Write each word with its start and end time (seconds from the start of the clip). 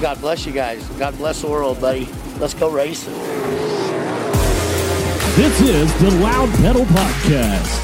God 0.00 0.20
bless 0.20 0.44
you 0.44 0.52
guys. 0.52 0.84
God 0.98 1.16
bless 1.16 1.40
the 1.40 1.48
world, 1.48 1.80
buddy. 1.80 2.08
Let's 2.38 2.54
go 2.54 2.70
racing. 2.70 3.14
This 5.36 5.60
is 5.60 5.92
the 6.00 6.10
Loud 6.20 6.50
Pedal 6.56 6.84
Podcast. 6.84 7.82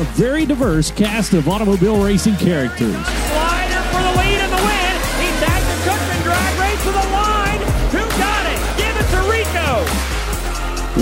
A 0.00 0.04
very 0.14 0.44
diverse 0.44 0.90
cast 0.90 1.34
of 1.34 1.48
automobile 1.48 2.02
racing 2.02 2.36
characters. 2.36 2.94
Slider 2.94 3.82
for 3.90 4.02
the 4.02 4.12
lead 4.18 4.38
in 4.42 4.50
the 4.50 4.56
win. 4.56 4.94
He 5.18 5.28
tagged 5.38 5.66
the 5.66 5.78
Cookman 5.88 6.22
drag 6.24 6.58
race 6.60 6.82
to 6.82 6.90
the 6.90 7.06
line. 7.14 7.60
Who 7.94 8.02
got 8.18 8.46
it? 8.50 8.58
Give 8.76 8.94
it 8.98 9.06
to 9.14 9.20
Rico. 9.30 9.84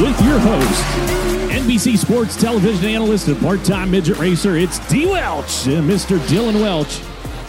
With 0.04 0.20
your 0.26 0.38
host, 0.38 1.45
NBC 1.56 1.96
Sports 1.96 2.38
television 2.38 2.84
analyst 2.84 3.28
and 3.28 3.40
part-time 3.40 3.90
midget 3.90 4.18
racer, 4.18 4.56
it's 4.56 4.78
D. 4.90 5.06
Welch 5.06 5.66
and 5.66 5.88
Mr. 5.88 6.20
Dillon 6.28 6.60
Welch. 6.60 7.00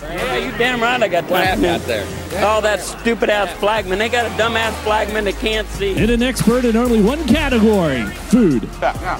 Yeah, 0.02 0.38
you 0.38 0.58
damn 0.58 0.81
right 0.81 1.03
I 1.03 1.09
got 1.09 1.27
time 1.27 1.66
out 1.66 1.81
there. 1.81 2.05
Oh, 2.36 2.61
that 2.61 2.80
stupid 2.80 3.30
ass 3.30 3.52
flagman. 3.59 3.99
They 3.99 4.08
got 4.08 4.25
a 4.25 4.38
dumb 4.38 4.55
ass 4.55 4.73
flagman 4.86 5.25
that 5.25 5.36
can't 5.36 5.67
see. 5.67 5.98
And 5.98 6.09
an 6.09 6.23
expert 6.23 6.64
in 6.64 6.77
only 6.77 7.02
one 7.02 7.27
category, 7.27 8.05
food. 8.05 8.70
Yeah. 8.82 9.17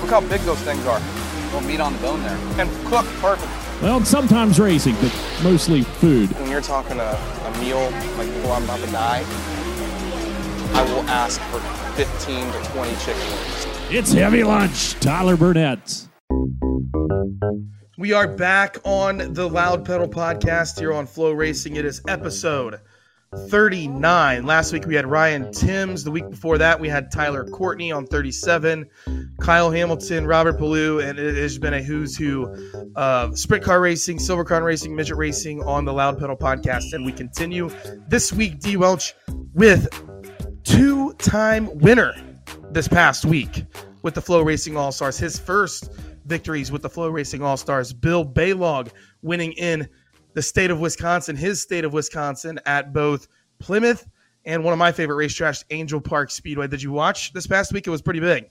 Look 0.00 0.10
how 0.10 0.22
big 0.22 0.40
those 0.40 0.58
things 0.62 0.84
are. 0.86 1.00
Little 1.44 1.60
meat 1.60 1.78
on 1.78 1.92
the 1.92 2.00
bone 2.00 2.20
there. 2.24 2.36
And 2.58 2.68
cooked 2.86 3.10
perfect. 3.20 3.52
Well, 3.80 4.04
sometimes 4.04 4.58
racing, 4.58 4.96
but 4.96 5.14
mostly 5.44 5.82
food. 5.82 6.32
When 6.40 6.50
you're 6.50 6.62
talking 6.62 6.98
a, 6.98 7.12
a 7.44 7.58
meal 7.60 7.78
like 8.18 8.26
before 8.26 8.54
I'm 8.54 8.64
about 8.64 8.80
to 8.80 8.90
die, 8.90 9.24
I 10.72 10.82
will 10.92 11.08
ask 11.08 11.40
for 11.42 11.60
15 11.94 12.52
to 12.52 12.70
20 12.72 12.96
chicken 12.96 13.22
wings. 13.22 13.69
It's 13.92 14.12
heavy 14.12 14.44
lunch. 14.44 14.94
Tyler 15.00 15.36
Burnett. 15.36 16.06
We 17.98 18.12
are 18.12 18.28
back 18.28 18.78
on 18.84 19.34
the 19.34 19.48
Loud 19.48 19.84
Pedal 19.84 20.06
podcast 20.06 20.78
here 20.78 20.92
on 20.92 21.08
FloRacing. 21.08 21.74
It 21.74 21.84
is 21.84 22.00
episode 22.06 22.78
39. 23.48 24.46
Last 24.46 24.72
week 24.72 24.86
we 24.86 24.94
had 24.94 25.08
Ryan 25.08 25.50
Timms. 25.50 26.04
The 26.04 26.12
week 26.12 26.30
before 26.30 26.56
that 26.58 26.78
we 26.78 26.88
had 26.88 27.10
Tyler 27.10 27.44
Courtney 27.44 27.90
on 27.90 28.06
37, 28.06 28.88
Kyle 29.40 29.72
Hamilton, 29.72 30.24
Robert 30.24 30.56
Ballou, 30.56 31.00
and 31.00 31.18
it 31.18 31.34
has 31.34 31.58
been 31.58 31.74
a 31.74 31.82
who's 31.82 32.16
who 32.16 32.46
of 32.94 33.36
sprint 33.36 33.64
car 33.64 33.80
racing, 33.80 34.20
silver 34.20 34.44
crown 34.44 34.62
racing, 34.62 34.94
midget 34.94 35.16
racing 35.16 35.64
on 35.64 35.84
the 35.84 35.92
Loud 35.92 36.16
Pedal 36.16 36.36
podcast. 36.36 36.92
And 36.92 37.04
we 37.04 37.10
continue 37.10 37.68
this 38.06 38.32
week, 38.32 38.60
D 38.60 38.76
Welch, 38.76 39.14
with 39.52 39.88
two 40.62 41.12
time 41.14 41.76
winner 41.80 42.14
this 42.70 42.86
past 42.86 43.24
week 43.24 43.64
with 44.02 44.14
the 44.14 44.20
FloRacing 44.20 44.76
All 44.76 44.92
Stars. 44.92 45.18
His 45.18 45.38
first 45.38 45.90
victories 46.24 46.70
with 46.70 46.82
the 46.82 46.90
FloRacing 46.90 47.42
All 47.42 47.56
Stars. 47.56 47.92
Bill 47.92 48.24
Balog 48.24 48.90
winning 49.22 49.52
in 49.52 49.88
the 50.34 50.42
state 50.42 50.70
of 50.70 50.80
Wisconsin, 50.80 51.36
his 51.36 51.60
state 51.60 51.84
of 51.84 51.92
Wisconsin, 51.92 52.60
at 52.66 52.92
both 52.92 53.28
Plymouth 53.58 54.06
and 54.44 54.64
one 54.64 54.72
of 54.72 54.78
my 54.78 54.92
favorite 54.92 55.26
racetracks, 55.26 55.64
Angell 55.70 56.00
Park 56.00 56.30
Speedway. 56.30 56.68
Did 56.68 56.82
you 56.82 56.92
watch 56.92 57.32
this 57.32 57.46
past 57.46 57.72
week? 57.72 57.86
It 57.86 57.90
was 57.90 58.02
pretty 58.02 58.20
big. 58.20 58.48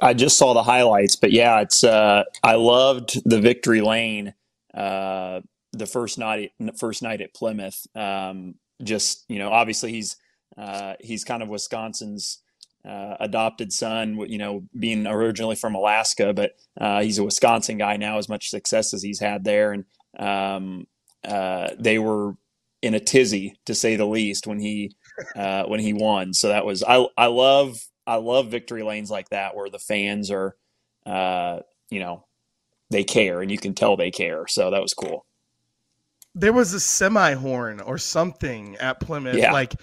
I 0.00 0.14
just 0.14 0.38
saw 0.38 0.54
the 0.54 0.62
highlights, 0.62 1.16
but 1.16 1.32
yeah, 1.32 1.60
it's 1.60 1.82
uh, 1.82 2.22
I 2.44 2.54
loved 2.54 3.20
the 3.28 3.40
victory 3.40 3.80
lane. 3.80 4.34
Uh, 4.72 5.40
the 5.72 5.86
first 5.86 6.18
night, 6.18 6.52
first 6.78 7.02
night 7.02 7.20
at 7.20 7.34
Plymouth. 7.34 7.86
Um, 7.96 8.54
just 8.82 9.24
you 9.28 9.38
know, 9.40 9.50
obviously 9.50 9.90
he's 9.90 10.16
uh, 10.56 10.94
he's 11.00 11.24
kind 11.24 11.42
of 11.42 11.48
Wisconsin's 11.48 12.38
uh, 12.84 13.16
adopted 13.20 13.72
son, 13.72 14.18
you 14.28 14.38
know, 14.38 14.64
being 14.78 15.06
originally 15.06 15.56
from 15.56 15.74
Alaska, 15.74 16.32
but 16.32 16.52
uh, 16.80 17.02
he's 17.02 17.18
a 17.18 17.24
Wisconsin 17.24 17.78
guy 17.78 17.96
now. 17.96 18.18
As 18.18 18.28
much 18.28 18.50
success 18.50 18.94
as 18.94 19.02
he's 19.02 19.20
had 19.20 19.44
there, 19.44 19.72
and 19.72 19.84
um, 20.18 20.86
uh, 21.24 21.70
they 21.78 21.98
were 21.98 22.34
in 22.80 22.94
a 22.94 23.00
tizzy 23.00 23.58
to 23.66 23.74
say 23.74 23.96
the 23.96 24.06
least 24.06 24.46
when 24.46 24.60
he 24.60 24.94
uh, 25.36 25.64
when 25.64 25.80
he 25.80 25.92
won. 25.92 26.32
So 26.32 26.48
that 26.48 26.64
was 26.64 26.82
I 26.82 27.06
I 27.16 27.26
love 27.26 27.78
I 28.06 28.16
love 28.16 28.50
victory 28.50 28.82
lanes 28.82 29.10
like 29.10 29.28
that 29.30 29.54
where 29.54 29.68
the 29.68 29.78
fans 29.78 30.30
are, 30.30 30.56
uh, 31.04 31.60
you 31.90 32.00
know, 32.00 32.24
they 32.90 33.04
care 33.04 33.42
and 33.42 33.50
you 33.50 33.58
can 33.58 33.74
tell 33.74 33.96
they 33.96 34.10
care. 34.10 34.46
So 34.46 34.70
that 34.70 34.80
was 34.80 34.94
cool. 34.94 35.26
There 36.34 36.52
was 36.52 36.72
a 36.72 36.80
semi 36.80 37.34
horn 37.34 37.80
or 37.80 37.98
something 37.98 38.76
at 38.76 39.00
Plymouth, 39.00 39.36
Yeah. 39.36 39.52
like 39.52 39.74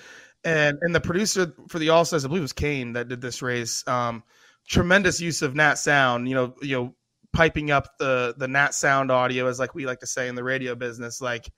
and 0.46 0.78
and 0.82 0.96
the 0.96 1.02
producer 1.02 1.54
for 1.68 1.80
the 1.80 1.90
All 1.90 2.06
Stars, 2.06 2.24
I 2.24 2.28
believe 2.28 2.42
it 2.42 2.44
was 2.44 2.54
Kane 2.54 2.94
that 2.94 3.10
did 3.10 3.20
this 3.20 3.42
race. 3.42 3.86
Um, 3.88 4.24
tremendous 4.68 5.20
use 5.20 5.42
of 5.42 5.56
Nat 5.56 5.76
sound. 5.76 6.30
You 6.30 6.36
know, 6.36 6.56
you 6.62 6.76
know, 6.76 6.96
piping 7.34 7.72
up 7.72 7.98
the 7.98 8.36
the 8.38 8.48
Nat 8.48 8.74
sound 8.74 9.12
audio, 9.12 9.48
as 9.48 9.60
like 9.60 9.76
we 9.76 9.86
like 9.86 10.00
to 10.00 10.08
say 10.08 10.28
in 10.28 10.36
the 10.36 10.44
radio 10.44 10.76
business. 10.76 11.20
Like, 11.20 11.52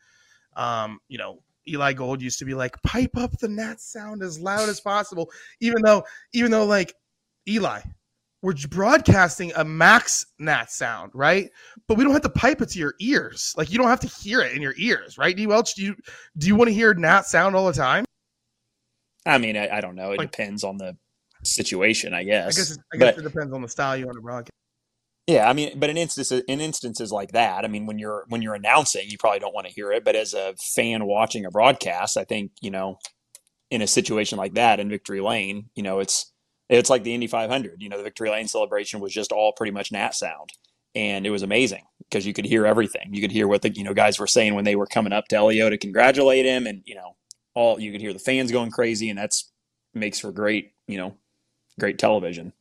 um, 0.55 0.99
you 1.09 1.17
know, 1.17 1.43
Eli 1.67 1.93
Gold 1.93 2.21
used 2.21 2.39
to 2.39 2.45
be 2.45 2.53
like, 2.53 2.81
pipe 2.81 3.17
up 3.17 3.37
the 3.39 3.49
Nat 3.49 3.81
sound 3.81 4.23
as 4.23 4.39
loud 4.39 4.69
as 4.69 4.79
possible, 4.79 5.29
even 5.59 5.81
though 5.83 6.03
even 6.31 6.49
though 6.49 6.65
like 6.65 6.93
Eli, 7.47 7.81
we're 8.41 8.53
broadcasting 8.69 9.51
a 9.57 9.65
max 9.65 10.25
Nat 10.39 10.71
sound, 10.71 11.11
right? 11.13 11.49
But 11.89 11.97
we 11.97 12.05
don't 12.05 12.13
have 12.13 12.21
to 12.21 12.29
pipe 12.29 12.61
it 12.61 12.69
to 12.69 12.79
your 12.79 12.93
ears. 13.01 13.53
Like 13.57 13.69
you 13.69 13.77
don't 13.77 13.87
have 13.87 13.99
to 14.01 14.07
hear 14.07 14.39
it 14.39 14.53
in 14.53 14.61
your 14.61 14.75
ears, 14.77 15.17
right? 15.17 15.35
D 15.35 15.45
Welch, 15.45 15.75
do 15.75 15.83
you 15.83 15.95
do 16.37 16.47
you 16.47 16.55
want 16.55 16.69
to 16.69 16.73
hear 16.73 16.93
Nat 16.93 17.23
sound 17.23 17.53
all 17.53 17.67
the 17.67 17.73
time? 17.73 18.05
I 19.27 19.37
mean, 19.37 19.57
I, 19.57 19.77
I 19.77 19.81
don't 19.81 19.95
know. 19.95 20.11
It 20.13 20.19
depends 20.19 20.63
on 20.63 20.77
the 20.77 20.95
situation, 21.43 22.13
I 22.13 22.19
I 22.19 22.23
guess. 22.23 22.57
guess 22.57 22.71
it, 22.71 22.79
I 22.93 22.97
guess 22.97 23.15
But- 23.15 23.23
it 23.25 23.27
depends 23.27 23.53
on 23.53 23.61
the 23.61 23.67
style 23.69 23.95
you 23.97 24.05
want 24.05 24.17
to 24.17 24.21
broadcast. 24.21 24.51
Yeah, 25.27 25.49
I 25.49 25.51
mean, 25.51 25.77
but 25.77 25.89
in 25.89 25.97
instances 25.97 26.41
in 26.47 26.61
instances 26.61 27.11
like 27.11 27.33
that, 27.33 27.65
I 27.65 27.67
mean, 27.67 27.85
when 27.85 27.99
you're 27.99 28.23
when 28.29 28.41
you're 28.41 28.55
announcing, 28.55 29.09
you 29.09 29.17
probably 29.17 29.39
don't 29.39 29.53
want 29.53 29.67
to 29.67 29.73
hear 29.73 29.91
it. 29.91 30.05
But 30.05 30.15
as 30.15 30.33
a 30.33 30.55
fan 30.73 31.05
watching 31.05 31.45
a 31.45 31.51
broadcast, 31.51 32.15
I 32.15 32.23
think 32.23 32.51
you 32.61 32.71
know, 32.71 32.97
in 33.69 33.81
a 33.81 33.87
situation 33.87 34.37
like 34.37 34.53
that 34.53 34.79
in 34.79 34.87
Victory 34.89 35.19
Lane, 35.19 35.69
you 35.75 35.83
know, 35.83 35.99
it's 35.99 36.31
it's 36.69 36.89
like 36.89 37.03
the 37.03 37.13
Indy 37.13 37.27
500. 37.27 37.81
You 37.81 37.89
know, 37.89 37.97
the 37.97 38.03
Victory 38.05 38.29
Lane 38.29 38.47
celebration 38.47 39.01
was 39.01 39.11
just 39.13 39.33
all 39.33 39.51
pretty 39.51 39.71
much 39.73 39.91
Nat 39.91 40.15
sound, 40.15 40.51
and 40.95 41.25
it 41.27 41.29
was 41.29 41.43
amazing 41.43 41.83
because 42.09 42.25
you 42.25 42.31
could 42.31 42.45
hear 42.45 42.65
everything. 42.65 43.09
You 43.13 43.19
could 43.19 43.31
hear 43.33 43.49
what 43.49 43.63
the 43.63 43.69
you 43.75 43.83
know 43.83 43.93
guys 43.93 44.17
were 44.19 44.27
saying 44.27 44.55
when 44.55 44.63
they 44.63 44.77
were 44.77 44.87
coming 44.87 45.11
up 45.11 45.27
to 45.27 45.35
Helio 45.35 45.69
to 45.69 45.77
congratulate 45.77 46.45
him, 46.45 46.65
and 46.67 46.83
you 46.85 46.95
know, 46.95 47.17
all 47.57 47.79
you 47.79 47.91
could 47.91 48.01
hear 48.01 48.13
the 48.13 48.19
fans 48.19 48.51
going 48.51 48.71
crazy, 48.71 49.09
and 49.09 49.17
that's 49.17 49.51
makes 49.93 50.19
for 50.19 50.31
great 50.31 50.73
you 50.87 50.97
know, 50.97 51.15
great 51.79 51.99
television. 51.99 52.53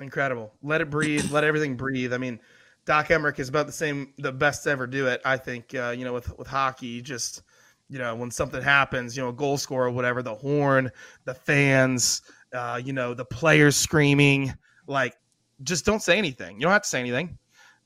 Incredible. 0.00 0.52
Let 0.62 0.80
it 0.80 0.90
breathe. 0.90 1.30
let 1.30 1.44
everything 1.44 1.76
breathe. 1.76 2.12
I 2.12 2.18
mean, 2.18 2.40
Doc 2.86 3.08
Emrick 3.08 3.38
is 3.38 3.48
about 3.48 3.66
the 3.66 3.72
same, 3.72 4.12
the 4.18 4.32
best 4.32 4.64
to 4.64 4.70
ever 4.70 4.86
do 4.86 5.06
it. 5.06 5.20
I 5.24 5.36
think, 5.36 5.74
uh, 5.74 5.94
you 5.96 6.04
know, 6.04 6.12
with 6.12 6.36
with 6.38 6.48
hockey, 6.48 7.02
just 7.02 7.42
you 7.90 7.98
know, 7.98 8.14
when 8.14 8.30
something 8.30 8.62
happens, 8.62 9.16
you 9.16 9.22
know, 9.22 9.28
a 9.28 9.32
goal 9.32 9.58
score 9.58 9.86
or 9.86 9.90
whatever, 9.90 10.22
the 10.22 10.34
horn, 10.34 10.90
the 11.24 11.34
fans, 11.34 12.22
uh, 12.54 12.80
you 12.82 12.92
know, 12.92 13.12
the 13.12 13.24
players 13.24 13.76
screaming, 13.76 14.52
like, 14.86 15.14
just 15.64 15.84
don't 15.84 16.02
say 16.02 16.16
anything. 16.16 16.56
You 16.56 16.62
don't 16.62 16.72
have 16.72 16.82
to 16.82 16.88
say 16.88 17.00
anything. 17.00 17.38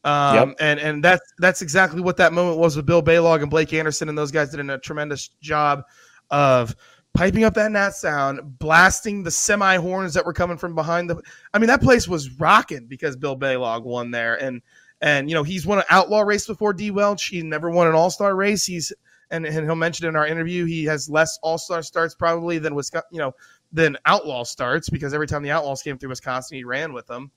Um, 0.04 0.50
yep. 0.50 0.56
and 0.60 0.80
and 0.80 1.04
that's 1.04 1.32
that's 1.38 1.60
exactly 1.60 2.00
what 2.00 2.16
that 2.18 2.32
moment 2.32 2.58
was 2.58 2.76
with 2.76 2.86
Bill 2.86 3.02
Balog 3.02 3.42
and 3.42 3.50
Blake 3.50 3.72
Anderson, 3.72 4.08
and 4.08 4.16
those 4.16 4.30
guys 4.30 4.50
did 4.50 4.68
a 4.70 4.78
tremendous 4.78 5.28
job 5.42 5.82
of 6.30 6.74
piping 7.14 7.44
up 7.44 7.54
that 7.54 7.72
nat 7.72 7.90
sound, 7.90 8.58
blasting 8.58 9.22
the 9.22 9.30
semi 9.30 9.76
horns 9.76 10.14
that 10.14 10.24
were 10.24 10.32
coming 10.32 10.56
from 10.56 10.74
behind 10.74 11.10
the. 11.10 11.20
I 11.52 11.58
mean, 11.58 11.68
that 11.68 11.82
place 11.82 12.06
was 12.06 12.38
rocking 12.38 12.86
because 12.86 13.16
Bill 13.16 13.36
Balog 13.36 13.84
won 13.84 14.10
there, 14.10 14.40
and 14.40 14.62
and 15.00 15.28
you 15.28 15.34
know 15.34 15.42
he's 15.42 15.66
won 15.66 15.78
an 15.78 15.84
outlaw 15.90 16.20
race 16.20 16.46
before 16.46 16.72
D 16.72 16.90
Welch. 16.90 17.26
He 17.26 17.42
never 17.42 17.70
won 17.70 17.86
an 17.86 17.94
All 17.94 18.10
Star 18.10 18.34
race. 18.34 18.64
He's 18.64 18.92
and, 19.30 19.44
and 19.44 19.66
he'll 19.66 19.74
mention 19.74 20.06
in 20.06 20.16
our 20.16 20.26
interview 20.26 20.64
he 20.64 20.84
has 20.84 21.08
less 21.10 21.38
All 21.42 21.58
Star 21.58 21.82
starts 21.82 22.14
probably 22.14 22.58
than 22.58 22.74
Wisconsin, 22.74 23.08
you 23.12 23.18
know, 23.18 23.34
than 23.72 23.96
outlaw 24.06 24.44
starts 24.44 24.88
because 24.88 25.12
every 25.12 25.26
time 25.26 25.42
the 25.42 25.50
Outlaws 25.50 25.82
came 25.82 25.98
through 25.98 26.10
Wisconsin, 26.10 26.56
he 26.56 26.64
ran 26.64 26.92
with 26.92 27.06
them. 27.06 27.30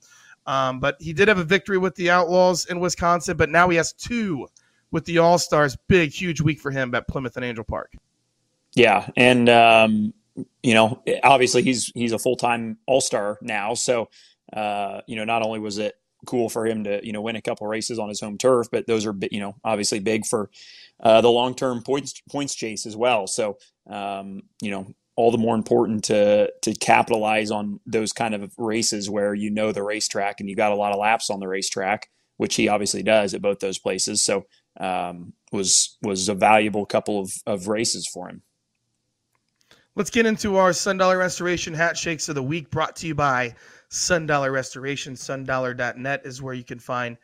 Um, 0.46 0.80
but 0.80 0.96
he 0.98 1.12
did 1.12 1.28
have 1.28 1.38
a 1.38 1.44
victory 1.44 1.78
with 1.78 1.94
the 1.94 2.10
Outlaws 2.10 2.66
in 2.66 2.80
Wisconsin, 2.80 3.36
but 3.36 3.50
now 3.50 3.68
he 3.68 3.76
has 3.76 3.92
two 3.92 4.48
with 4.90 5.04
the 5.04 5.18
All 5.18 5.38
Stars. 5.38 5.76
Big, 5.88 6.12
huge 6.12 6.40
week 6.40 6.60
for 6.60 6.70
him 6.70 6.94
at 6.94 7.06
Plymouth 7.08 7.36
and 7.36 7.44
Angell 7.44 7.64
Park. 7.64 7.92
Yeah, 8.74 9.08
and 9.16 9.48
um, 9.48 10.14
you 10.62 10.74
know, 10.74 11.02
obviously 11.22 11.62
he's 11.62 11.90
he's 11.94 12.12
a 12.12 12.18
full 12.18 12.36
time 12.36 12.78
All 12.86 13.00
Star 13.00 13.38
now, 13.42 13.74
so 13.74 14.08
uh, 14.52 15.00
you 15.06 15.16
know, 15.16 15.24
not 15.24 15.42
only 15.42 15.58
was 15.58 15.78
it 15.78 15.94
cool 16.26 16.48
for 16.48 16.66
him 16.66 16.84
to 16.84 17.04
you 17.04 17.12
know 17.12 17.20
win 17.20 17.36
a 17.36 17.42
couple 17.42 17.66
races 17.66 17.98
on 17.98 18.08
his 18.08 18.20
home 18.20 18.38
turf, 18.38 18.68
but 18.70 18.86
those 18.86 19.06
are 19.06 19.14
you 19.30 19.40
know 19.40 19.54
obviously 19.64 19.98
big 19.98 20.24
for 20.26 20.50
uh, 21.02 21.20
the 21.20 21.30
long 21.30 21.54
term 21.54 21.82
points 21.82 22.22
points 22.30 22.54
chase 22.54 22.86
as 22.86 22.96
well. 22.96 23.26
So 23.26 23.58
um, 23.88 24.42
you 24.60 24.70
know 24.70 24.94
all 25.16 25.30
the 25.30 25.38
more 25.38 25.54
important 25.54 26.04
to 26.04 26.50
to 26.62 26.74
capitalize 26.74 27.50
on 27.50 27.80
those 27.86 28.12
kind 28.12 28.34
of 28.34 28.52
races 28.56 29.10
where 29.10 29.34
you 29.34 29.50
know 29.50 29.72
the 29.72 29.82
racetrack 29.82 30.40
and 30.40 30.48
you 30.48 30.56
got 30.56 30.72
a 30.72 30.76
lot 30.76 30.92
of 30.92 30.98
laps 30.98 31.28
on 31.28 31.40
the 31.40 31.48
racetrack, 31.48 32.08
which 32.38 32.54
he 32.54 32.68
obviously 32.68 33.02
does 33.02 33.34
at 33.34 33.42
both 33.42 33.58
those 33.60 33.78
places. 33.78 34.22
So 34.22 34.46
um, 34.80 35.34
was 35.50 35.98
was 36.02 36.28
a 36.28 36.34
valuable 36.34 36.86
couple 36.86 37.20
of, 37.20 37.32
of 37.46 37.68
races 37.68 38.06
for 38.06 38.28
him. 38.28 38.42
Let's 39.94 40.08
get 40.08 40.24
into 40.24 40.56
our 40.56 40.72
Sun 40.72 40.96
Dollar 40.96 41.18
Restoration 41.18 41.74
Hat 41.74 41.98
Shakes 41.98 42.30
of 42.30 42.34
the 42.34 42.42
Week 42.42 42.70
brought 42.70 42.96
to 42.96 43.06
you 43.06 43.14
by 43.14 43.54
Sun 43.90 44.24
Dollar 44.24 44.50
Restoration. 44.50 45.12
Sundollar.net 45.12 46.22
is 46.24 46.40
where 46.40 46.54
you 46.54 46.64
can 46.64 46.78
find 46.78 47.18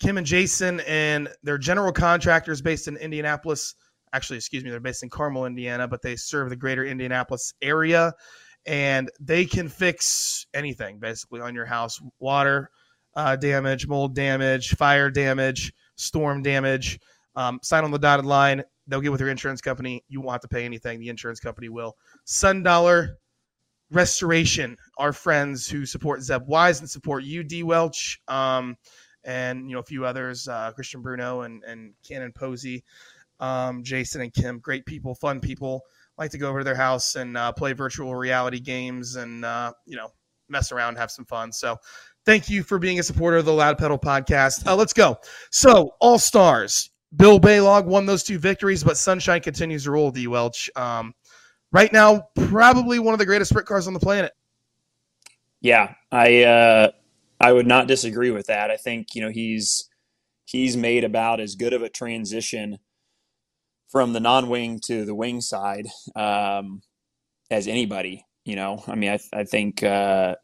Kim 0.00 0.16
and 0.16 0.26
Jason 0.26 0.80
and 0.86 1.28
their 1.42 1.58
general 1.58 1.92
contractors 1.92 2.62
based 2.62 2.88
in 2.88 2.96
Indianapolis. 2.96 3.74
Actually, 4.14 4.38
excuse 4.38 4.64
me, 4.64 4.70
they're 4.70 4.80
based 4.80 5.02
in 5.02 5.10
Carmel, 5.10 5.44
Indiana, 5.44 5.86
but 5.86 6.00
they 6.00 6.16
serve 6.16 6.48
the 6.48 6.56
greater 6.56 6.86
Indianapolis 6.86 7.52
area 7.60 8.14
and 8.64 9.10
they 9.20 9.44
can 9.44 9.68
fix 9.68 10.46
anything 10.54 10.98
basically 10.98 11.42
on 11.42 11.54
your 11.54 11.66
house 11.66 12.00
water 12.18 12.70
uh, 13.14 13.36
damage, 13.36 13.86
mold 13.86 14.14
damage, 14.14 14.70
fire 14.70 15.10
damage, 15.10 15.70
storm 15.96 16.42
damage. 16.42 16.98
Um, 17.34 17.60
sign 17.62 17.84
on 17.84 17.90
the 17.90 17.98
dotted 17.98 18.24
line. 18.24 18.64
They'll 18.86 19.00
get 19.00 19.12
with 19.12 19.20
your 19.20 19.30
insurance 19.30 19.60
company. 19.60 20.04
You 20.08 20.20
won't 20.20 20.34
have 20.34 20.40
to 20.42 20.48
pay 20.48 20.64
anything. 20.64 21.00
The 21.00 21.08
insurance 21.08 21.40
company 21.40 21.68
will. 21.68 21.96
Sun 22.24 22.62
Dollar 22.62 23.18
Restoration, 23.90 24.76
our 24.98 25.12
friends 25.12 25.68
who 25.68 25.86
support 25.86 26.20
Zeb 26.20 26.48
Wise 26.48 26.80
and 26.80 26.90
support 26.90 27.22
you, 27.22 27.44
D. 27.44 27.62
Welch, 27.62 28.20
um, 28.26 28.76
and 29.22 29.68
you 29.68 29.74
know 29.74 29.80
a 29.80 29.84
few 29.84 30.04
others, 30.04 30.48
uh, 30.48 30.72
Christian 30.72 31.02
Bruno 31.02 31.42
and 31.42 31.62
and 31.62 31.94
Cannon 32.06 32.32
Posey, 32.32 32.82
um, 33.38 33.84
Jason 33.84 34.22
and 34.22 34.34
Kim, 34.34 34.58
great 34.58 34.86
people, 34.86 35.14
fun 35.14 35.38
people. 35.38 35.82
Like 36.18 36.32
to 36.32 36.38
go 36.38 36.48
over 36.48 36.60
to 36.60 36.64
their 36.64 36.74
house 36.74 37.14
and 37.14 37.36
uh, 37.36 37.52
play 37.52 37.74
virtual 37.74 38.16
reality 38.16 38.58
games 38.58 39.14
and 39.14 39.44
uh, 39.44 39.72
you 39.84 39.96
know 39.96 40.08
mess 40.48 40.72
around, 40.72 40.96
have 40.96 41.12
some 41.12 41.24
fun. 41.24 41.52
So 41.52 41.76
thank 42.24 42.48
you 42.48 42.64
for 42.64 42.78
being 42.80 42.98
a 42.98 43.02
supporter 43.04 43.36
of 43.36 43.44
the 43.44 43.52
Loud 43.52 43.78
Pedal 43.78 43.98
podcast. 43.98 44.66
Uh, 44.66 44.74
let's 44.74 44.92
go. 44.92 45.16
So, 45.50 45.94
All 46.00 46.18
Stars. 46.18 46.90
Bill 47.14 47.38
Balog 47.40 47.84
won 47.84 48.06
those 48.06 48.22
two 48.22 48.38
victories, 48.38 48.82
but 48.82 48.96
Sunshine 48.96 49.40
continues 49.40 49.84
to 49.84 49.90
roll, 49.90 50.10
D. 50.10 50.26
Welch. 50.26 50.70
Um, 50.76 51.14
right 51.72 51.92
now, 51.92 52.28
probably 52.48 52.98
one 52.98 53.14
of 53.14 53.18
the 53.18 53.26
greatest 53.26 53.50
sprint 53.50 53.68
cars 53.68 53.86
on 53.86 53.94
the 53.94 54.00
planet. 54.00 54.32
Yeah, 55.60 55.94
I 56.10 56.42
uh, 56.42 56.90
I 57.40 57.52
would 57.52 57.66
not 57.66 57.88
disagree 57.88 58.30
with 58.30 58.46
that. 58.46 58.70
I 58.70 58.76
think 58.76 59.14
you 59.14 59.22
know 59.22 59.30
he's 59.30 59.88
he's 60.44 60.76
made 60.76 61.04
about 61.04 61.40
as 61.40 61.54
good 61.54 61.72
of 61.72 61.82
a 61.82 61.88
transition 61.88 62.78
from 63.88 64.12
the 64.12 64.20
non-wing 64.20 64.80
to 64.86 65.04
the 65.04 65.14
wing 65.14 65.40
side 65.40 65.86
um, 66.14 66.82
as 67.50 67.68
anybody. 67.68 68.24
You 68.44 68.56
know, 68.56 68.82
I 68.86 68.94
mean, 68.94 69.10
I, 69.10 69.18
I 69.32 69.44
think 69.44 69.82
uh, 69.82 70.36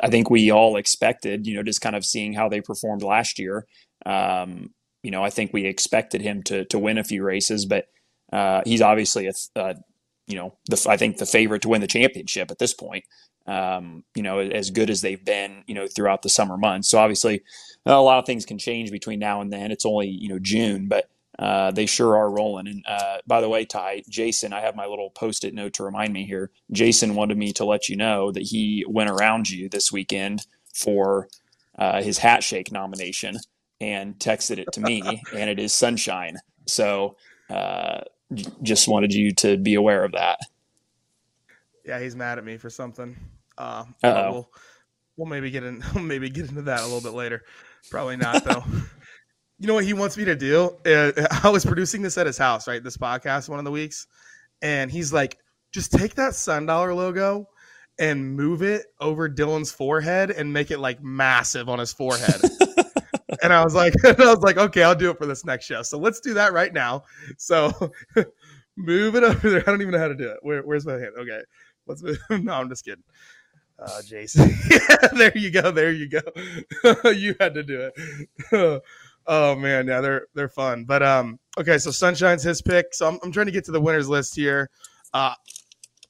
I 0.00 0.08
think 0.08 0.30
we 0.30 0.50
all 0.50 0.76
expected, 0.76 1.46
you 1.46 1.54
know, 1.54 1.62
just 1.62 1.80
kind 1.80 1.96
of 1.96 2.04
seeing 2.04 2.32
how 2.32 2.48
they 2.48 2.60
performed 2.60 3.02
last 3.02 3.38
year. 3.38 3.66
Um, 4.06 4.72
you 5.08 5.12
know, 5.12 5.24
I 5.24 5.30
think 5.30 5.54
we 5.54 5.64
expected 5.64 6.20
him 6.20 6.42
to 6.42 6.66
to 6.66 6.78
win 6.78 6.98
a 6.98 7.02
few 7.02 7.24
races, 7.24 7.64
but 7.64 7.86
uh, 8.30 8.60
he's 8.66 8.82
obviously 8.82 9.26
a, 9.26 9.32
a 9.56 9.74
you 10.26 10.36
know, 10.36 10.54
the, 10.68 10.86
I 10.86 10.98
think 10.98 11.16
the 11.16 11.24
favorite 11.24 11.62
to 11.62 11.70
win 11.70 11.80
the 11.80 11.86
championship 11.86 12.50
at 12.50 12.58
this 12.58 12.74
point. 12.74 13.04
Um, 13.46 14.04
you 14.14 14.22
know, 14.22 14.38
as 14.38 14.68
good 14.70 14.90
as 14.90 15.00
they've 15.00 15.24
been, 15.24 15.64
you 15.66 15.74
know, 15.74 15.86
throughout 15.86 16.20
the 16.20 16.28
summer 16.28 16.58
months. 16.58 16.90
So 16.90 16.98
obviously, 16.98 17.40
a 17.86 18.02
lot 18.02 18.18
of 18.18 18.26
things 18.26 18.44
can 18.44 18.58
change 18.58 18.90
between 18.90 19.18
now 19.18 19.40
and 19.40 19.50
then. 19.50 19.70
It's 19.70 19.86
only 19.86 20.08
you 20.08 20.28
know 20.28 20.38
June, 20.38 20.88
but 20.88 21.08
uh, 21.38 21.70
they 21.70 21.86
sure 21.86 22.14
are 22.14 22.30
rolling. 22.30 22.68
And 22.68 22.84
uh, 22.86 23.22
by 23.26 23.40
the 23.40 23.48
way, 23.48 23.64
Ty, 23.64 24.02
Jason, 24.10 24.52
I 24.52 24.60
have 24.60 24.76
my 24.76 24.84
little 24.84 25.08
post-it 25.08 25.54
note 25.54 25.72
to 25.74 25.84
remind 25.84 26.12
me 26.12 26.26
here. 26.26 26.50
Jason 26.70 27.14
wanted 27.14 27.38
me 27.38 27.54
to 27.54 27.64
let 27.64 27.88
you 27.88 27.96
know 27.96 28.30
that 28.30 28.42
he 28.42 28.84
went 28.86 29.08
around 29.08 29.48
you 29.48 29.70
this 29.70 29.90
weekend 29.90 30.46
for 30.74 31.28
uh, 31.78 32.02
his 32.02 32.18
hat 32.18 32.42
shake 32.42 32.70
nomination 32.70 33.38
and 33.80 34.18
texted 34.18 34.58
it 34.58 34.68
to 34.72 34.80
me, 34.80 35.22
and 35.34 35.50
it 35.50 35.58
is 35.58 35.72
sunshine. 35.74 36.38
So 36.66 37.16
uh, 37.50 38.00
just 38.62 38.88
wanted 38.88 39.14
you 39.14 39.32
to 39.36 39.56
be 39.56 39.74
aware 39.74 40.04
of 40.04 40.12
that. 40.12 40.38
Yeah, 41.84 42.00
he's 42.00 42.14
mad 42.14 42.38
at 42.38 42.44
me 42.44 42.58
for 42.58 42.68
something. 42.68 43.16
Uh, 43.56 43.84
we'll, 44.02 44.50
we'll 45.16 45.26
maybe 45.26 45.50
get 45.50 45.64
in. 45.64 45.82
We'll 45.94 46.04
maybe 46.04 46.30
get 46.30 46.48
into 46.48 46.62
that 46.62 46.80
a 46.80 46.84
little 46.84 47.00
bit 47.00 47.16
later. 47.16 47.42
Probably 47.90 48.16
not 48.16 48.44
though. 48.44 48.62
you 49.58 49.66
know 49.66 49.74
what 49.74 49.84
he 49.84 49.94
wants 49.94 50.16
me 50.16 50.24
to 50.26 50.36
do? 50.36 50.76
Uh, 50.84 51.12
I 51.42 51.48
was 51.48 51.64
producing 51.64 52.02
this 52.02 52.18
at 52.18 52.26
his 52.26 52.38
house, 52.38 52.68
right? 52.68 52.82
This 52.82 52.96
podcast 52.96 53.48
one 53.48 53.58
of 53.58 53.64
the 53.64 53.70
weeks, 53.70 54.06
and 54.62 54.90
he's 54.90 55.12
like, 55.12 55.38
"Just 55.72 55.92
take 55.92 56.14
that 56.16 56.34
Sun 56.34 56.66
Dollar 56.66 56.94
logo 56.94 57.48
and 57.98 58.36
move 58.36 58.62
it 58.62 58.86
over 59.00 59.28
Dillon's 59.28 59.72
forehead 59.72 60.30
and 60.30 60.52
make 60.52 60.70
it 60.70 60.78
like 60.78 61.02
massive 61.02 61.68
on 61.68 61.78
his 61.78 61.92
forehead." 61.92 62.40
And 63.42 63.52
I 63.52 63.62
was 63.64 63.74
like, 63.74 63.94
I 64.04 64.12
was 64.12 64.40
like, 64.40 64.56
okay, 64.56 64.82
I'll 64.82 64.94
do 64.94 65.10
it 65.10 65.18
for 65.18 65.26
this 65.26 65.44
next 65.44 65.66
show. 65.66 65.82
So 65.82 65.98
let's 65.98 66.20
do 66.20 66.34
that 66.34 66.52
right 66.52 66.72
now. 66.72 67.04
So 67.36 67.72
move 68.76 69.14
it 69.14 69.24
over 69.24 69.50
there. 69.50 69.60
I 69.60 69.70
don't 69.70 69.82
even 69.82 69.92
know 69.92 69.98
how 69.98 70.08
to 70.08 70.14
do 70.14 70.28
it. 70.28 70.38
Where, 70.42 70.62
where's 70.62 70.86
my 70.86 70.94
hand? 70.94 71.12
Okay, 71.18 71.40
let's 71.86 72.02
move. 72.02 72.18
No, 72.42 72.54
I'm 72.54 72.68
just 72.68 72.84
kidding. 72.84 73.04
Uh, 73.78 74.02
Jason, 74.02 74.50
there 75.16 75.36
you 75.38 75.52
go. 75.52 75.70
There 75.70 75.92
you 75.92 76.08
go. 76.08 76.20
you 77.10 77.36
had 77.38 77.54
to 77.54 77.62
do 77.62 77.90
it. 77.94 78.82
oh 79.28 79.54
man, 79.54 79.86
yeah, 79.86 80.00
they're 80.00 80.26
they're 80.34 80.48
fun. 80.48 80.84
But 80.84 81.04
um, 81.04 81.38
okay, 81.58 81.78
so 81.78 81.90
Sunshine's 81.90 82.42
his 82.42 82.60
pick. 82.60 82.92
So 82.92 83.06
I'm, 83.06 83.20
I'm 83.22 83.30
trying 83.30 83.46
to 83.46 83.52
get 83.52 83.64
to 83.66 83.70
the 83.70 83.80
winners 83.80 84.08
list 84.08 84.34
here. 84.34 84.68
Uh, 85.14 85.34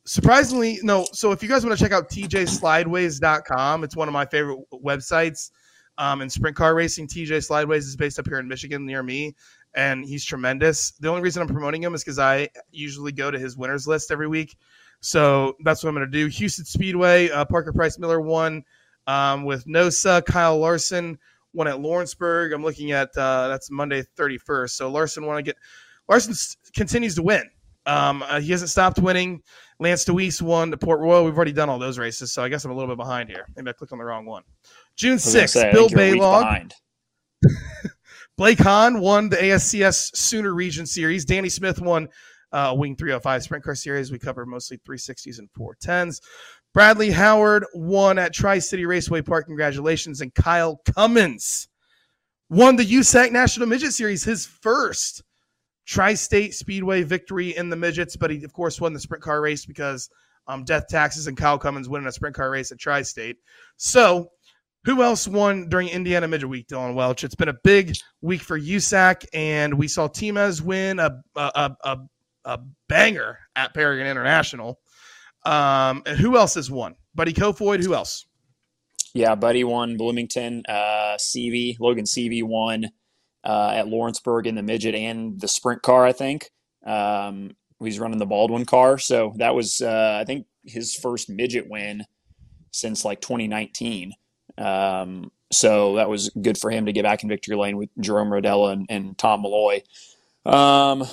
surprisingly, 0.06 0.78
no. 0.82 1.06
So 1.12 1.30
if 1.32 1.42
you 1.42 1.49
guys 1.49 1.64
want 1.64 1.78
to 1.78 1.85
check 1.85 1.92
out 1.92 2.08
tjslideways.com, 2.08 3.85
it's 3.85 3.97
one 3.97 4.08
of 4.08 4.14
my 4.14 4.25
favorite 4.25 4.61
websites 4.73 5.50
um, 5.99 6.23
in 6.23 6.31
sprint 6.31 6.57
car 6.57 6.75
racing. 6.75 7.07
TJ 7.07 7.47
Slideways 7.47 7.78
is 7.78 7.97
based 7.97 8.19
up 8.19 8.26
here 8.26 8.38
in 8.38 8.49
Michigan 8.49 8.87
near 8.87 9.02
me, 9.02 9.35
and 9.75 10.05
he's 10.05 10.25
tremendous. 10.25 10.93
The 10.93 11.09
only 11.09 11.21
reason 11.21 11.43
I'm 11.43 11.49
promoting 11.49 11.83
him 11.83 11.95
is 11.95 12.02
because 12.02 12.19
I 12.19 12.49
usually 12.71 13.12
go 13.12 13.31
to 13.31 13.38
his 13.38 13.57
winners 13.57 13.87
list 13.87 14.11
every 14.11 14.28
week. 14.28 14.57
So 15.00 15.57
that's 15.62 15.83
what 15.83 15.90
I'm 15.90 15.95
going 15.97 16.11
to 16.11 16.19
do. 16.19 16.26
Houston 16.26 16.64
Speedway, 16.64 17.31
uh, 17.31 17.45
Parker 17.45 17.73
Price 17.73 17.99
Miller 17.99 18.21
won 18.21 18.64
um, 19.07 19.45
with 19.45 19.67
Nosa. 19.67 20.25
Kyle 20.25 20.59
Larson 20.59 21.19
won 21.52 21.69
at 21.69 21.81
Lawrenceburg. 21.81 22.52
I'm 22.52 22.62
looking 22.62 22.93
at 22.93 23.17
uh, 23.17 23.49
that's 23.49 23.71
Monday 23.71 24.02
31st. 24.17 24.71
So 24.71 24.90
Larson 24.90 25.26
want 25.26 25.38
to 25.38 25.43
get 25.43 25.57
Larson 26.09 26.35
continues 26.75 27.14
to 27.17 27.23
win. 27.23 27.49
Um, 27.87 28.23
uh, 28.23 28.40
he 28.40 28.50
hasn't 28.50 28.71
stopped 28.71 28.99
winning. 28.99 29.43
Lance 29.81 30.05
Dewease 30.05 30.43
won 30.43 30.71
the 30.71 30.76
Port 30.76 31.00
Royal. 31.00 31.25
We've 31.25 31.37
already 31.37 31.52
done 31.52 31.69
all 31.71 31.78
those 31.78 31.99
races, 31.99 32.33
so 32.33 32.43
I 32.43 32.49
guess 32.49 32.64
I'm 32.64 32.71
a 32.71 32.75
little 32.75 32.90
bit 32.90 32.99
behind 32.99 33.31
here. 33.31 33.47
Maybe 33.57 33.71
I 33.71 33.73
clicked 33.73 33.93
on 33.93 33.99
the 33.99 34.05
wrong 34.05 34.26
one. 34.26 34.43
June 34.99 35.17
6th, 35.17 35.50
say, 35.50 35.73
Bill 35.73 35.88
Balog. 35.88 36.73
Blake 38.37 38.59
Hahn 38.59 39.00
won 39.00 39.28
the 39.28 39.37
ASCS 39.37 40.17
Sooner 40.17 40.52
Region 40.52 40.87
Series. 40.87 41.25
Danny 41.25 41.49
Smith 41.49 41.81
won 41.81 42.09
uh, 42.52 42.75
Wing 42.76 42.97
305 42.97 43.43
Sprint 43.43 43.64
Car 43.64 43.75
Series. 43.75 44.11
We 44.11 44.19
cover 44.19 44.45
mostly 44.45 44.78
360s 44.78 45.38
and 45.38 45.49
410s. 45.59 46.21
Bradley 46.75 47.11
Howard 47.11 47.64
won 47.75 48.19
at 48.19 48.35
Tri 48.35 48.59
City 48.59 48.87
Raceway 48.87 49.23
Park. 49.23 49.47
Congratulations. 49.47 50.21
And 50.21 50.35
Kyle 50.35 50.81
Cummins 50.95 51.69
won 52.50 52.76
the 52.76 52.85
USAC 52.85 53.31
National 53.33 53.67
Midget 53.67 53.93
Series, 53.93 54.25
his 54.25 54.47
first 54.47 55.23
Tri-State 55.87 56.55
Speedway 56.55 57.02
victory 57.02 57.57
in 57.57 57.71
the 57.71 57.76
midgets, 57.76 58.17
but 58.17 58.31
he 58.31 58.45
of 58.45 58.52
course 58.52 58.81
won 58.81 58.93
the 58.93 59.00
sprint 59.00 59.25
car 59.25 59.40
race 59.40 59.64
because 59.64 60.11
um, 60.47 60.64
Death 60.64 60.87
Taxes 60.88 61.26
and 61.26 61.37
Kyle 61.37 61.59
Cummins 61.59 61.88
winning 61.88 62.07
a 62.07 62.12
sprint 62.12 62.37
car 62.37 62.50
race 62.50 62.73
at 62.73 62.78
Tri-State. 62.78 63.37
So, 63.76 64.31
who 64.85 65.02
else 65.02 65.28
won 65.28 65.68
during 65.68 65.88
Indiana 65.88 66.28
Midget 66.28 66.49
Week, 66.49 66.66
Dillon 66.66 66.94
Welch? 66.94 67.25
It's 67.25 67.35
been 67.35 67.49
a 67.49 67.56
big 67.64 67.97
week 68.20 68.42
for 68.42 68.58
USAC, 68.58 69.25
and 69.32 69.75
we 69.75 69.88
saw 69.88 70.08
Timms 70.08 70.62
win 70.62 70.99
a 70.99 71.20
a, 71.37 71.76
a, 71.85 71.97
a 72.44 72.58
banger 72.88 73.38
at 73.56 73.75
Paragon 73.75 74.06
International. 74.06 74.80
Um, 75.44 76.02
and 76.06 76.18
who 76.18 76.37
else 76.37 76.54
has 76.54 76.70
won? 76.70 76.94
Buddy 77.14 77.32
Kofoid, 77.32 77.82
who 77.82 77.94
else? 77.94 78.26
Yeah, 79.14 79.35
Buddy 79.35 79.64
won 79.64 79.97
Bloomington. 79.97 80.62
Uh, 80.68 81.16
Seavey, 81.18 81.76
Logan 81.80 82.04
Seavey 82.04 82.42
won 82.42 82.87
uh, 83.44 83.73
at 83.75 83.88
Lawrenceburg 83.88 84.47
in 84.47 84.54
the 84.54 84.62
midget 84.62 84.94
and 84.94 85.40
the 85.40 85.49
sprint 85.49 85.82
car, 85.82 86.04
I 86.04 86.12
think. 86.12 86.50
Um, 86.87 87.56
he's 87.80 87.99
running 87.99 88.18
the 88.18 88.26
Baldwin 88.26 88.64
car. 88.64 88.99
So 88.99 89.35
that 89.37 89.54
was, 89.54 89.80
uh, 89.80 90.18
I 90.20 90.25
think, 90.25 90.47
his 90.64 90.94
first 90.94 91.30
midget 91.30 91.68
win 91.68 92.04
since 92.73 93.04
like 93.04 93.20
2019. 93.20 94.12
Um, 94.59 95.31
so 95.50 95.97
that 95.97 96.11
was 96.11 96.31
good 96.43 96.59
for 96.59 96.71
him 96.71 96.87
to 96.87 96.93
get 96.93 97.05
back 97.05 97.23
in 97.23 97.29
victory 97.29 97.57
lane 97.57 97.77
with 97.77 97.88
Jerome 98.00 98.29
Rodela 98.29 98.73
and, 98.73 98.87
and 98.91 99.17
Tom 99.17 99.43
Malloy. 99.43 99.83
Um, 100.45 101.05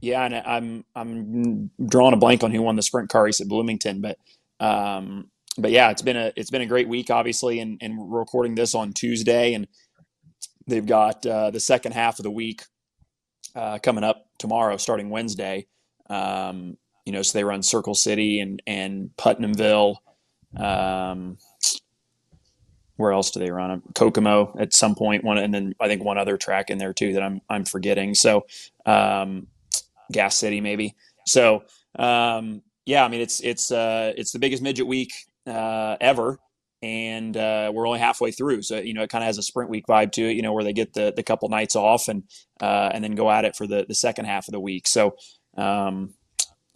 yeah, 0.00 0.24
and 0.24 0.34
I'm 0.34 0.84
I'm 0.94 1.70
drawing 1.86 2.12
a 2.14 2.18
blank 2.18 2.42
on 2.44 2.50
who 2.52 2.62
won 2.62 2.76
the 2.76 2.82
sprint 2.82 3.08
car 3.08 3.24
race 3.24 3.40
at 3.40 3.48
Bloomington, 3.48 4.02
but 4.02 4.18
um, 4.60 5.30
but 5.56 5.70
yeah, 5.70 5.90
it's 5.90 6.02
been 6.02 6.16
a 6.16 6.32
it's 6.36 6.50
been 6.50 6.62
a 6.62 6.66
great 6.66 6.88
week, 6.88 7.10
obviously, 7.10 7.60
and, 7.60 7.78
and 7.80 7.96
we're 7.98 8.18
recording 8.18 8.54
this 8.54 8.74
on 8.74 8.92
Tuesday, 8.92 9.54
and 9.54 9.66
they've 10.66 10.86
got 10.86 11.24
uh, 11.24 11.50
the 11.50 11.60
second 11.60 11.92
half 11.92 12.18
of 12.18 12.24
the 12.24 12.30
week 12.30 12.62
uh, 13.54 13.78
coming 13.78 14.04
up 14.04 14.26
tomorrow, 14.38 14.76
starting 14.76 15.10
Wednesday. 15.10 15.66
Um, 16.10 16.76
you 17.06 17.12
know, 17.12 17.22
so 17.22 17.38
they 17.38 17.44
run 17.44 17.62
Circle 17.62 17.94
City 17.94 18.40
and 18.40 18.62
and 18.66 19.10
Putnamville. 19.16 20.02
Um, 20.56 21.38
where 22.96 23.12
else 23.12 23.30
do 23.30 23.40
they 23.40 23.50
run? 23.50 23.82
Kokomo 23.94 24.54
at 24.58 24.72
some 24.72 24.94
point, 24.94 25.24
one, 25.24 25.38
and 25.38 25.52
then 25.52 25.74
I 25.80 25.88
think 25.88 26.04
one 26.04 26.18
other 26.18 26.36
track 26.36 26.70
in 26.70 26.78
there 26.78 26.92
too 26.92 27.14
that 27.14 27.22
I'm 27.22 27.40
I'm 27.48 27.64
forgetting. 27.64 28.14
So, 28.14 28.46
um, 28.86 29.48
Gas 30.12 30.36
City 30.36 30.60
maybe. 30.60 30.94
So, 31.26 31.64
um, 31.98 32.62
yeah, 32.86 33.04
I 33.04 33.08
mean 33.08 33.20
it's 33.20 33.40
it's 33.40 33.70
uh, 33.70 34.12
it's 34.16 34.32
the 34.32 34.38
biggest 34.38 34.62
midget 34.62 34.86
week 34.86 35.12
uh, 35.46 35.96
ever, 36.00 36.38
and 36.82 37.36
uh, 37.36 37.72
we're 37.74 37.86
only 37.86 37.98
halfway 37.98 38.30
through. 38.30 38.62
So 38.62 38.76
you 38.78 38.94
know, 38.94 39.02
it 39.02 39.10
kind 39.10 39.24
of 39.24 39.26
has 39.26 39.38
a 39.38 39.42
sprint 39.42 39.70
week 39.70 39.86
vibe 39.86 40.12
to 40.12 40.22
it. 40.30 40.36
You 40.36 40.42
know, 40.42 40.52
where 40.52 40.64
they 40.64 40.72
get 40.72 40.92
the 40.92 41.12
the 41.14 41.22
couple 41.22 41.48
nights 41.48 41.76
off 41.76 42.08
and 42.08 42.24
uh, 42.60 42.90
and 42.92 43.02
then 43.02 43.14
go 43.14 43.30
at 43.30 43.44
it 43.44 43.56
for 43.56 43.66
the 43.66 43.84
the 43.88 43.94
second 43.94 44.26
half 44.26 44.46
of 44.46 44.52
the 44.52 44.60
week. 44.60 44.86
So 44.86 45.16
um, 45.56 46.14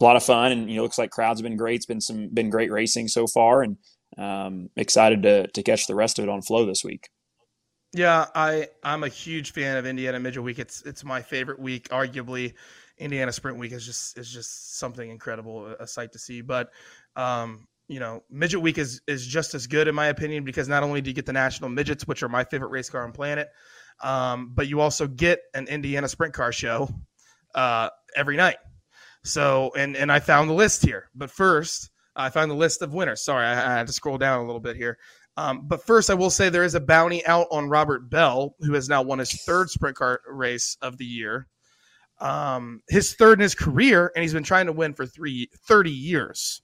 a 0.01 0.03
lot 0.03 0.15
of 0.15 0.23
fun, 0.23 0.51
and 0.51 0.69
you 0.69 0.77
know, 0.77 0.83
looks 0.83 0.97
like 0.97 1.11
crowds 1.11 1.39
have 1.39 1.43
been 1.43 1.57
great. 1.57 1.77
It's 1.77 1.85
been 1.85 2.01
some 2.01 2.29
been 2.29 2.49
great 2.49 2.71
racing 2.71 3.07
so 3.07 3.27
far, 3.27 3.61
and 3.61 3.77
um, 4.19 4.69
excited 4.75 5.23
to 5.23 5.47
to 5.47 5.63
catch 5.63 5.87
the 5.87 5.95
rest 5.95 6.19
of 6.19 6.25
it 6.25 6.29
on 6.29 6.41
Flow 6.41 6.65
this 6.65 6.83
week. 6.83 7.09
Yeah, 7.93 8.25
I 8.35 8.67
I'm 8.83 9.03
a 9.03 9.07
huge 9.07 9.51
fan 9.51 9.77
of 9.77 9.85
Indiana 9.85 10.19
Midget 10.19 10.43
Week. 10.43 10.59
It's 10.59 10.83
it's 10.83 11.03
my 11.03 11.21
favorite 11.21 11.59
week, 11.59 11.89
arguably. 11.89 12.53
Indiana 12.97 13.31
Sprint 13.31 13.57
Week 13.57 13.71
is 13.71 13.85
just 13.85 14.17
is 14.17 14.31
just 14.31 14.77
something 14.77 15.09
incredible, 15.09 15.67
a 15.79 15.87
sight 15.87 16.11
to 16.11 16.19
see. 16.19 16.41
But 16.41 16.69
um, 17.15 17.67
you 17.87 17.99
know, 17.99 18.23
Midget 18.29 18.61
Week 18.61 18.77
is 18.77 19.01
is 19.07 19.25
just 19.25 19.55
as 19.55 19.65
good 19.65 19.87
in 19.87 19.95
my 19.95 20.07
opinion 20.07 20.43
because 20.43 20.67
not 20.67 20.83
only 20.83 21.01
do 21.01 21.09
you 21.09 21.15
get 21.15 21.25
the 21.25 21.33
national 21.33 21.69
midgets, 21.69 22.05
which 22.05 22.21
are 22.21 22.29
my 22.29 22.43
favorite 22.43 22.69
race 22.69 22.89
car 22.89 23.05
on 23.05 23.13
planet, 23.13 23.49
um, 24.03 24.51
but 24.53 24.67
you 24.67 24.81
also 24.81 25.07
get 25.07 25.39
an 25.53 25.67
Indiana 25.67 26.09
Sprint 26.09 26.33
Car 26.33 26.51
show 26.51 26.89
uh, 27.55 27.89
every 28.15 28.35
night. 28.35 28.57
So, 29.23 29.71
and 29.77 29.95
and 29.95 30.11
I 30.11 30.19
found 30.19 30.49
the 30.49 30.53
list 30.53 30.85
here, 30.85 31.09
but 31.15 31.31
first 31.31 31.89
I 32.19 32.29
found 32.29 32.51
the 32.51 32.55
list 32.55 32.81
of 32.81 32.93
winners. 32.93 33.23
Sorry, 33.23 33.45
I, 33.45 33.53
I 33.53 33.77
had 33.77 33.87
to 33.87 33.93
scroll 33.93 34.17
down 34.17 34.39
a 34.39 34.45
little 34.45 34.59
bit 34.59 34.75
here. 34.75 34.97
Um, 35.37 35.67
but 35.67 35.85
first, 35.85 36.09
I 36.09 36.15
will 36.15 36.29
say 36.29 36.49
there 36.49 36.63
is 36.63 36.75
a 36.75 36.79
bounty 36.79 37.25
out 37.25 37.47
on 37.51 37.69
Robert 37.69 38.09
Bell, 38.09 38.55
who 38.59 38.73
has 38.73 38.89
now 38.89 39.01
won 39.01 39.19
his 39.19 39.31
third 39.43 39.69
sprint 39.69 39.95
car 39.95 40.19
race 40.27 40.77
of 40.81 40.97
the 40.97 41.05
year 41.05 41.47
um, 42.19 42.81
his 42.89 43.13
third 43.13 43.39
in 43.39 43.43
his 43.43 43.55
career, 43.55 44.11
and 44.15 44.23
he's 44.23 44.33
been 44.33 44.43
trying 44.43 44.65
to 44.65 44.73
win 44.73 44.93
for 44.93 45.05
three, 45.05 45.49
30 45.67 45.91
years. 45.91 46.61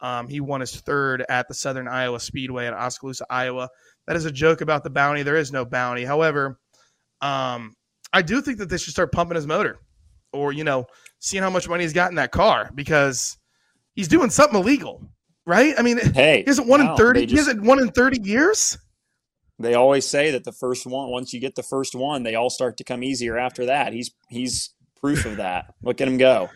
Um, 0.00 0.28
he 0.28 0.40
won 0.40 0.62
his 0.62 0.80
third 0.80 1.24
at 1.28 1.46
the 1.48 1.54
Southern 1.54 1.86
Iowa 1.86 2.20
Speedway 2.20 2.66
at 2.66 2.72
Oskaloosa, 2.72 3.26
Iowa. 3.28 3.68
That 4.06 4.16
is 4.16 4.24
a 4.24 4.32
joke 4.32 4.62
about 4.62 4.82
the 4.82 4.90
bounty. 4.90 5.22
There 5.22 5.36
is 5.36 5.52
no 5.52 5.64
bounty. 5.64 6.04
However, 6.04 6.58
um, 7.20 7.74
I 8.12 8.22
do 8.22 8.40
think 8.40 8.58
that 8.58 8.70
they 8.70 8.78
should 8.78 8.94
start 8.94 9.12
pumping 9.12 9.36
his 9.36 9.46
motor 9.46 9.78
or, 10.32 10.52
you 10.52 10.64
know, 10.64 10.86
seeing 11.18 11.42
how 11.42 11.50
much 11.50 11.68
money 11.68 11.84
he's 11.84 11.92
got 11.92 12.10
in 12.10 12.16
that 12.16 12.32
car 12.32 12.70
because 12.74 13.36
he's 13.94 14.08
doing 14.08 14.30
something 14.30 14.58
illegal, 14.58 15.02
right? 15.46 15.74
I 15.78 15.82
mean, 15.82 15.98
hey, 15.98 16.38
he 16.44 16.50
hasn't 16.50 16.68
won 16.68 16.80
in 16.80 16.96
30, 16.96 17.20
just, 17.26 17.30
he 17.30 17.36
hasn't 17.36 17.62
won 17.62 17.78
in 17.80 17.90
30 17.90 18.22
years. 18.22 18.78
They 19.58 19.74
always 19.74 20.06
say 20.06 20.30
that 20.30 20.44
the 20.44 20.52
first 20.52 20.86
one, 20.86 21.10
once 21.10 21.34
you 21.34 21.40
get 21.40 21.54
the 21.54 21.62
first 21.62 21.94
one, 21.94 22.22
they 22.22 22.34
all 22.34 22.48
start 22.48 22.78
to 22.78 22.84
come 22.84 23.04
easier 23.04 23.36
after 23.36 23.66
that. 23.66 23.92
He's 23.92 24.10
he's 24.30 24.70
proof 25.00 25.26
of 25.26 25.36
that. 25.36 25.74
Look 25.82 26.00
at 26.00 26.08
him 26.08 26.16
go. 26.16 26.48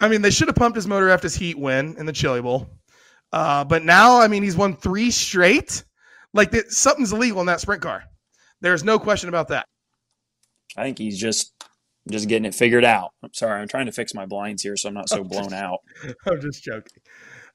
I 0.00 0.08
mean, 0.08 0.22
they 0.22 0.30
should 0.30 0.48
have 0.48 0.56
pumped 0.56 0.76
his 0.76 0.86
motor 0.86 1.10
after 1.10 1.26
his 1.26 1.34
heat 1.34 1.58
win 1.58 1.96
in 1.98 2.06
the 2.06 2.12
Chili 2.12 2.40
Bowl. 2.40 2.68
Uh, 3.32 3.64
but 3.64 3.84
now, 3.84 4.20
I 4.20 4.28
mean, 4.28 4.42
he's 4.42 4.56
won 4.56 4.76
three 4.76 5.10
straight. 5.10 5.84
Like 6.32 6.54
something's 6.70 7.12
illegal 7.12 7.40
in 7.40 7.46
that 7.46 7.60
sprint 7.60 7.82
car. 7.82 8.04
There's 8.60 8.84
no 8.84 8.98
question 8.98 9.28
about 9.28 9.48
that. 9.48 9.66
I 10.76 10.84
think 10.84 10.98
he's 10.98 11.18
just 11.18 11.51
just 12.10 12.28
getting 12.28 12.44
it 12.44 12.54
figured 12.54 12.84
out. 12.84 13.10
I'm 13.22 13.32
sorry, 13.32 13.60
I'm 13.60 13.68
trying 13.68 13.86
to 13.86 13.92
fix 13.92 14.14
my 14.14 14.26
blinds 14.26 14.62
here 14.62 14.76
so 14.76 14.88
I'm 14.88 14.94
not 14.94 15.08
so 15.08 15.22
blown 15.24 15.52
out. 15.52 15.80
I'm 16.26 16.40
just 16.40 16.62
joking. 16.62 17.02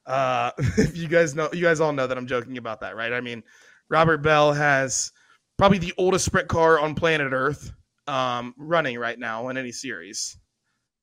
Uh, 0.06 0.52
you 0.94 1.08
guys 1.08 1.34
know, 1.34 1.50
you 1.52 1.62
guys 1.62 1.80
all 1.80 1.92
know 1.92 2.06
that 2.06 2.16
I'm 2.16 2.26
joking 2.26 2.56
about 2.58 2.80
that, 2.80 2.96
right? 2.96 3.12
I 3.12 3.20
mean, 3.20 3.42
Robert 3.90 4.18
Bell 4.18 4.52
has 4.52 5.12
probably 5.58 5.78
the 5.78 5.94
oldest 5.98 6.24
sprint 6.24 6.48
car 6.48 6.78
on 6.78 6.94
planet 6.94 7.32
Earth 7.32 7.72
um, 8.06 8.54
running 8.56 8.98
right 8.98 9.18
now 9.18 9.48
in 9.48 9.58
any 9.58 9.72
series. 9.72 10.38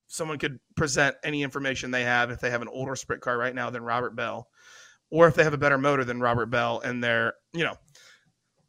Someone 0.08 0.40
could 0.40 0.60
present 0.76 1.16
any 1.24 1.44
information 1.44 1.92
they 1.92 2.04
have 2.04 2.32
if 2.32 2.40
they 2.40 2.50
have 2.50 2.62
an 2.62 2.68
older 2.68 2.96
sprint 2.96 3.22
car 3.22 3.38
right 3.38 3.54
now 3.54 3.70
than 3.70 3.84
Robert 3.84 4.16
Bell, 4.16 4.48
or 5.12 5.28
if 5.28 5.36
they 5.36 5.44
have 5.44 5.54
a 5.54 5.58
better 5.58 5.78
motor 5.78 6.04
than 6.04 6.20
Robert 6.20 6.48
Bell, 6.48 6.80
and 6.84 7.04
they're, 7.04 7.34
you 7.54 7.64
know, 7.64 7.76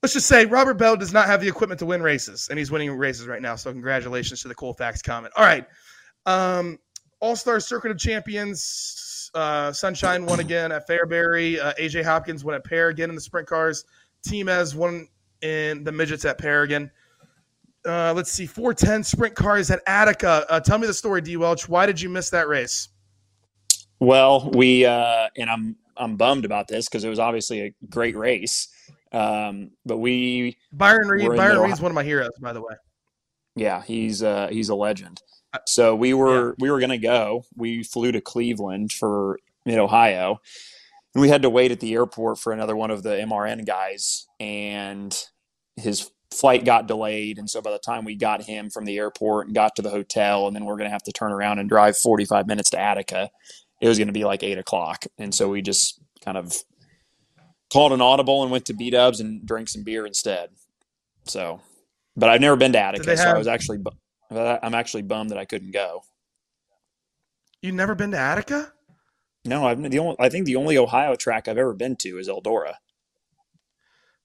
let's 0.07 0.15
just 0.15 0.29
say 0.29 0.47
Robert 0.47 0.75
Bell 0.75 0.97
does 0.97 1.13
not 1.13 1.27
have 1.27 1.41
the 1.41 1.49
equipment 1.49 1.81
to 1.81 1.87
win 1.87 2.01
races, 2.01 2.47
and 2.49 2.61
he's 2.61 2.71
winning 2.71 2.93
races 2.93 3.27
right 3.27 3.43
now. 3.43 3.57
So 3.57 3.73
congratulations 3.73 4.41
to 4.43 4.47
the 4.47 4.55
Colfax 4.55 5.03
comment. 5.03 5.35
All 5.37 5.45
right, 5.45 5.67
um, 6.27 6.79
All 7.19 7.35
Star 7.35 7.59
Circuit 7.59 7.91
of 7.91 7.99
Champions. 7.99 9.33
Uh, 9.35 9.73
Sunshine 9.73 10.25
won 10.25 10.39
again 10.39 10.71
at 10.71 10.87
Fairbury. 10.87 11.59
Uh, 11.59 11.75
AJ 11.81 12.05
Hopkins 12.05 12.45
won 12.45 12.55
at 12.55 12.63
Pair 12.63 12.91
again 12.91 13.09
in 13.09 13.17
the 13.17 13.21
sprint 13.21 13.49
cars. 13.49 13.85
Team 14.23 14.47
has 14.47 14.77
won 14.77 15.09
in 15.43 15.83
the 15.83 15.91
midgets 15.91 16.25
at 16.25 16.39
Paragon. 16.39 16.89
Uh, 17.85 18.13
let's 18.15 18.31
see, 18.31 18.47
410 18.47 19.03
sprint 19.03 19.35
cars 19.35 19.73
at 19.73 19.81
Attica. 19.89 20.47
Uh, 20.49 20.61
tell 20.61 20.79
me 20.79 20.87
the 20.87 20.95
story, 20.95 21.21
D. 21.21 21.37
Welch. 21.37 21.69
Why 21.69 21.85
did 21.85 22.01
you 22.01 22.09
miss 22.09 22.31
that 22.31 22.47
race? 22.47 22.91
Well, 23.99 24.53
we 24.53 24.87
uh, 24.87 25.31
and 25.37 25.51
I'm 25.51 25.75
I'm 25.97 26.17
bummed 26.17 26.45
about 26.45 26.69
this 26.69 26.89
because 26.89 27.03
it 27.03 27.09
was 27.09 27.19
obviously 27.19 27.61
a 27.63 27.75
great 27.91 28.17
race. 28.17 28.69
Um, 29.17 29.71
but 29.87 29.97
we 29.97 30.59
Byron 30.73 31.09
Reed. 31.09 31.29
Byron 31.35 31.61
Reed's 31.61 31.81
one 31.81 31.91
of 31.91 31.95
my 31.95 32.05
heroes, 32.05 32.33
by 32.41 32.53
the 32.53 32.61
way. 32.61 32.75
Yeah, 33.55 33.83
he's 33.83 34.23
uh, 34.23 34.49
he's 34.51 34.69
a 34.69 34.75
legend. 34.75 35.23
Uh, 35.55 35.59
so 35.67 35.97
we 35.97 36.13
were 36.13 36.51
yeah. 36.51 36.55
we 36.59 36.71
were 36.71 36.81
gonna 36.81 36.99
go. 36.99 37.45
We 37.57 37.83
flew 37.83 38.13
to 38.13 38.21
Cleveland 38.21 38.93
for 38.93 39.39
Mid 39.65 39.79
Ohio, 39.79 40.41
and 41.15 41.23
we 41.23 41.31
had 41.31 41.43
to 41.43 41.51
wait 41.51 41.73
at 41.73 41.81
the 41.81 41.95
airport 41.95 42.39
for 42.39 42.53
another 42.53 42.77
one 42.77 42.91
of 42.91 43.03
the 43.03 43.17
MRN 43.17 43.67
guys, 43.67 44.27
and 44.39 45.19
his 45.77 46.11
flight 46.31 46.67
got 46.67 46.87
delayed. 46.87 47.39
And 47.39 47.49
so 47.49 47.63
by 47.63 47.71
the 47.71 47.79
time 47.79 48.05
we 48.05 48.17
got 48.17 48.43
him 48.43 48.69
from 48.69 48.85
the 48.85 48.99
airport 48.99 49.47
and 49.47 49.55
got 49.55 49.77
to 49.77 49.83
the 49.83 49.91
hotel, 49.91 50.47
and 50.47 50.55
then 50.55 50.67
we're 50.67 50.77
going 50.77 50.89
to 50.89 50.93
have 50.93 51.05
to 51.05 51.13
turn 51.13 51.33
around 51.33 51.59
and 51.59 51.69
drive 51.69 51.97
45 51.97 52.47
minutes 52.47 52.71
to 52.71 52.79
Attica, 52.79 53.31
it 53.81 53.89
was 53.89 53.97
going 53.97 54.09
to 54.09 54.13
be 54.13 54.25
like 54.25 54.43
eight 54.43 54.59
o'clock. 54.59 55.05
And 55.17 55.35
so 55.35 55.49
we 55.49 55.63
just 55.63 56.01
kind 56.23 56.37
of 56.37 56.55
called 57.73 57.93
an 57.93 58.01
audible 58.01 58.43
and 58.43 58.51
went 58.51 58.67
to 58.67 58.75
B 58.75 58.91
Dubs 58.91 59.21
and 59.21 59.47
drank 59.47 59.69
some 59.69 59.83
beer 59.83 60.07
instead. 60.07 60.51
So, 61.25 61.61
but 62.17 62.29
I've 62.29 62.41
never 62.41 62.57
been 62.57 62.73
to 62.73 62.79
Attica, 62.81 63.11
have, 63.11 63.19
so 63.19 63.29
I 63.29 63.39
was 63.39 63.49
actually, 63.49 63.79
I'm 64.31 64.75
actually 64.75 65.03
bummed 65.03 65.31
that 65.31 65.39
I 65.39 65.45
couldn't 65.45 65.73
go. 65.73 66.03
You've 67.63 67.75
never 67.75 67.95
been 67.95 68.13
to 68.13 68.19
Attica? 68.19 68.73
No, 69.45 69.67
I've 69.67 69.91
the 69.91 69.99
only. 69.99 70.17
I 70.19 70.29
think 70.29 70.47
the 70.47 70.57
only 70.57 70.77
Ohio 70.77 71.15
track 71.15 71.49
I've 71.49 71.59
ever 71.59 71.75
been 71.75 71.97
to 71.97 72.19
is 72.19 72.29
Eldora. 72.29 72.75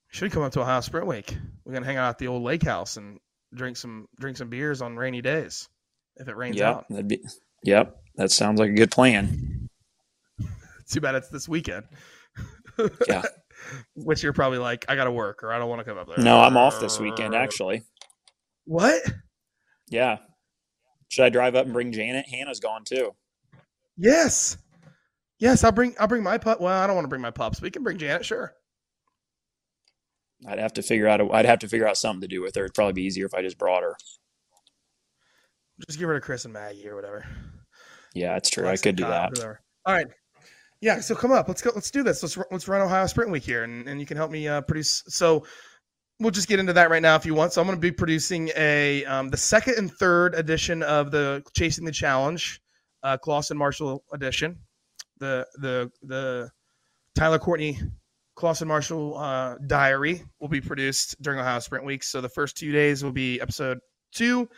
Should 0.09 0.31
come 0.31 0.43
up 0.43 0.51
to 0.53 0.61
Ohio 0.61 0.81
Sprint 0.81 1.07
Week. 1.07 1.35
We're 1.63 1.73
gonna 1.73 1.85
hang 1.85 1.97
out 1.97 2.09
at 2.09 2.17
the 2.17 2.27
old 2.27 2.43
lake 2.43 2.63
house 2.63 2.97
and 2.97 3.19
drink 3.53 3.77
some 3.77 4.07
drink 4.19 4.37
some 4.37 4.49
beers 4.49 4.81
on 4.81 4.97
rainy 4.97 5.21
days 5.21 5.69
if 6.17 6.27
it 6.27 6.35
rains 6.35 6.57
yep, 6.57 6.67
out. 6.67 6.85
That'd 6.89 7.07
be, 7.07 7.23
yep, 7.63 7.97
that 8.15 8.31
sounds 8.31 8.59
like 8.59 8.71
a 8.71 8.73
good 8.73 8.91
plan. 8.91 9.69
Too 10.89 11.01
bad 11.01 11.15
it's 11.15 11.29
this 11.29 11.47
weekend. 11.47 11.85
Yeah. 13.07 13.23
Which 13.95 14.23
you're 14.23 14.33
probably 14.33 14.57
like, 14.57 14.85
I 14.89 14.95
gotta 14.95 15.11
work 15.11 15.43
or 15.43 15.53
I 15.53 15.59
don't 15.59 15.69
want 15.69 15.79
to 15.79 15.85
come 15.85 15.97
up 15.97 16.07
there. 16.07 16.23
No, 16.23 16.39
I'm 16.39 16.57
off 16.57 16.79
this 16.79 16.99
weekend 16.99 17.35
actually. 17.35 17.83
What? 18.65 19.01
Yeah. 19.89 20.17
Should 21.09 21.25
I 21.25 21.29
drive 21.29 21.55
up 21.55 21.65
and 21.65 21.73
bring 21.73 21.91
Janet? 21.91 22.25
Hannah's 22.27 22.59
gone 22.59 22.83
too. 22.85 23.11
Yes. 23.97 24.57
Yes, 25.39 25.63
I'll 25.63 25.71
bring 25.71 25.95
I'll 25.99 26.07
bring 26.07 26.23
my 26.23 26.37
pup. 26.37 26.61
Well, 26.61 26.81
I 26.81 26.87
don't 26.87 26.95
want 26.95 27.05
to 27.05 27.09
bring 27.09 27.21
my 27.21 27.31
pups. 27.31 27.61
We 27.61 27.71
can 27.71 27.83
bring 27.83 27.97
Janet, 27.97 28.25
sure. 28.25 28.53
I'd 30.47 30.59
have 30.59 30.73
to 30.73 30.81
figure 30.81 31.07
out 31.07 31.21
a, 31.21 31.29
I'd 31.31 31.45
have 31.45 31.59
to 31.59 31.67
figure 31.67 31.87
out 31.87 31.97
something 31.97 32.21
to 32.21 32.27
do 32.27 32.41
with 32.41 32.55
her. 32.55 32.63
It'd 32.63 32.73
probably 32.73 32.93
be 32.93 33.03
easier 33.03 33.25
if 33.25 33.33
I 33.33 33.41
just 33.41 33.57
brought 33.57 33.83
her. 33.83 33.95
Just 35.87 35.99
give 35.99 36.07
her 36.07 36.15
to 36.15 36.21
Chris 36.21 36.45
and 36.45 36.53
Maggie 36.53 36.87
or 36.87 36.95
whatever. 36.95 37.25
Yeah, 38.13 38.33
that's 38.33 38.49
true. 38.49 38.67
I 38.67 38.77
could 38.77 38.95
do 38.95 39.03
that. 39.03 39.37
All 39.85 39.93
right. 39.93 40.07
Yeah, 40.81 40.99
so 40.99 41.15
come 41.15 41.31
up. 41.31 41.47
Let's 41.47 41.61
go. 41.61 41.71
Let's 41.75 41.91
do 41.91 42.01
this. 42.01 42.23
Let's 42.23 42.37
let's 42.49 42.67
run 42.67 42.81
Ohio 42.81 43.05
Sprint 43.05 43.29
Week 43.29 43.43
here, 43.43 43.63
and, 43.63 43.87
and 43.87 43.99
you 43.99 44.05
can 44.07 44.17
help 44.17 44.31
me 44.31 44.47
uh, 44.47 44.61
produce. 44.61 45.03
So 45.07 45.45
we'll 46.19 46.31
just 46.31 46.47
get 46.47 46.59
into 46.59 46.73
that 46.73 46.89
right 46.89 47.01
now 47.01 47.15
if 47.15 47.25
you 47.25 47.35
want. 47.35 47.53
So 47.53 47.61
I'm 47.61 47.67
going 47.67 47.77
to 47.77 47.81
be 47.81 47.91
producing 47.91 48.49
a 48.55 49.05
um, 49.05 49.29
the 49.29 49.37
second 49.37 49.75
and 49.77 49.91
third 49.91 50.33
edition 50.33 50.81
of 50.81 51.11
the 51.11 51.43
Chasing 51.55 51.85
the 51.85 51.91
Challenge, 51.91 52.59
uh, 53.03 53.17
Clauson 53.23 53.57
Marshall 53.57 54.03
edition, 54.11 54.57
the 55.19 55.45
the 55.55 55.91
the 56.01 56.49
Tyler 57.15 57.39
Courtney 57.39 57.79
Clauson 58.35 58.65
Marshall 58.65 59.17
uh, 59.17 59.55
diary 59.67 60.23
will 60.39 60.47
be 60.47 60.61
produced 60.61 61.21
during 61.21 61.39
Ohio 61.39 61.59
Sprint 61.59 61.85
Week. 61.85 62.03
So 62.03 62.21
the 62.21 62.29
first 62.29 62.57
two 62.57 62.71
days 62.71 63.03
will 63.03 63.11
be 63.11 63.39
episode 63.39 63.79
two. 64.13 64.49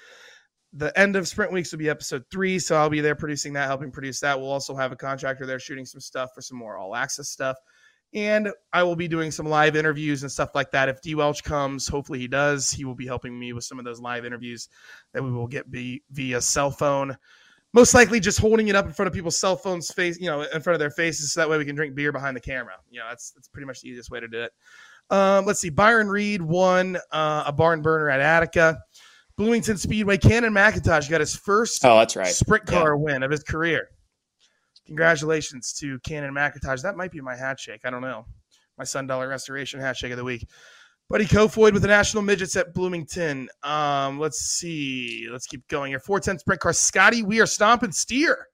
The 0.75 0.98
end 1.00 1.15
of 1.15 1.27
Sprint 1.27 1.51
Weeks 1.51 1.72
will 1.72 1.80
be 1.80 1.89
episode 1.89 2.25
three. 2.32 2.58
So 2.58 2.75
I'll 2.75 2.89
be 2.89 3.01
there 3.01 3.15
producing 3.15 3.53
that, 3.53 3.68
helping 3.68 3.92
produce 3.92 4.20
that. 4.22 4.39
We'll 4.39 4.51
also 4.51 4.75
have 4.75 4.92
a 4.92 4.96
contractor 4.96 5.46
there 5.46 5.60
shooting 5.60 5.86
some 5.86 6.01
stuff 6.01 6.32
for 6.34 6.42
some 6.42 6.58
more 6.58 6.77
all 6.77 6.96
access 6.96 7.30
stuff. 7.30 7.58
And 8.15 8.51
I 8.72 8.84
will 8.84 8.96
be 8.96 9.08
doing 9.08 9.32
some 9.32 9.48
live 9.48 9.75
interviews 9.75 10.22
and 10.24 10.32
stuff 10.32 10.53
like 10.53 10.72
that. 10.72 10.89
If 10.89 11.01
D 11.01 11.15
Welch 11.15 11.44
comes, 11.44 11.88
hopefully 11.88 12.20
he 12.20 12.27
does. 12.27 12.70
He 12.70 12.86
will 12.86 12.96
be 12.96 13.08
helping 13.08 13.39
me 13.39 13.53
with 13.53 13.63
some 13.63 13.80
of 13.80 13.86
those 13.86 14.00
live 14.00 14.25
interviews 14.25 14.70
that 15.13 15.24
we 15.24 15.32
will 15.32 15.48
get 15.48 15.70
be, 15.70 16.03
via 16.12 16.42
cell 16.42 16.70
phone 16.72 17.18
most 17.74 17.94
likely 17.94 18.20
just 18.20 18.39
holding 18.39 18.68
it 18.68 18.75
up 18.75 18.86
in 18.86 18.94
front 18.94 19.08
of 19.08 19.13
people's 19.13 19.38
cell 19.38 19.56
phones 19.56 19.92
face 19.92 20.20
you 20.20 20.27
know 20.27 20.42
in 20.42 20.62
front 20.62 20.75
of 20.75 20.80
their 20.80 20.92
faces 20.92 21.34
so 21.34 21.39
that 21.39 21.50
way 21.50 21.58
we 21.58 21.65
can 21.65 21.75
drink 21.75 21.96
beer 21.96 22.12
behind 22.12 22.38
the 22.38 22.42
camera 22.42 22.75
you 22.89 23.00
know 23.00 23.06
that's 23.10 23.32
that's 23.32 23.48
pretty 23.48 23.65
much 23.65 23.82
the 23.82 23.89
easiest 23.89 24.10
way 24.10 24.20
to 24.20 24.27
do 24.27 24.44
it 24.44 24.51
um, 25.10 25.46
let's 25.46 25.60
see 25.60 25.70
byron 25.70 26.08
reed 26.08 26.42
won 26.42 26.98
uh, 27.12 27.44
a 27.46 27.51
barn 27.51 27.82
burner 27.82 28.10
at 28.10 28.20
attica 28.20 28.77
bloomington 29.38 29.78
speedway 29.78 30.18
cannon 30.18 30.54
mcintosh 30.54 31.10
got 31.10 31.20
his 31.20 31.36
first 31.36 31.84
oh 31.86 32.00
that's 32.00 32.16
right 32.16 32.28
sprint 32.28 32.66
car 32.66 32.96
yeah. 32.96 33.02
win 33.02 33.24
of 33.24 33.32
his 33.32 33.44
career 33.44 33.88
congratulations 34.86 35.74
to 35.74 36.00
cannon 36.00 36.34
mcintosh 36.34 36.82
that 36.82 36.96
might 36.96 37.12
be 37.12 37.22
my 37.22 37.36
hat 37.36 37.60
shake 37.60 37.82
i 37.86 37.90
don't 37.90 38.02
know 38.02 38.25
my 38.78 38.84
sun 38.84 39.08
dollar 39.08 39.28
restoration 39.28 39.80
hat 39.80 39.98
shake 39.98 40.12
of 40.12 40.18
the 40.18 40.24
week 40.24 40.46
Buddy 41.10 41.25
Kofoid 41.25 41.74
with 41.74 41.82
the 41.82 41.88
National 41.88 42.24
Midgets 42.24 42.56
at 42.56 42.74
Bloomington. 42.74 43.50
Um, 43.62 44.20
let's 44.20 44.40
see. 44.40 45.28
Let's 45.32 45.46
keep 45.46 45.68
going 45.68 45.92
here. 45.92 46.00
410 46.00 46.40
sprint 46.40 46.62
car. 46.62 46.74
Scotty, 46.74 47.22
we 47.24 47.42
are 47.42 47.46
stomping 47.46 47.92
steer. 47.92 48.48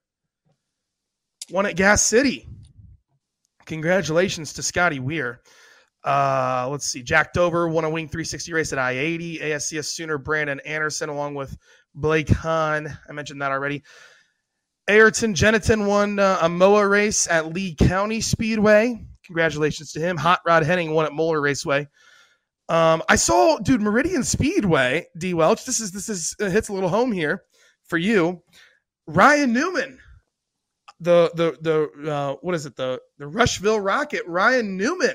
One 1.48 1.64
at 1.64 1.76
Gas 1.76 2.02
City. 2.02 2.46
Congratulations 3.66 4.52
to 4.54 4.62
Scotty 4.62 4.98
Weir. 4.98 5.40
Uh, 6.04 6.68
let's 6.70 6.86
see. 6.86 7.02
Jack 7.02 7.32
Dover 7.32 7.68
won 7.68 7.84
a 7.84 7.90
Wing 7.90 8.08
360 8.08 8.52
race 8.52 8.72
at 8.72 8.78
I 8.78 8.92
80. 8.92 9.38
ASCS 9.38 9.86
Sooner 9.86 10.18
Brandon 10.18 10.60
Anderson, 10.60 11.08
along 11.08 11.34
with 11.34 11.56
Blake 11.94 12.28
Hahn. 12.28 12.96
I 13.08 13.12
mentioned 13.12 13.42
that 13.42 13.52
already. 13.52 13.82
Ayrton 14.88 15.34
Gennetten 15.34 15.86
won 15.86 16.18
uh, 16.18 16.38
a 16.42 16.48
MOA 16.48 16.86
race 16.88 17.28
at 17.28 17.52
Lee 17.52 17.74
County 17.74 18.20
Speedway. 18.20 19.04
Congratulations 19.24 19.92
to 19.92 20.00
him. 20.00 20.16
Hot 20.16 20.40
Rod 20.44 20.64
Henning 20.64 20.92
won 20.92 21.06
at 21.06 21.12
Moeller 21.12 21.40
Raceway. 21.40 21.86
Um, 22.68 23.02
I 23.08 23.16
saw, 23.16 23.58
dude, 23.58 23.80
Meridian 23.80 24.24
Speedway, 24.24 25.06
D 25.18 25.34
Welch. 25.34 25.64
This 25.64 25.80
is 25.80 25.92
this 25.92 26.08
is 26.08 26.34
uh, 26.40 26.48
hits 26.48 26.68
a 26.68 26.72
little 26.72 26.88
home 26.88 27.12
here 27.12 27.44
for 27.84 27.98
you. 27.98 28.42
Ryan 29.06 29.52
Newman, 29.52 29.98
the 30.98 31.30
the 31.34 31.56
the 31.60 32.10
uh, 32.10 32.36
what 32.40 32.54
is 32.54 32.66
it? 32.66 32.76
The 32.76 33.00
the 33.18 33.26
Rushville 33.26 33.80
Rocket. 33.80 34.22
Ryan 34.26 34.76
Newman 34.76 35.14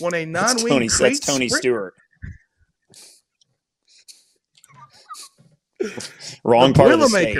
won 0.00 0.14
a 0.14 0.24
non-wing. 0.26 0.68
Tony, 0.68 0.88
that's 0.88 1.20
Tony 1.20 1.48
sprint. 1.48 1.62
Stewart. 1.62 1.94
Wrong 6.44 6.74
part 6.74 6.92
of 6.92 7.00
the 7.00 7.08
state. 7.08 7.38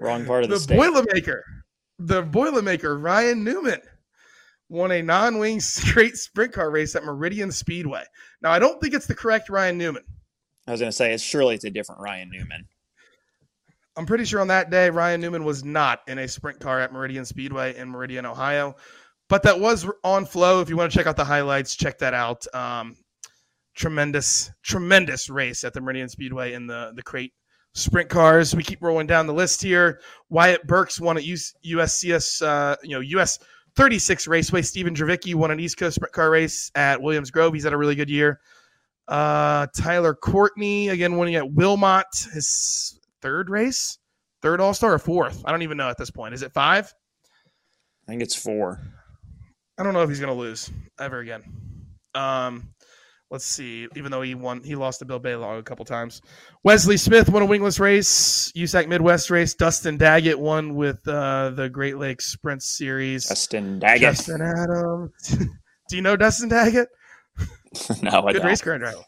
Wrong 0.00 0.24
part 0.26 0.44
of 0.44 0.50
the, 0.50 0.56
the 0.56 0.60
state. 0.60 0.78
Boilermaker. 0.78 1.40
The 1.98 2.22
Boilermaker, 2.22 3.02
Ryan 3.02 3.44
Newman 3.44 3.80
won 4.70 4.92
a 4.92 5.02
non-wing 5.02 5.60
straight 5.60 6.16
sprint 6.16 6.52
car 6.52 6.70
race 6.70 6.94
at 6.96 7.04
Meridian 7.04 7.52
Speedway. 7.52 8.04
Now, 8.40 8.52
I 8.52 8.58
don't 8.58 8.80
think 8.80 8.94
it's 8.94 9.06
the 9.06 9.14
correct 9.14 9.50
Ryan 9.50 9.76
Newman. 9.76 10.04
I 10.66 10.70
was 10.70 10.80
going 10.80 10.90
to 10.90 10.96
say 10.96 11.12
it's 11.12 11.22
surely 11.22 11.56
it's 11.56 11.64
a 11.64 11.70
different 11.70 12.00
Ryan 12.00 12.30
Newman. 12.30 12.66
I'm 13.96 14.06
pretty 14.06 14.24
sure 14.24 14.40
on 14.40 14.48
that 14.48 14.70
day 14.70 14.88
Ryan 14.88 15.20
Newman 15.20 15.44
was 15.44 15.64
not 15.64 16.00
in 16.06 16.18
a 16.18 16.28
sprint 16.28 16.60
car 16.60 16.80
at 16.80 16.92
Meridian 16.92 17.24
Speedway 17.24 17.76
in 17.76 17.90
Meridian, 17.90 18.24
Ohio, 18.24 18.76
but 19.30 19.44
that 19.44 19.58
was 19.58 19.88
on 20.02 20.26
flow. 20.26 20.60
If 20.60 20.68
you 20.68 20.76
want 20.76 20.90
to 20.92 20.98
check 20.98 21.06
out 21.06 21.16
the 21.16 21.24
highlights, 21.24 21.76
check 21.76 21.98
that 21.98 22.12
out. 22.12 22.44
Um, 22.52 22.96
tremendous, 23.74 24.50
tremendous 24.62 25.30
race 25.30 25.62
at 25.62 25.72
the 25.72 25.80
Meridian 25.80 26.08
Speedway 26.08 26.52
in 26.52 26.66
the 26.66 26.92
the 26.94 27.02
crate 27.02 27.32
sprint 27.72 28.10
cars. 28.10 28.54
We 28.54 28.64
keep 28.64 28.82
rolling 28.82 29.06
down 29.06 29.28
the 29.28 29.32
list 29.32 29.62
here. 29.62 30.00
Wyatt 30.28 30.66
Burks 30.66 31.00
won 31.00 31.16
at 31.16 31.22
USCS, 31.22 32.42
uh, 32.42 32.76
you 32.82 32.90
know, 32.90 33.00
US 33.00 33.38
36 33.76 34.26
Raceway. 34.26 34.62
Stephen 34.62 34.94
Dravicki 34.94 35.36
won 35.36 35.52
an 35.52 35.60
East 35.60 35.78
Coast 35.78 35.94
sprint 35.94 36.12
car 36.12 36.30
race 36.30 36.72
at 36.74 37.00
Williams 37.00 37.30
Grove. 37.30 37.54
He's 37.54 37.64
had 37.64 37.72
a 37.72 37.78
really 37.78 37.94
good 37.94 38.10
year. 38.10 38.40
Uh, 39.06 39.68
Tyler 39.76 40.14
Courtney, 40.14 40.88
again, 40.88 41.16
winning 41.16 41.36
at 41.36 41.52
Wilmot, 41.52 42.06
his 42.32 42.98
third 43.22 43.48
race, 43.48 43.98
third 44.42 44.60
All 44.60 44.74
Star 44.74 44.92
or 44.94 44.98
fourth? 44.98 45.42
I 45.44 45.52
don't 45.52 45.62
even 45.62 45.76
know 45.76 45.88
at 45.88 45.98
this 45.98 46.10
point. 46.10 46.34
Is 46.34 46.42
it 46.42 46.52
five? 46.52 46.92
I 48.08 48.10
think 48.10 48.22
it's 48.22 48.34
four. 48.34 48.80
I 49.80 49.82
don't 49.82 49.94
know 49.94 50.02
if 50.02 50.10
he's 50.10 50.20
going 50.20 50.32
to 50.32 50.38
lose 50.38 50.70
ever 50.98 51.20
again. 51.20 51.42
Um, 52.14 52.68
let's 53.30 53.46
see. 53.46 53.88
Even 53.96 54.10
though 54.10 54.20
he 54.20 54.34
won, 54.34 54.62
he 54.62 54.74
lost 54.74 54.98
to 54.98 55.06
Bill 55.06 55.18
Balog 55.18 55.58
a 55.58 55.62
couple 55.62 55.86
times. 55.86 56.20
Wesley 56.64 56.98
Smith 56.98 57.30
won 57.30 57.40
a 57.42 57.46
wingless 57.46 57.80
race. 57.80 58.52
USAC 58.54 58.88
Midwest 58.88 59.30
race. 59.30 59.54
Dustin 59.54 59.96
Daggett 59.96 60.38
won 60.38 60.74
with 60.74 61.08
uh, 61.08 61.48
the 61.54 61.70
Great 61.70 61.96
Lakes 61.96 62.26
Sprint 62.26 62.62
Series. 62.62 63.24
Dustin 63.24 63.78
Daggett. 63.78 64.02
Justin 64.16 64.42
Adams. 64.42 65.12
Do 65.88 65.96
you 65.96 66.02
know 66.02 66.14
Dustin 66.14 66.50
Daggett? 66.50 66.88
no, 68.02 68.26
I 68.26 68.32
Good 68.32 68.40
don't. 68.40 68.46
race 68.48 68.60
car 68.60 68.78
driver. 68.78 69.00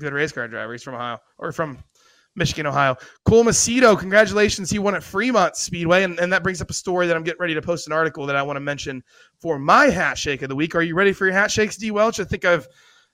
Good 0.00 0.12
race 0.12 0.32
car 0.32 0.48
driver. 0.48 0.72
He's 0.72 0.82
from 0.82 0.96
Ohio 0.96 1.18
or 1.38 1.52
from 1.52 1.78
Michigan, 2.38 2.66
Ohio. 2.66 2.96
Cool 3.26 3.44
Macedo, 3.44 3.98
congratulations. 3.98 4.70
He 4.70 4.78
won 4.78 4.94
at 4.94 5.02
Fremont 5.02 5.56
Speedway. 5.56 6.04
And, 6.04 6.18
and 6.18 6.32
that 6.32 6.42
brings 6.42 6.62
up 6.62 6.70
a 6.70 6.74
story 6.74 7.06
that 7.06 7.16
I'm 7.16 7.24
getting 7.24 7.40
ready 7.40 7.54
to 7.54 7.62
post 7.62 7.86
an 7.86 7.92
article 7.92 8.24
that 8.26 8.36
I 8.36 8.42
want 8.42 8.56
to 8.56 8.60
mention 8.60 9.02
for 9.40 9.58
my 9.58 9.86
hat 9.86 10.16
shake 10.16 10.42
of 10.42 10.48
the 10.48 10.56
week. 10.56 10.74
Are 10.74 10.82
you 10.82 10.94
ready 10.94 11.12
for 11.12 11.26
your 11.26 11.34
hat 11.34 11.50
shakes, 11.50 11.76
D. 11.76 11.90
Welch? 11.90 12.20
I 12.20 12.24
think 12.24 12.44
I've 12.44 12.68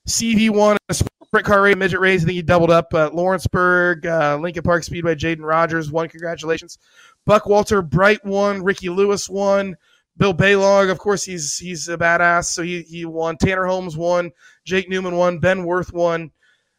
Seavey 0.09 0.51
won 0.51 0.77
a 0.89 0.95
sprint 0.95 1.47
car 1.47 1.63
race, 1.63 1.77
midget 1.77 2.01
race. 2.01 2.23
I 2.23 2.27
think 2.27 2.37
he 2.37 2.43
doubled 2.43 2.71
up. 2.71 2.93
Uh, 2.93 3.11
Lawrenceburg, 3.13 4.07
uh, 4.07 4.39
Lincoln 4.41 4.63
Park 4.63 4.85
Speedway, 4.85 5.15
Jadon 5.15 5.45
Rogers 5.45 5.91
won. 5.91 6.09
Congratulations. 6.09 6.79
Buck 7.25 7.47
Walter 7.47 7.81
Bright 7.81 8.25
won. 8.25 8.63
Ricky 8.63 8.91
Lewis 8.91 9.29
won. 9.29 9.77
Bill 10.17 10.35
Balog, 10.35 10.91
of 10.91 10.99
course, 10.99 11.25
he's 11.25 11.57
he's 11.57 11.89
a 11.89 11.99
badass, 11.99 12.45
so 12.45 12.63
he 12.63 12.83
he 12.83 13.05
won. 13.05 13.37
Tanner 13.37 13.65
Holmes 13.65 13.97
won. 13.97 14.31
Jake 14.65 14.89
Newman 14.89 15.17
won. 15.17 15.39
Ben 15.39 15.65
Worth 15.65 15.93
won. 15.93 16.31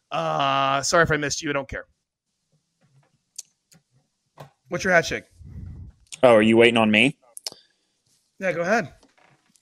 Uh, 0.09 0.81
sorry 0.81 1.03
if 1.03 1.11
I 1.11 1.17
missed 1.17 1.41
you. 1.41 1.49
I 1.49 1.53
don't 1.53 1.67
care. 1.67 1.85
What's 4.69 4.83
your 4.83 4.93
hat 4.93 5.05
shake? 5.05 5.23
Oh, 6.23 6.33
are 6.33 6.41
you 6.41 6.57
waiting 6.57 6.77
on 6.77 6.89
me? 6.89 7.17
Yeah, 8.39 8.51
go 8.51 8.61
ahead. 8.61 8.93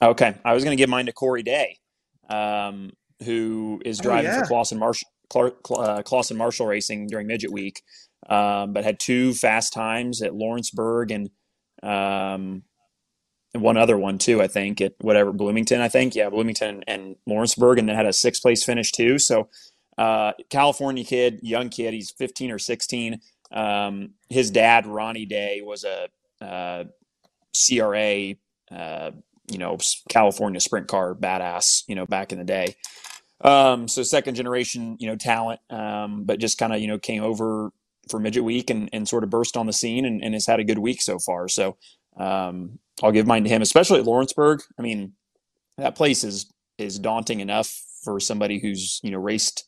Okay, 0.02 0.36
I 0.44 0.54
was 0.54 0.64
going 0.64 0.76
to 0.76 0.82
give 0.82 0.90
mine 0.90 1.06
to 1.06 1.14
Corey 1.14 1.44
Day. 1.44 1.78
Um, 2.30 2.92
who 3.24 3.82
is 3.86 4.00
driving 4.00 4.32
oh, 4.32 4.34
yeah. 4.34 4.44
for 4.44 4.48
Clauson 4.48 4.80
Marshall, 4.80 5.10
uh, 5.76 6.36
Marshall 6.36 6.68
Racing 6.68 7.08
during 7.08 7.28
Midget 7.28 7.52
Week, 7.52 7.82
um, 8.30 8.74
but 8.74 8.84
had 8.84 9.00
two 9.00 9.34
fast 9.34 9.74
times 9.74 10.22
at 10.22 10.34
Lawrenceburg 10.34 11.12
and 11.12 11.30
um, 11.82 12.64
one 13.54 13.78
other 13.78 13.98
one 13.98 14.18
too. 14.18 14.42
I 14.42 14.48
think 14.48 14.82
at 14.82 14.94
whatever 15.00 15.32
Bloomington. 15.32 15.82
I 15.82 15.90
think 15.90 16.16
yeah, 16.16 16.30
Bloomington 16.30 16.84
and 16.88 17.16
Lawrenceburg, 17.26 17.78
and 17.80 17.88
then 17.88 17.96
had 17.96 18.06
a 18.06 18.14
sixth 18.14 18.42
place 18.42 18.64
finish 18.64 18.92
too. 18.92 19.20
So 19.20 19.50
uh, 19.98 20.34
California 20.50 21.04
kid, 21.04 21.40
young 21.42 21.70
kid. 21.70 21.94
He's 21.94 22.12
15 22.12 22.52
or 22.52 22.60
16. 22.60 23.20
Um, 23.54 24.12
his 24.30 24.52
dad, 24.52 24.86
Ronnie 24.86 25.26
Day, 25.26 25.62
was 25.64 25.86
a 25.86 26.10
uh, 26.44 26.86
CRA. 27.56 28.34
Uh, 28.72 29.12
you 29.52 29.58
know, 29.58 29.78
California 30.10 30.60
sprint 30.60 30.88
car 30.88 31.14
badass, 31.14 31.84
you 31.88 31.96
know, 31.96 32.06
back 32.06 32.32
in 32.32 32.40
the 32.40 32.46
day. 32.46 32.76
Um, 33.42 33.88
so 33.90 34.02
second 34.02 34.36
generation, 34.36 34.96
you 35.00 35.08
know, 35.08 35.18
talent, 35.18 35.60
um, 35.70 36.24
but 36.24 36.40
just 36.40 36.58
kind 36.58 36.74
of, 36.74 36.80
you 36.80 36.88
know, 36.88 36.98
came 36.98 37.22
over 37.24 37.72
for 38.10 38.20
midget 38.20 38.44
week 38.44 38.70
and, 38.70 38.90
and 38.94 39.08
sort 39.08 39.24
of 39.24 39.30
burst 39.30 39.58
on 39.58 39.66
the 39.66 39.74
scene 39.74 40.06
and, 40.06 40.24
and 40.24 40.34
has 40.34 40.46
had 40.46 40.62
a 40.62 40.64
good 40.64 40.80
week 40.80 41.02
so 41.02 41.20
far. 41.20 41.50
So, 41.50 41.78
um, 42.18 42.80
I'll 43.02 43.12
give 43.12 43.28
mine 43.28 43.44
to 43.44 43.50
him, 43.50 43.62
especially 43.62 44.00
at 44.00 44.06
Lawrenceburg. 44.06 44.62
I 44.80 44.82
mean, 44.82 45.14
that 45.78 45.96
place 45.96 46.24
is, 46.24 46.52
is 46.78 46.98
daunting 47.00 47.42
enough 47.42 47.84
for 48.04 48.20
somebody 48.20 48.60
who's 48.60 49.00
you 49.04 49.12
know 49.12 49.18
raced 49.18 49.66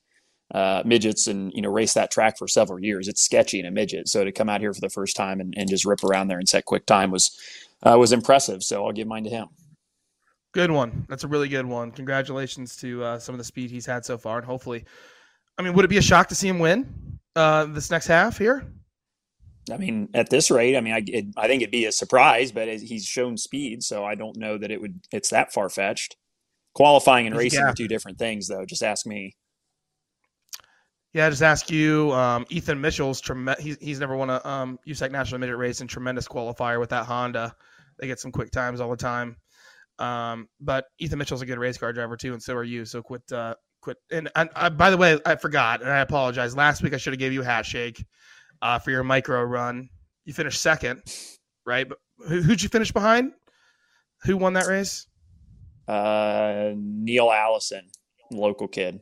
uh, 0.54 0.84
midgets 0.86 1.28
and 1.28 1.52
you 1.54 1.62
know 1.62 1.70
race 1.70 1.94
that 1.94 2.12
track 2.12 2.38
for 2.38 2.48
several 2.48 2.80
years. 2.80 3.08
It's 3.08 3.24
sketchy 3.24 3.60
in 3.60 3.66
a 3.66 3.72
midget, 3.72 4.08
so 4.08 4.24
to 4.24 4.32
come 4.32 4.50
out 4.50 4.62
here 4.62 4.74
for 4.74 4.82
the 4.82 4.90
first 4.90 5.16
time 5.16 5.40
and, 5.40 5.54
and 5.58 5.70
just 5.70 5.86
rip 5.86 6.04
around 6.04 6.28
there 6.28 6.38
and 6.38 6.48
set 6.48 6.66
quick 6.66 6.86
time 6.86 7.12
was 7.12 7.38
uh, 7.84 7.98
was 7.98 8.12
impressive. 8.12 8.64
So 8.64 8.86
I'll 8.86 8.92
give 8.92 9.08
mine 9.08 9.24
to 9.24 9.30
him. 9.30 9.48
Good 10.54 10.72
one. 10.72 11.06
That's 11.10 11.24
a 11.24 11.28
really 11.28 11.50
good 11.50 11.66
one. 11.66 11.92
Congratulations 11.92 12.78
to 12.78 13.04
uh, 13.04 13.20
some 13.20 13.36
of 13.36 13.40
the 13.40 13.44
speed 13.44 13.72
he's 13.72 13.86
had 13.86 14.06
so 14.06 14.18
far, 14.18 14.38
and 14.38 14.46
hopefully, 14.46 14.86
I 15.58 15.64
mean, 15.64 15.74
would 15.74 15.84
it 15.84 15.90
be 15.90 15.98
a 15.98 16.02
shock 16.02 16.28
to 16.30 16.36
see 16.36 16.48
him 16.48 16.60
win 16.60 17.20
uh, 17.36 17.66
this 17.66 17.92
next 17.92 18.08
half 18.08 18.38
here? 18.38 18.66
I 19.72 19.78
mean, 19.78 20.10
at 20.14 20.30
this 20.30 20.52
rate, 20.52 20.78
I 20.78 20.82
mean, 20.82 20.94
I, 20.94 21.04
it, 21.08 21.26
I 21.38 21.48
think 21.48 21.64
it'd 21.64 21.72
be 21.72 21.86
a 21.86 21.92
surprise, 21.92 22.52
but 22.52 22.68
he's 22.68 23.06
shown 23.06 23.36
speed, 23.36 23.84
so 23.84 24.06
I 24.06 24.16
don't 24.16 24.38
know 24.38 24.58
that 24.58 24.72
it 24.72 24.80
would. 24.80 25.02
It's 25.12 25.30
that 25.30 25.52
far 25.52 25.70
fetched. 25.70 26.16
Qualifying 26.76 27.26
and 27.26 27.36
he's 27.36 27.54
racing 27.54 27.64
are 27.64 27.74
two 27.74 27.88
different 27.88 28.20
things, 28.20 28.48
though. 28.48 28.66
Just 28.66 28.84
ask 28.84 29.06
me. 29.06 29.36
Yeah, 31.15 31.28
I 31.28 31.30
just 31.30 31.43
ask 31.43 31.71
you. 31.71 32.12
Um, 32.12 32.45
Ethan 32.49 32.82
Mitchell's 32.82 33.21
trem- 33.21 33.56
he's 33.58 33.78
he's 33.80 34.01
never 34.01 34.17
won 34.17 34.30
a 34.30 34.45
um, 34.45 34.78
USAC 34.86 35.12
national 35.12 35.39
midget 35.39 35.56
race 35.56 35.80
and 35.80 35.89
tremendous 35.89 36.28
qualifier 36.28 36.78
with 36.78 36.89
that 36.89 37.06
Honda. 37.06 37.56
They 37.97 38.08
get 38.08 38.19
some 38.19 38.34
quick 38.34 38.51
times 38.51 38.82
all 38.82 38.89
the 38.89 38.97
time. 38.97 39.38
Um, 39.97 40.49
but 40.60 40.88
Ethan 40.99 41.17
Mitchell's 41.17 41.41
a 41.41 41.45
good 41.45 41.58
race 41.58 41.78
car 41.78 41.93
driver 41.93 42.17
too, 42.17 42.34
and 42.34 42.43
so 42.43 42.54
are 42.54 42.65
you. 42.65 42.84
So 42.84 43.01
quit, 43.01 43.32
uh, 43.32 43.56
quit. 43.80 43.95
And 44.12 44.30
I, 44.36 44.49
I, 44.58 44.67
by 44.67 44.89
the 44.89 44.97
way, 44.97 45.17
I 45.25 45.38
forgot, 45.38 45.82
and 45.82 45.89
I 45.89 45.99
apologize. 45.99 46.54
Last 46.54 46.84
week 46.84 46.93
I 46.93 46.97
should 46.97 47.13
have 47.13 47.19
gave 47.19 47.32
you 47.32 47.43
a 47.43 47.45
hat 47.45 47.65
shake 47.65 48.06
uh, 48.62 48.80
for 48.80 48.91
your 48.91 49.06
micro 49.06 49.41
run. 49.41 49.88
You 50.25 50.34
finished 50.34 50.62
second, 50.62 51.01
right? 51.65 51.88
But 51.88 51.99
who, 52.28 52.41
who'd 52.41 52.62
you 52.62 52.67
finish 52.67 52.91
behind? 52.91 53.32
Who 54.23 54.36
won 54.36 54.51
that 54.56 54.67
race? 54.67 55.08
Uh, 55.88 56.73
Neil 56.75 57.32
Allison, 57.32 57.88
local 58.34 58.67
kid. 58.67 58.99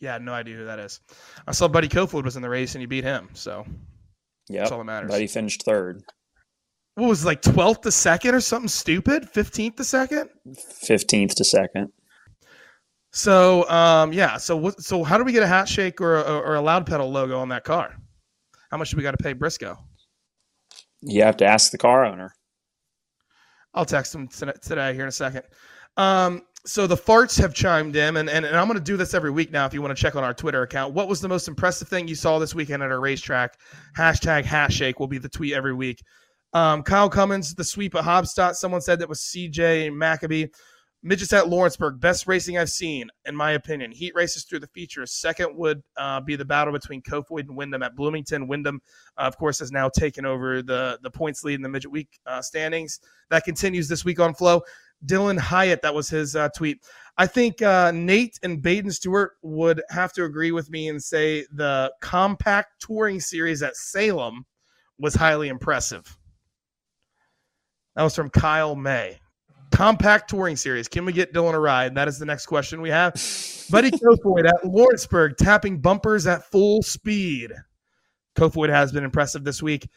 Yeah, 0.00 0.18
no 0.18 0.32
idea 0.32 0.56
who 0.56 0.64
that 0.66 0.78
is. 0.78 1.00
I 1.46 1.52
saw 1.52 1.68
Buddy 1.68 1.88
Kofoid 1.88 2.24
was 2.24 2.36
in 2.36 2.42
the 2.42 2.48
race 2.48 2.74
and 2.74 2.82
you 2.82 2.88
beat 2.88 3.04
him, 3.04 3.28
so 3.32 3.66
yeah, 4.48 4.60
that's 4.60 4.72
all 4.72 4.78
that 4.78 4.84
matters. 4.84 5.10
Buddy 5.10 5.26
finished 5.26 5.64
third. 5.64 6.02
What 6.94 7.08
was 7.08 7.24
it, 7.24 7.26
like 7.26 7.42
twelfth 7.42 7.82
to 7.82 7.92
second 7.92 8.34
or 8.34 8.40
something 8.40 8.68
stupid? 8.68 9.28
Fifteenth 9.28 9.76
to 9.76 9.84
second. 9.84 10.30
Fifteenth 10.82 11.34
to 11.36 11.44
second. 11.44 11.92
So 13.12 13.68
um, 13.68 14.12
yeah, 14.12 14.36
so 14.36 14.56
what, 14.56 14.80
so 14.80 15.02
how 15.02 15.18
do 15.18 15.24
we 15.24 15.32
get 15.32 15.42
a 15.42 15.46
hat 15.46 15.68
shake 15.68 16.00
or 16.00 16.16
a, 16.16 16.22
or 16.22 16.54
a 16.54 16.60
loud 16.60 16.86
pedal 16.86 17.10
logo 17.10 17.38
on 17.38 17.48
that 17.48 17.64
car? 17.64 17.96
How 18.70 18.76
much 18.76 18.90
do 18.90 18.96
we 18.96 19.02
got 19.02 19.12
to 19.12 19.22
pay 19.22 19.32
Briscoe? 19.32 19.76
You 21.00 21.22
have 21.22 21.36
to 21.38 21.46
ask 21.46 21.70
the 21.70 21.78
car 21.78 22.04
owner. 22.04 22.34
I'll 23.74 23.84
text 23.84 24.14
him 24.14 24.28
today 24.28 24.94
here 24.94 25.02
in 25.02 25.08
a 25.08 25.12
second. 25.12 25.42
Um, 25.96 26.42
so 26.68 26.86
the 26.86 26.96
farts 26.96 27.40
have 27.40 27.54
chimed 27.54 27.96
in, 27.96 28.18
and, 28.18 28.28
and, 28.28 28.44
and 28.44 28.54
I'm 28.54 28.66
going 28.66 28.78
to 28.78 28.84
do 28.84 28.98
this 28.98 29.14
every 29.14 29.30
week 29.30 29.50
now 29.50 29.64
if 29.64 29.72
you 29.72 29.80
want 29.80 29.96
to 29.96 30.00
check 30.00 30.14
on 30.16 30.22
our 30.22 30.34
Twitter 30.34 30.62
account. 30.62 30.92
What 30.92 31.08
was 31.08 31.22
the 31.22 31.28
most 31.28 31.48
impressive 31.48 31.88
thing 31.88 32.06
you 32.06 32.14
saw 32.14 32.38
this 32.38 32.54
weekend 32.54 32.82
at 32.82 32.90
a 32.90 32.98
racetrack? 32.98 33.58
Hashtag 33.96 34.44
hat 34.44 34.70
shake 34.70 35.00
will 35.00 35.06
be 35.06 35.16
the 35.16 35.30
tweet 35.30 35.54
every 35.54 35.72
week. 35.72 36.02
Um, 36.52 36.82
Kyle 36.82 37.08
Cummins, 37.08 37.54
the 37.54 37.64
sweep 37.64 37.94
at 37.94 38.04
Haubstadt. 38.04 38.54
Someone 38.54 38.82
said 38.82 38.98
that 38.98 39.08
was 39.08 39.20
CJ 39.20 39.94
Maccabee. 39.94 40.48
Midgets 41.00 41.32
at 41.32 41.48
Lawrenceburg, 41.48 42.00
best 42.00 42.26
racing 42.26 42.58
I've 42.58 42.68
seen, 42.68 43.08
in 43.24 43.36
my 43.36 43.52
opinion. 43.52 43.92
Heat 43.92 44.16
races 44.16 44.44
through 44.44 44.58
the 44.58 44.66
features. 44.66 45.12
Second 45.12 45.56
would 45.56 45.80
uh, 45.96 46.20
be 46.20 46.34
the 46.34 46.44
battle 46.44 46.72
between 46.72 47.02
Kofoid 47.02 47.42
and 47.42 47.56
Windom 47.56 47.84
at 47.84 47.94
Bloomington. 47.94 48.48
Windom, 48.48 48.80
uh, 49.16 49.22
of 49.22 49.38
course, 49.38 49.60
has 49.60 49.70
now 49.70 49.88
taken 49.88 50.26
over 50.26 50.60
the, 50.60 50.98
the 51.02 51.10
points 51.10 51.44
lead 51.44 51.54
in 51.54 51.62
the 51.62 51.68
midget 51.68 51.92
week 51.92 52.18
uh, 52.26 52.42
standings. 52.42 52.98
That 53.30 53.44
continues 53.44 53.88
this 53.88 54.04
week 54.04 54.18
on 54.18 54.34
Flow. 54.34 54.62
Dylan 55.04 55.38
Hyatt, 55.38 55.82
that 55.82 55.94
was 55.94 56.08
his 56.08 56.34
uh, 56.36 56.48
tweet. 56.50 56.78
I 57.16 57.26
think 57.26 57.62
uh, 57.62 57.90
Nate 57.92 58.38
and 58.42 58.62
Baden 58.62 58.92
Stewart 58.92 59.32
would 59.42 59.82
have 59.90 60.12
to 60.14 60.24
agree 60.24 60.52
with 60.52 60.70
me 60.70 60.88
and 60.88 61.02
say 61.02 61.46
the 61.52 61.92
compact 62.00 62.80
touring 62.80 63.20
series 63.20 63.62
at 63.62 63.76
Salem 63.76 64.44
was 64.98 65.14
highly 65.14 65.48
impressive. 65.48 66.16
That 67.96 68.04
was 68.04 68.14
from 68.14 68.30
Kyle 68.30 68.76
May 68.76 69.18
compact 69.70 70.30
touring 70.30 70.56
series. 70.56 70.88
Can 70.88 71.04
we 71.04 71.12
get 71.12 71.32
Dylan 71.32 71.54
a 71.54 71.58
ride? 71.58 71.94
That 71.94 72.08
is 72.08 72.18
the 72.18 72.26
next 72.26 72.46
question 72.46 72.80
we 72.80 72.90
have. 72.90 73.12
Buddy 73.70 73.90
Kofoid 73.90 74.48
at 74.48 74.64
Lawrenceburg 74.64 75.36
tapping 75.36 75.80
bumpers 75.80 76.26
at 76.26 76.44
full 76.50 76.82
speed. 76.82 77.52
Kofoid 78.36 78.70
has 78.70 78.92
been 78.92 79.04
impressive 79.04 79.44
this 79.44 79.62
week. 79.62 79.88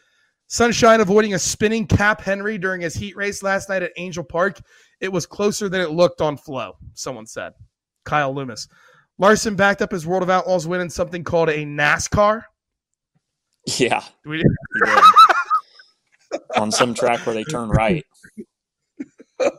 Sunshine 0.52 1.00
avoiding 1.00 1.32
a 1.32 1.38
spinning 1.38 1.86
Cap 1.86 2.20
Henry 2.20 2.58
during 2.58 2.82
his 2.82 2.92
heat 2.92 3.16
race 3.16 3.42
last 3.42 3.70
night 3.70 3.82
at 3.82 3.90
Angell 3.96 4.22
Park. 4.22 4.60
It 5.00 5.10
was 5.10 5.24
closer 5.24 5.70
than 5.70 5.80
it 5.80 5.92
looked 5.92 6.20
on 6.20 6.36
flow, 6.36 6.76
someone 6.92 7.24
said. 7.24 7.54
Kyle 8.04 8.34
Loomis. 8.34 8.68
Larson 9.16 9.56
backed 9.56 9.80
up 9.80 9.90
his 9.90 10.06
World 10.06 10.22
of 10.22 10.28
Outlaws 10.28 10.66
win 10.66 10.82
in 10.82 10.90
something 10.90 11.24
called 11.24 11.48
a 11.48 11.64
NASCAR. 11.64 12.42
Yeah. 13.78 14.04
on 16.58 16.70
some 16.70 16.92
track 16.92 17.24
where 17.24 17.34
they 17.34 17.44
turn 17.44 17.70
right. 17.70 18.04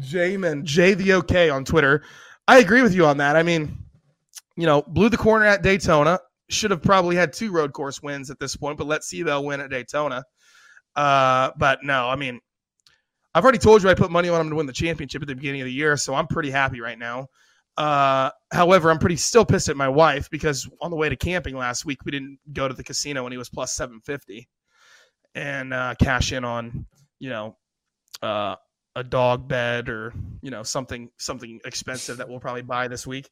Jamin, 0.00 0.64
J 0.64 0.92
the 0.92 1.14
OK 1.14 1.48
on 1.48 1.64
Twitter. 1.64 2.02
I 2.46 2.58
agree 2.58 2.82
with 2.82 2.94
you 2.94 3.06
on 3.06 3.16
that. 3.16 3.36
I 3.36 3.42
mean, 3.42 3.78
you 4.54 4.66
know, 4.66 4.82
blew 4.82 5.08
the 5.08 5.16
corner 5.16 5.46
at 5.46 5.62
Daytona. 5.62 6.20
Should 6.50 6.70
have 6.70 6.82
probably 6.82 7.16
had 7.16 7.32
two 7.32 7.50
road 7.50 7.72
course 7.72 8.02
wins 8.02 8.30
at 8.30 8.38
this 8.38 8.56
point, 8.56 8.78
but 8.78 8.86
let 8.86 9.02
Seabell 9.02 9.44
win 9.44 9.60
at 9.60 9.70
Daytona. 9.70 10.24
Uh, 10.94 11.50
but 11.56 11.82
no, 11.82 12.08
I 12.08 12.16
mean, 12.16 12.40
I've 13.34 13.42
already 13.42 13.58
told 13.58 13.82
you 13.82 13.88
I 13.88 13.94
put 13.94 14.10
money 14.10 14.28
on 14.28 14.40
him 14.40 14.50
to 14.50 14.56
win 14.56 14.66
the 14.66 14.72
championship 14.72 15.22
at 15.22 15.28
the 15.28 15.34
beginning 15.34 15.62
of 15.62 15.66
the 15.66 15.72
year, 15.72 15.96
so 15.96 16.14
I'm 16.14 16.26
pretty 16.26 16.50
happy 16.50 16.80
right 16.80 16.98
now. 16.98 17.28
Uh, 17.76 18.30
however, 18.52 18.90
I'm 18.90 18.98
pretty 18.98 19.16
still 19.16 19.44
pissed 19.44 19.68
at 19.68 19.76
my 19.76 19.88
wife 19.88 20.30
because 20.30 20.68
on 20.80 20.90
the 20.90 20.96
way 20.96 21.08
to 21.08 21.16
camping 21.16 21.56
last 21.56 21.84
week, 21.84 22.04
we 22.04 22.12
didn't 22.12 22.38
go 22.52 22.68
to 22.68 22.74
the 22.74 22.84
casino 22.84 23.24
when 23.24 23.32
he 23.32 23.38
was 23.38 23.48
plus 23.48 23.74
750 23.74 24.48
and 25.34 25.74
uh, 25.74 25.94
cash 26.00 26.32
in 26.32 26.44
on, 26.44 26.86
you 27.18 27.30
know, 27.30 27.56
uh, 28.22 28.54
a 28.96 29.04
dog 29.04 29.48
bed 29.48 29.88
or 29.88 30.12
you 30.42 30.50
know 30.50 30.62
something 30.62 31.10
something 31.18 31.60
expensive 31.64 32.18
that 32.18 32.28
we'll 32.28 32.40
probably 32.40 32.62
buy 32.62 32.88
this 32.88 33.06
week. 33.06 33.28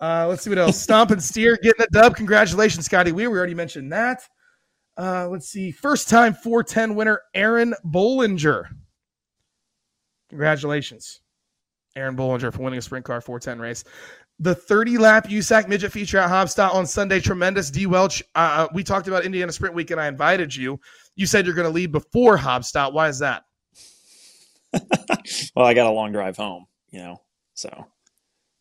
Uh, 0.00 0.26
let's 0.28 0.42
see 0.42 0.50
what 0.50 0.58
else. 0.58 0.80
Stomp 0.80 1.10
and 1.10 1.22
steer 1.22 1.58
getting 1.62 1.82
a 1.82 1.86
dub. 1.88 2.16
Congratulations, 2.16 2.86
Scotty 2.86 3.12
Weir. 3.12 3.30
We 3.30 3.38
already 3.38 3.54
mentioned 3.54 3.92
that. 3.92 4.22
Uh, 4.96 5.28
let's 5.28 5.48
see. 5.48 5.70
First 5.70 6.08
time 6.08 6.34
410 6.34 6.94
winner, 6.94 7.20
Aaron 7.34 7.74
Bollinger. 7.84 8.64
Congratulations, 10.30 11.20
Aaron 11.96 12.16
Bollinger, 12.16 12.52
for 12.52 12.62
winning 12.62 12.78
a 12.78 12.82
sprint 12.82 13.04
car 13.04 13.20
410 13.20 13.60
race. 13.60 13.84
The 14.38 14.54
30 14.54 14.96
lap 14.96 15.28
USAC 15.28 15.68
midget 15.68 15.92
feature 15.92 16.16
at 16.16 16.30
Haubstadt 16.30 16.74
on 16.74 16.86
Sunday. 16.86 17.20
Tremendous. 17.20 17.70
D. 17.70 17.86
Welch, 17.86 18.22
uh, 18.34 18.68
we 18.72 18.82
talked 18.82 19.06
about 19.06 19.24
Indiana 19.24 19.52
Sprint 19.52 19.74
Week 19.74 19.90
and 19.90 20.00
I 20.00 20.08
invited 20.08 20.56
you. 20.56 20.80
You 21.14 21.26
said 21.26 21.44
you're 21.44 21.54
going 21.54 21.68
to 21.68 21.74
leave 21.74 21.92
before 21.92 22.38
Haubstadt. 22.38 22.94
Why 22.94 23.08
is 23.08 23.18
that? 23.18 23.42
well, 25.54 25.66
I 25.66 25.74
got 25.74 25.88
a 25.88 25.90
long 25.90 26.12
drive 26.12 26.38
home, 26.38 26.64
you 26.90 27.00
know, 27.00 27.20
so 27.52 27.86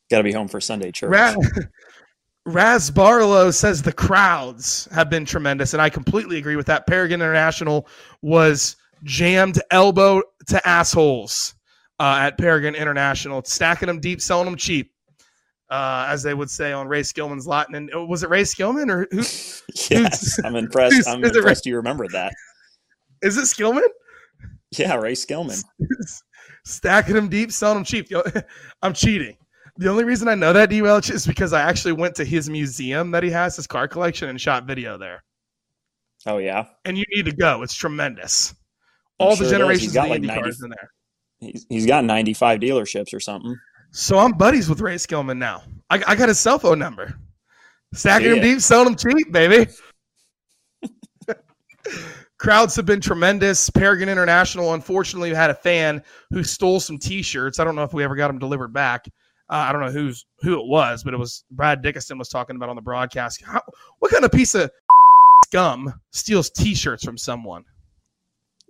got 0.10 0.18
to 0.18 0.24
be 0.24 0.32
home 0.32 0.48
for 0.48 0.60
Sunday 0.60 0.92
church. 0.92 1.10
Raz, 1.10 1.36
Raz 2.46 2.92
Barlow 2.92 3.52
says 3.52 3.82
the 3.82 3.94
crowds 3.94 4.88
have 4.92 5.10
been 5.10 5.26
tremendous, 5.26 5.74
and 5.74 5.82
I 5.82 5.90
completely 5.90 6.38
agree 6.38 6.56
with 6.56 6.66
that. 6.68 6.88
Paragon 6.88 7.22
International 7.22 7.88
was 8.22 8.76
jammed 9.04 9.62
elbow 9.72 10.22
to 10.48 10.68
assholes 10.68 11.54
uh, 12.00 12.18
at 12.22 12.38
Paragon 12.38 12.76
International, 12.76 13.44
stacking 13.44 13.88
them 13.88 14.00
deep, 14.00 14.22
selling 14.22 14.46
them 14.46 14.56
cheap. 14.56 14.92
Uh, 15.70 16.08
as 16.10 16.24
they 16.24 16.34
would 16.34 16.50
say 16.50 16.72
on 16.72 16.88
Ray 16.88 17.02
Skillman's 17.02 17.46
lot. 17.46 17.68
And 17.72 17.94
uh, 17.94 18.04
was 18.04 18.24
it 18.24 18.30
Ray 18.32 18.42
Skillman 18.42 18.90
or 18.90 19.08
who? 19.12 19.18
yes, 19.96 20.40
I'm 20.44 20.56
impressed. 20.56 21.08
I'm 21.08 21.24
impressed 21.24 21.68
you 21.68 21.76
remember 21.76 22.08
that. 22.08 22.34
Is 23.22 23.38
it 23.38 23.44
Skillman? 23.44 23.88
Yeah, 24.72 24.96
Ray 24.96 25.14
Skillman. 25.14 25.64
Stacking 26.66 27.14
them 27.14 27.30
deep, 27.30 27.52
selling 27.52 27.76
them 27.76 27.84
cheap. 27.84 28.10
I'm 28.82 28.94
cheating. 28.94 29.38
The 29.80 29.88
only 29.90 30.04
reason 30.04 30.28
I 30.28 30.36
know 30.36 30.52
that 30.52 30.70
D 30.70 30.82
Welch 30.82 31.10
is 31.10 31.26
because 31.26 31.54
I 31.54 31.62
actually 31.62 31.94
went 31.94 32.14
to 32.16 32.26
his 32.26 32.50
museum 32.50 33.12
that 33.12 33.24
he 33.24 33.30
has, 33.30 33.56
his 33.56 33.66
car 33.66 33.88
collection, 33.88 34.28
and 34.28 34.40
shot 34.40 34.66
video 34.66 34.98
there. 34.98 35.24
Oh 36.26 36.38
yeah. 36.38 36.66
And 36.84 36.98
you 36.98 37.06
need 37.16 37.24
to 37.28 37.32
go. 37.32 37.64
It's 37.64 37.74
tremendous. 37.74 38.54
All 39.20 39.38
the 39.38 39.50
generations 39.50 39.96
of 39.96 40.10
like 40.10 40.22
90, 40.22 40.28
cars 40.28 40.62
in 40.62 40.70
there. 40.70 40.92
He's, 41.40 41.66
he's 41.70 41.86
got 41.86 42.04
95 42.04 42.60
dealerships 42.60 43.14
or 43.14 43.22
something. 43.22 43.56
So 43.92 44.20
I'm 44.20 44.34
buddies 44.34 44.68
with 44.68 44.82
Ray 44.82 44.96
Skillman 44.96 45.38
now. 45.38 45.64
I, 45.90 46.04
I 46.08 46.16
got 46.16 46.28
his 46.28 46.40
cell 46.40 46.60
phone 46.60 46.78
number. 46.78 47.18
Stacking 47.94 48.32
them 48.32 48.42
deep, 48.42 48.60
selling 48.60 48.94
them 48.94 48.98
cheap, 48.98 49.32
baby. 49.32 49.72
crowds 52.38 52.76
have 52.76 52.86
been 52.86 53.00
tremendous. 53.00 53.70
Paragon 53.70 54.10
International, 54.10 54.74
unfortunately, 54.74 55.34
had 55.34 55.50
a 55.52 55.56
fan 55.56 56.04
who 56.32 56.44
stole 56.44 56.82
some 56.82 56.98
T-shirts. 56.98 57.60
I 57.60 57.64
don't 57.64 57.76
know 57.76 57.84
if 57.84 57.94
we 57.94 58.04
ever 58.04 58.18
got 58.18 58.28
them 58.28 58.40
delivered 58.40 58.74
back. 58.74 59.08
Uh, 59.50 59.66
I 59.68 59.72
don't 59.72 59.82
know 59.82 59.92
who's 59.92 60.26
who 60.42 60.60
it 60.60 60.68
was, 60.68 61.04
but 61.04 61.14
it 61.14 61.18
was 61.18 61.44
Brad 61.52 61.82
Dickinson 61.82 62.18
was 62.18 62.30
talking 62.30 62.56
about 62.56 62.70
on 62.70 62.76
the 62.76 62.82
broadcast. 62.82 63.44
How, 63.44 63.62
what 63.98 64.12
kind 64.12 64.24
of 64.24 64.32
piece 64.32 64.54
of 64.54 64.70
scum 65.46 65.94
steals 66.12 66.50
T-shirts 66.52 67.04
from 67.04 67.18
someone? 67.18 67.66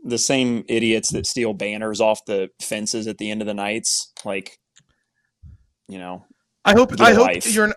The 0.05 0.17
same 0.17 0.63
idiots 0.69 1.09
that 1.09 1.25
steal 1.25 1.53
banners 1.53 1.99
off 1.99 2.23
the 2.25 2.49
fences 2.61 3.07
at 3.07 3.17
the 3.17 3.29
end 3.29 3.41
of 3.41 3.47
the 3.47 3.53
nights. 3.53 4.13
Like, 4.23 4.57
you 5.89 5.99
know. 5.99 6.25
I 6.63 6.73
hope 6.73 6.99
I 7.01 7.13
hope 7.13 7.27
life. 7.27 7.53
you're 7.53 7.73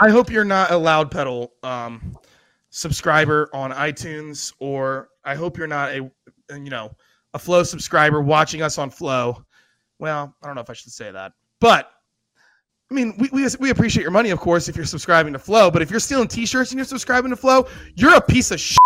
I 0.00 0.10
hope 0.10 0.30
you're 0.30 0.44
not 0.44 0.70
a 0.70 0.76
loud 0.76 1.10
pedal 1.10 1.52
um, 1.62 2.16
subscriber 2.70 3.48
on 3.52 3.72
iTunes, 3.72 4.52
or 4.58 5.08
I 5.24 5.34
hope 5.34 5.56
you're 5.56 5.66
not 5.66 5.90
a 5.90 6.10
you 6.50 6.70
know 6.70 6.94
a 7.32 7.38
Flow 7.38 7.62
subscriber 7.62 8.20
watching 8.20 8.62
us 8.62 8.78
on 8.78 8.90
Flow. 8.90 9.44
Well, 9.98 10.34
I 10.42 10.46
don't 10.46 10.56
know 10.56 10.60
if 10.60 10.70
I 10.70 10.74
should 10.74 10.92
say 10.92 11.10
that, 11.10 11.32
but 11.60 11.90
I 12.94 12.96
mean, 12.96 13.16
we, 13.18 13.28
we, 13.32 13.48
we 13.58 13.70
appreciate 13.70 14.02
your 14.02 14.12
money, 14.12 14.30
of 14.30 14.38
course, 14.38 14.68
if 14.68 14.76
you're 14.76 14.84
subscribing 14.84 15.32
to 15.32 15.38
Flow. 15.40 15.68
But 15.68 15.82
if 15.82 15.90
you're 15.90 15.98
stealing 15.98 16.28
T-shirts 16.28 16.70
and 16.70 16.78
you're 16.78 16.84
subscribing 16.84 17.30
to 17.30 17.36
Flow, 17.36 17.66
you're 17.96 18.14
a 18.14 18.20
piece 18.20 18.52
of 18.52 18.60
shit. 18.60 18.78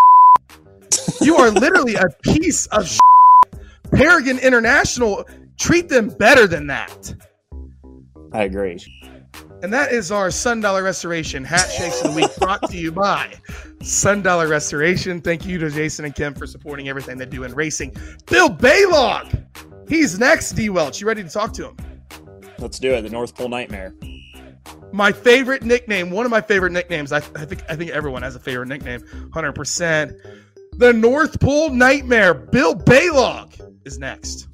you 1.21 1.35
are 1.35 1.51
literally 1.51 1.93
a 1.93 2.07
piece 2.23 2.65
of 2.67 2.87
shit. 2.87 2.99
Paragon 3.91 4.39
International, 4.39 5.27
treat 5.59 5.89
them 5.89 6.09
better 6.09 6.47
than 6.47 6.65
that. 6.65 7.13
I 8.33 8.45
agree. 8.45 8.79
And 9.61 9.71
that 9.71 9.91
is 9.91 10.11
our 10.11 10.31
Sun 10.31 10.61
Dollar 10.61 10.81
Restoration 10.81 11.43
Hat 11.43 11.69
Shakes 11.69 12.01
of 12.01 12.15
the 12.15 12.15
Week 12.15 12.35
brought 12.37 12.67
to 12.71 12.77
you 12.77 12.91
by 12.91 13.35
Sun 13.83 14.23
Dollar 14.23 14.47
Restoration. 14.47 15.21
Thank 15.21 15.45
you 15.45 15.59
to 15.59 15.69
Jason 15.69 16.05
and 16.05 16.15
Kim 16.15 16.33
for 16.33 16.47
supporting 16.47 16.89
everything 16.89 17.19
they 17.19 17.27
do 17.27 17.43
in 17.43 17.53
racing. 17.53 17.95
Bill 18.25 18.49
Balog, 18.49 19.45
he's 19.87 20.17
next, 20.17 20.53
D 20.53 20.69
Welch. 20.69 20.99
You 20.99 21.05
ready 21.05 21.23
to 21.23 21.29
talk 21.29 21.53
to 21.53 21.67
him? 21.67 21.77
Let's 22.59 22.79
do 22.79 22.93
it. 22.93 23.01
The 23.01 23.09
North 23.09 23.35
Pole 23.35 23.49
Nightmare. 23.49 23.93
My 24.91 25.11
favorite 25.11 25.63
nickname, 25.63 26.09
one 26.09 26.25
of 26.25 26.31
my 26.31 26.41
favorite 26.41 26.71
nicknames. 26.71 27.11
I, 27.11 27.17
I 27.17 27.45
think 27.45 27.63
I 27.69 27.75
think 27.75 27.91
everyone 27.91 28.23
has 28.23 28.35
a 28.35 28.39
favorite 28.39 28.67
nickname. 28.67 29.03
Hundred 29.33 29.53
percent. 29.53 30.13
The 30.73 30.93
North 30.93 31.39
Pole 31.39 31.69
Nightmare. 31.69 32.33
Bill 32.33 32.75
Balog 32.75 33.59
is 33.85 33.99
next. 33.99 34.47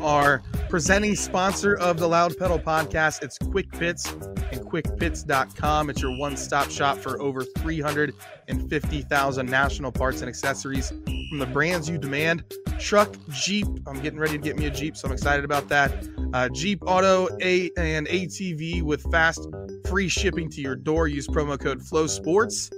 Our 0.00 0.42
presenting 0.70 1.14
sponsor 1.14 1.76
of 1.76 1.98
the 1.98 2.08
Loud 2.08 2.38
Pedal 2.38 2.58
podcast, 2.58 3.22
it's 3.22 3.36
Quick 3.38 3.70
Pits 3.72 4.10
and 4.10 4.62
quickpits.com. 4.62 5.90
It's 5.90 6.00
your 6.00 6.16
one-stop 6.16 6.70
shop 6.70 6.96
for 6.96 7.20
over 7.20 7.42
350,000 7.42 9.50
national 9.50 9.92
parts 9.92 10.22
and 10.22 10.28
accessories 10.28 10.90
from 11.30 11.38
the 11.38 11.46
brands 11.46 11.88
you 11.88 11.96
demand. 11.96 12.44
Truck, 12.78 13.14
Jeep. 13.30 13.66
I'm 13.86 14.00
getting 14.00 14.18
ready 14.18 14.32
to 14.32 14.38
get 14.38 14.58
me 14.58 14.66
a 14.66 14.70
Jeep, 14.70 14.96
so 14.96 15.06
I'm 15.08 15.14
excited 15.14 15.44
about 15.44 15.68
that. 15.68 16.06
Uh, 16.34 16.48
Jeep 16.50 16.82
Auto 16.84 17.28
A 17.40 17.70
and 17.76 18.06
ATV 18.08 18.82
with 18.82 19.02
fast 19.10 19.48
free 19.88 20.08
shipping 20.08 20.50
to 20.50 20.60
your 20.60 20.76
door. 20.76 21.08
Use 21.08 21.26
promo 21.26 21.58
code 21.58 21.80
Flow 21.80 22.06
Sports 22.06 22.70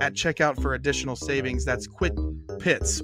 at 0.00 0.12
checkout 0.12 0.60
for 0.60 0.74
additional 0.74 1.16
savings. 1.16 1.64
That's 1.64 1.86
Quick 1.86 2.14
Pits. 2.60 3.02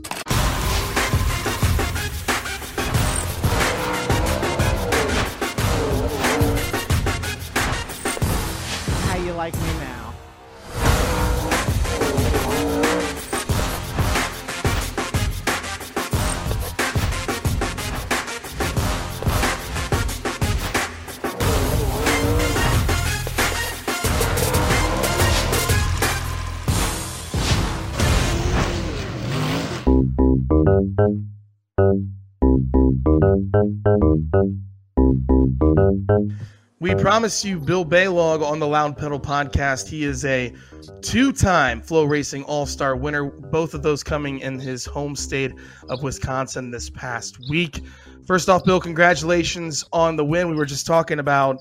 Promise 37.11 37.44
you 37.44 37.59
Bill 37.59 37.85
Balog 37.85 38.40
on 38.40 38.61
the 38.61 38.68
Loud 38.68 38.96
Pedal 38.96 39.18
podcast. 39.18 39.88
He 39.88 40.05
is 40.05 40.25
a 40.25 40.55
two 41.03 41.33
time 41.33 41.83
FloRacing 41.83 42.44
All 42.46 42.66
Star 42.66 42.94
winner, 42.94 43.25
both 43.25 43.75
of 43.75 43.83
those 43.83 44.05
coming 44.05 44.38
in 44.38 44.61
his 44.61 44.85
home 44.85 45.16
state 45.16 45.51
of 45.88 46.05
Wisconsin 46.05 46.70
this 46.70 46.88
past 46.88 47.37
week. 47.51 47.83
First 48.29 48.49
off, 48.49 48.62
Bill, 48.62 48.81
congratulations 48.81 49.85
on 49.92 50.14
the 50.14 50.25
win. 50.25 50.51
We 50.51 50.55
were 50.55 50.64
just 50.64 50.87
talking 50.87 51.18
about 51.18 51.61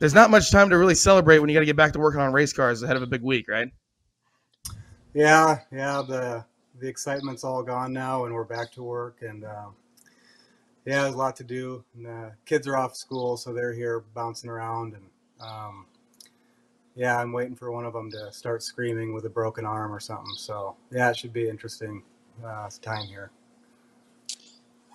there's 0.00 0.14
not 0.14 0.32
much 0.32 0.50
time 0.50 0.68
to 0.70 0.76
really 0.76 0.96
celebrate 0.96 1.38
when 1.38 1.48
you 1.48 1.54
got 1.54 1.60
to 1.60 1.66
get 1.66 1.76
back 1.76 1.92
to 1.92 2.00
working 2.00 2.20
on 2.20 2.32
race 2.32 2.52
cars 2.52 2.82
ahead 2.82 2.96
of 2.96 3.02
a 3.04 3.06
big 3.06 3.22
week, 3.22 3.46
right? 3.48 3.68
Yeah, 5.14 5.60
yeah. 5.70 6.02
The 6.08 6.44
the 6.80 6.88
excitement's 6.88 7.44
all 7.44 7.62
gone 7.62 7.92
now, 7.92 8.24
and 8.24 8.34
we're 8.34 8.42
back 8.42 8.72
to 8.72 8.82
work. 8.82 9.18
And 9.22 9.44
uh, 9.44 9.68
yeah, 10.88 11.02
there's 11.02 11.14
a 11.14 11.18
lot 11.18 11.36
to 11.36 11.44
do. 11.44 11.84
And, 11.94 12.06
uh, 12.06 12.30
kids 12.46 12.66
are 12.66 12.74
off 12.74 12.96
school, 12.96 13.36
so 13.36 13.52
they're 13.52 13.74
here 13.74 14.04
bouncing 14.14 14.48
around, 14.48 14.94
and 14.94 15.04
um, 15.38 15.84
yeah, 16.94 17.20
I'm 17.20 17.30
waiting 17.30 17.54
for 17.54 17.70
one 17.70 17.84
of 17.84 17.92
them 17.92 18.10
to 18.12 18.32
start 18.32 18.62
screaming 18.62 19.12
with 19.12 19.26
a 19.26 19.28
broken 19.28 19.66
arm 19.66 19.92
or 19.92 20.00
something. 20.00 20.34
So 20.36 20.76
yeah, 20.90 21.10
it 21.10 21.16
should 21.18 21.34
be 21.34 21.46
interesting 21.46 22.02
uh, 22.42 22.70
time 22.80 23.06
here. 23.06 23.30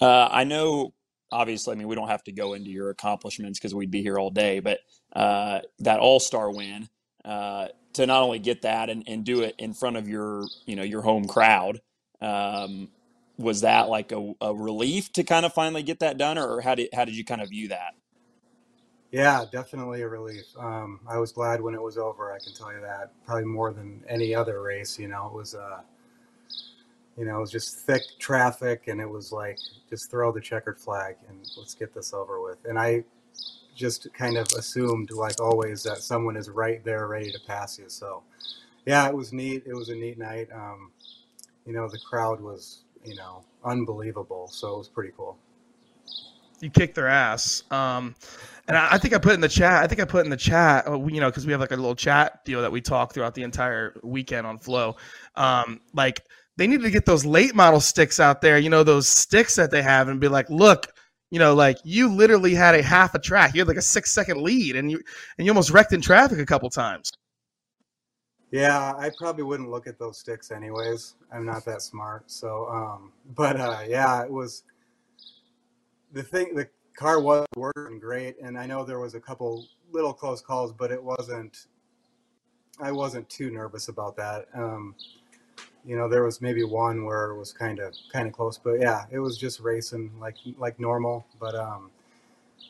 Uh, 0.02 0.30
I 0.32 0.44
know, 0.46 0.94
obviously, 1.32 1.74
I 1.74 1.78
mean, 1.78 1.88
we 1.88 1.94
don't 1.94 2.10
have 2.10 2.24
to 2.24 2.32
go 2.32 2.56
into 2.56 2.72
your 2.72 2.90
accomplishments 2.90 3.60
because 3.60 3.76
we'd 3.76 3.92
be 3.92 4.02
here 4.02 4.18
all 4.18 4.32
day, 4.32 4.62
but 4.62 4.80
uh, 5.16 5.60
that 5.80 6.00
All 6.00 6.20
Star 6.20 6.52
win 6.52 6.90
uh, 7.24 7.68
to 7.94 8.08
not 8.08 8.24
only 8.24 8.40
get 8.40 8.64
that 8.64 8.90
and, 8.90 9.04
and 9.06 9.24
do 9.24 9.42
it 9.42 9.54
in 9.60 9.76
front 9.76 9.98
of 9.98 10.10
your, 10.10 10.44
you 10.66 10.76
know, 10.76 10.84
your 10.84 11.04
home 11.04 11.28
crowd. 11.28 11.82
Um, 12.20 12.90
was 13.38 13.62
that 13.62 13.90
like 13.90 14.12
a, 14.12 14.34
a 14.42 14.54
relief 14.54 15.12
to 15.14 15.24
kind 15.24 15.46
of 15.46 15.54
finally 15.54 15.84
get 15.84 16.00
that 16.00 16.18
done, 16.18 16.38
or 16.38 16.62
how 16.62 16.76
did 16.76 16.90
how 16.94 17.06
did 17.06 17.16
you 17.16 17.26
kind 17.26 17.42
of 17.42 17.50
view 17.50 17.68
that? 17.70 17.94
Yeah, 19.12 19.46
definitely 19.52 20.02
a 20.02 20.08
relief. 20.08 20.46
Um, 20.58 21.00
I 21.08 21.20
was 21.20 21.32
glad 21.32 21.62
when 21.62 21.76
it 21.76 21.82
was 21.82 22.00
over. 22.00 22.34
I 22.34 22.40
can 22.40 22.54
tell 22.54 22.74
you 22.74 22.82
that. 22.82 23.12
Probably 23.28 23.46
more 23.46 23.72
than 23.72 24.04
any 24.10 24.34
other 24.34 24.62
race. 24.64 24.98
You 24.98 25.08
know, 25.08 25.28
it 25.28 25.34
was, 25.34 25.54
uh, 25.54 25.82
you 27.16 27.26
know, 27.26 27.38
it 27.38 27.42
was 27.42 27.52
just 27.52 27.78
thick 27.82 28.02
traffic, 28.18 28.88
and 28.88 29.00
it 29.00 29.08
was 29.10 29.32
like 29.32 29.60
just 29.88 30.10
throw 30.10 30.32
the 30.32 30.42
checkered 30.42 30.80
flag 30.80 31.16
and 31.30 31.48
let's 31.58 31.76
get 31.76 31.94
this 31.94 32.12
over 32.12 32.42
with. 32.42 32.58
And 32.66 32.80
I 32.80 33.04
just 33.76 34.12
kind 34.14 34.36
of 34.36 34.48
assumed, 34.58 35.12
like 35.12 35.40
always, 35.40 35.84
that 35.84 35.98
someone 35.98 36.36
is 36.36 36.50
right 36.50 36.84
there 36.84 37.08
ready 37.08 37.32
to 37.32 37.40
pass 37.46 37.78
you. 37.78 37.90
So, 37.90 38.24
yeah, 38.88 39.08
it 39.08 39.16
was 39.16 39.32
neat. 39.32 39.64
It 39.68 39.76
was 39.76 39.90
a 39.90 39.96
neat 39.96 40.18
night. 40.18 40.50
Um, 40.52 40.92
you 41.68 41.74
know, 41.74 41.88
the 41.88 42.00
crowd 42.00 42.42
was 42.42 42.83
you 43.06 43.16
know, 43.16 43.44
unbelievable. 43.64 44.48
So 44.48 44.76
it 44.76 44.78
was 44.78 44.90
pretty 44.90 45.14
cool. 45.16 45.38
You 46.62 46.70
kicked 46.70 46.96
their 46.96 47.08
ass. 47.08 47.64
Um, 47.72 48.16
and 48.68 48.78
I, 48.78 48.94
I, 48.94 48.98
think 48.98 49.14
I 49.14 49.18
put 49.18 49.34
in 49.34 49.42
the 49.42 49.50
chat. 49.50 49.84
I 49.84 49.88
think 49.88 50.00
I 50.00 50.06
put 50.06 50.24
in 50.24 50.30
the 50.30 50.38
chat. 50.38 50.88
Uh, 50.88 51.04
you 51.06 51.20
know, 51.20 51.30
because 51.30 51.46
we 51.46 51.52
have 51.52 51.62
like 51.62 51.72
a 51.72 51.76
little 51.76 51.96
chat 51.96 52.46
deal 52.46 52.62
that 52.62 52.72
we 52.72 52.82
talk 52.82 53.14
throughout 53.14 53.36
the 53.36 53.44
entire 53.44 53.94
weekend 54.04 54.48
on 54.48 54.58
Flow. 54.58 54.96
Um, 55.36 55.82
like 55.94 56.24
they 56.56 56.68
need 56.68 56.82
to 56.82 56.92
get 56.92 57.06
those 57.06 57.26
late 57.26 57.56
model 57.56 57.80
sticks 57.80 58.20
out 58.20 58.42
there. 58.42 58.58
You 58.58 58.70
know, 58.70 58.84
those 58.84 59.08
sticks 59.08 59.56
that 59.56 59.72
they 59.72 59.82
have, 59.82 60.08
and 60.08 60.20
be 60.20 60.28
like, 60.28 60.50
look. 60.50 60.88
You 61.32 61.40
know, 61.40 61.56
like 61.56 61.80
you 61.84 62.10
literally 62.10 62.54
had 62.54 62.76
a 62.76 62.84
half 62.84 63.16
a 63.16 63.20
track. 63.20 63.56
You 63.56 63.62
had 63.62 63.68
like 63.68 63.78
a 63.78 63.82
six 63.82 64.12
second 64.12 64.44
lead, 64.44 64.76
and 64.76 64.92
you 64.92 65.02
and 65.40 65.48
you 65.48 65.52
almost 65.52 65.72
wrecked 65.72 65.92
in 65.92 66.00
traffic 66.00 66.38
a 66.38 66.46
couple 66.46 66.70
times. 66.70 67.12
Yeah, 68.54 68.94
I 69.00 69.10
probably 69.18 69.42
wouldn't 69.42 69.72
look 69.72 69.88
at 69.88 69.98
those 69.98 70.20
sticks 70.20 70.52
anyways. 70.52 71.16
I'm 71.32 71.44
not 71.44 71.66
that 71.66 71.82
smart. 71.82 72.30
So, 72.30 72.68
um, 72.68 73.12
but 73.36 73.60
uh, 73.60 73.80
yeah, 73.88 74.24
it 74.24 74.32
was 74.32 74.62
the 76.12 76.22
thing. 76.22 76.54
The 76.54 76.70
car 76.96 77.20
was 77.20 77.48
working 77.56 77.98
great, 78.00 78.36
and 78.40 78.56
I 78.56 78.68
know 78.68 78.86
there 78.86 79.00
was 79.00 79.16
a 79.16 79.20
couple 79.20 79.66
little 79.92 80.14
close 80.14 80.40
calls, 80.40 80.72
but 80.72 80.92
it 80.92 81.04
wasn't. 81.04 81.66
I 82.80 82.92
wasn't 82.92 83.28
too 83.28 83.50
nervous 83.50 83.88
about 83.88 84.16
that. 84.18 84.46
Um, 84.54 84.94
you 85.84 85.96
know, 85.96 86.08
there 86.08 86.24
was 86.24 86.40
maybe 86.40 86.64
one 86.64 87.06
where 87.06 87.32
it 87.32 87.38
was 87.38 87.52
kind 87.54 87.80
of 87.80 87.96
kind 88.12 88.28
of 88.28 88.34
close, 88.34 88.60
but 88.60 88.80
yeah, 88.80 89.06
it 89.10 89.18
was 89.18 89.36
just 89.36 89.62
racing 89.62 90.12
like 90.20 90.36
like 90.60 90.80
normal. 90.80 91.26
But 91.40 91.56
um, 91.56 91.90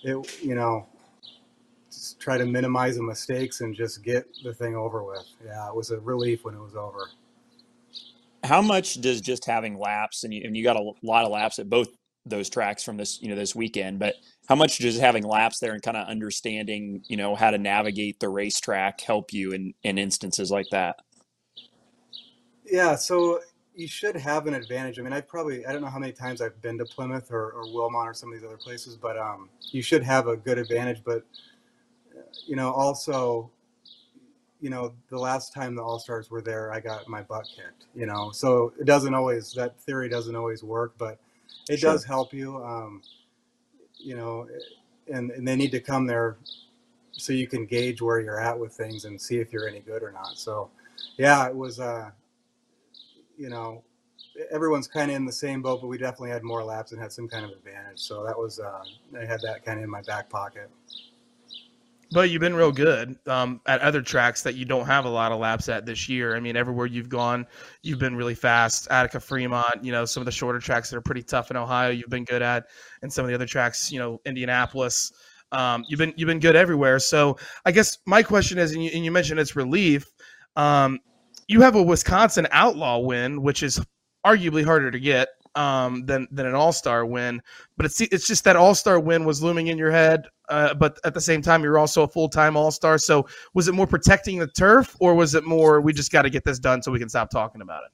it 0.02 0.42
you 0.42 0.56
know 0.56 0.88
try 2.20 2.38
to 2.38 2.46
minimize 2.46 2.96
the 2.98 3.04
mistakes 3.04 3.62
and 3.62 3.76
just 3.76 4.04
get 4.04 4.26
the 4.44 4.54
thing 4.54 4.76
over 4.76 5.04
with. 5.04 5.26
Yeah, 5.46 5.68
it 5.68 5.76
was 5.76 5.92
a 5.92 6.00
relief 6.00 6.46
when 6.46 6.56
it 6.56 6.62
was 6.62 6.76
over. 6.76 7.10
How 8.44 8.62
much 8.62 9.00
does 9.02 9.22
just 9.22 9.46
having 9.46 9.78
laps 9.78 10.24
and 10.24 10.34
you, 10.34 10.42
and 10.44 10.56
you 10.56 10.64
got 10.64 10.76
a 10.76 10.92
lot 11.02 11.26
of 11.26 11.32
laps 11.32 11.60
at 11.60 11.70
both 11.70 11.88
those 12.26 12.50
tracks 12.50 12.84
from 12.84 12.98
this 12.98 13.22
you 13.22 13.30
know 13.30 13.36
this 13.36 13.56
weekend, 13.56 14.00
but 14.00 14.16
how 14.48 14.56
much 14.56 14.78
does 14.78 14.98
having 14.98 15.24
laps 15.24 15.60
there 15.60 15.74
and 15.74 15.82
kind 15.82 15.98
of 15.98 16.08
understanding 16.08 17.04
you 17.08 17.18
know 17.18 17.36
how 17.36 17.52
to 17.52 17.58
navigate 17.58 18.20
the 18.20 18.30
racetrack 18.30 19.02
help 19.02 19.34
you 19.34 19.52
in 19.52 19.74
in 19.84 19.98
instances 19.98 20.52
like 20.52 20.68
that? 20.72 20.98
Yeah, 22.66 22.96
so 22.96 23.40
you 23.76 23.88
should 23.88 24.16
have 24.16 24.48
an 24.48 24.54
advantage. 24.54 25.00
I 25.00 25.02
mean, 25.02 25.14
I 25.14 25.22
probably 25.22 25.66
I 25.66 25.72
don't 25.72 25.82
know 25.82 25.90
how 25.90 26.00
many 26.00 26.14
times 26.14 26.42
I've 26.42 26.60
been 26.62 26.78
to 26.78 26.86
Plymouth 26.86 27.32
or, 27.32 27.52
or 27.52 27.74
Wilmot 27.74 28.08
or 28.08 28.14
some 28.14 28.32
of 28.32 28.40
these 28.40 28.48
other 28.48 28.58
places, 28.58 28.96
but 28.96 29.18
um, 29.18 29.50
you 29.72 29.82
should 29.82 30.04
have 30.04 30.28
a 30.28 30.38
good 30.38 30.58
advantage. 30.58 31.04
But 31.04 31.24
you 32.46 32.56
know, 32.56 32.72
also, 32.72 33.50
you 34.62 34.70
know, 34.70 34.94
the 35.10 35.18
last 35.18 35.54
time 35.54 35.76
the 35.76 35.84
All 35.84 36.00
Stars 36.00 36.32
were 36.32 36.42
there, 36.42 36.72
I 36.72 36.80
got 36.80 37.08
my 37.08 37.22
butt 37.22 37.48
kicked. 37.56 37.86
You 37.96 38.06
know, 38.06 38.32
so 38.32 38.74
it 38.80 38.86
doesn't 38.86 39.14
always 39.14 39.54
that 39.54 39.80
theory 39.80 40.10
doesn't 40.10 40.36
always 40.36 40.64
work, 40.64 40.94
but 40.98 41.20
it 41.70 41.80
sure. 41.80 41.92
does 41.92 42.04
help 42.04 42.34
you. 42.34 42.64
Um, 42.64 43.02
you 43.98 44.16
know, 44.16 44.48
and 45.12 45.32
and 45.32 45.48
they 45.48 45.56
need 45.56 45.72
to 45.72 45.80
come 45.80 46.08
there 46.08 46.38
so 47.12 47.32
you 47.34 47.48
can 47.48 47.66
gauge 47.66 48.02
where 48.02 48.20
you're 48.20 48.40
at 48.40 48.58
with 48.58 48.74
things 48.74 49.06
and 49.06 49.22
see 49.22 49.38
if 49.38 49.54
you're 49.54 49.68
any 49.68 49.80
good 49.80 50.02
or 50.02 50.12
not. 50.12 50.38
So, 50.38 50.70
yeah, 51.18 51.48
it 51.48 51.56
was. 51.56 51.80
Uh, 51.80 52.12
you 53.38 53.50
know, 53.50 53.84
everyone's 54.52 54.88
kind 54.88 55.12
of 55.12 55.18
in 55.18 55.26
the 55.26 55.32
same 55.32 55.62
boat, 55.62 55.82
but 55.82 55.88
we 55.88 55.98
definitely 55.98 56.30
had 56.30 56.44
more 56.44 56.64
laps 56.64 56.92
and 56.92 57.02
had 57.02 57.12
some 57.12 57.28
kind 57.28 57.46
of 57.46 57.52
advantage. 57.52 58.00
So 58.00 58.24
that 58.24 58.38
was 58.38 58.60
uh, 58.60 58.84
I 59.20 59.26
had 59.26 59.42
that 59.42 59.66
kind 59.66 59.80
of 59.80 59.84
in 59.84 59.90
my 59.90 60.02
back 60.02 60.30
pocket. 60.30 60.70
But 62.14 62.30
you've 62.30 62.42
been 62.42 62.56
real 62.56 62.72
good 62.72 63.18
um, 63.28 63.60
at 63.66 63.82
other 63.82 64.02
tracks 64.02 64.44
that 64.44 64.54
you 64.54 64.66
don't 64.66 64.86
have 64.86 65.06
a 65.06 65.10
lot 65.10 65.32
of 65.32 65.40
laps 65.40 65.68
at 65.68 65.86
this 65.86 66.08
year. 66.08 66.36
I 66.36 66.40
mean, 66.40 66.56
everywhere 66.56 66.86
you've 66.86 67.10
gone, 67.10 67.48
you've 67.82 67.98
been 67.98 68.16
really 68.16 68.36
fast. 68.36 68.88
Attica, 68.92 69.20
Fremont, 69.20 69.84
you 69.84 69.92
know, 69.92 70.06
some 70.06 70.22
of 70.22 70.26
the 70.26 70.32
shorter 70.32 70.60
tracks 70.60 70.92
that 70.92 70.98
are 70.98 71.02
pretty 71.02 71.24
tough 71.24 71.50
in 71.50 71.58
Ohio, 71.58 71.90
you've 71.90 72.10
been 72.10 72.24
good 72.24 72.44
at, 72.44 72.66
and 73.02 73.12
some 73.12 73.26
of 73.26 73.30
the 73.30 73.36
other 73.36 73.48
tracks, 73.48 73.92
you 73.92 73.98
know, 73.98 74.22
Indianapolis. 74.26 75.12
Um, 75.52 75.86
you've 75.88 75.98
been 75.98 76.14
you've 76.16 76.28
been 76.28 76.40
good 76.40 76.56
everywhere. 76.56 77.00
So 77.00 77.38
I 77.66 77.72
guess 77.72 77.98
my 78.06 78.22
question 78.22 78.60
is, 78.60 78.74
and 78.74 78.84
you, 78.84 78.92
and 78.94 79.04
you 79.04 79.12
mentioned 79.12 79.40
it's 79.40 79.56
relief. 79.56 80.06
Um, 80.56 81.00
you 81.48 81.62
have 81.62 81.76
a 81.76 81.82
Wisconsin 81.82 82.48
Outlaw 82.52 83.00
win, 83.00 83.42
which 83.42 83.64
is 83.64 83.82
arguably 84.26 84.64
harder 84.64 84.92
to 84.92 85.00
get 85.00 85.30
um, 85.56 86.06
than 86.06 86.28
than 86.32 86.46
an 86.46 86.56
All 86.56 86.72
Star 86.72 87.06
win. 87.06 87.42
But 87.78 87.86
it's 87.86 88.02
it's 88.02 88.28
just 88.28 88.44
that 88.44 88.56
All 88.56 88.76
Star 88.76 89.00
win 89.00 89.26
was 89.26 89.42
looming 89.42 89.68
in 89.68 89.78
your 89.78 89.92
head, 89.92 90.26
uh, 90.50 90.74
but 90.74 91.00
at 91.04 91.14
the 91.14 91.22
same 91.22 91.42
time, 91.42 91.64
you're 91.64 91.78
also 91.78 92.04
a 92.04 92.08
full 92.08 92.30
time 92.30 92.58
All 92.58 92.72
Star. 92.72 92.98
So 92.98 93.28
was 93.54 93.68
it 93.68 93.74
more 93.74 93.88
protecting 93.88 94.40
the 94.40 94.48
turf, 94.48 94.96
or 95.00 95.16
was 95.16 95.36
it 95.36 95.44
more 95.44 95.82
we 95.82 95.94
just 95.94 96.12
got 96.12 96.24
to 96.24 96.30
get 96.30 96.44
this 96.44 96.60
done 96.60 96.82
so 96.82 96.92
we 96.92 97.00
can 97.00 97.10
stop 97.10 97.30
talking 97.30 97.62
about 97.62 97.84
it? 97.84 97.92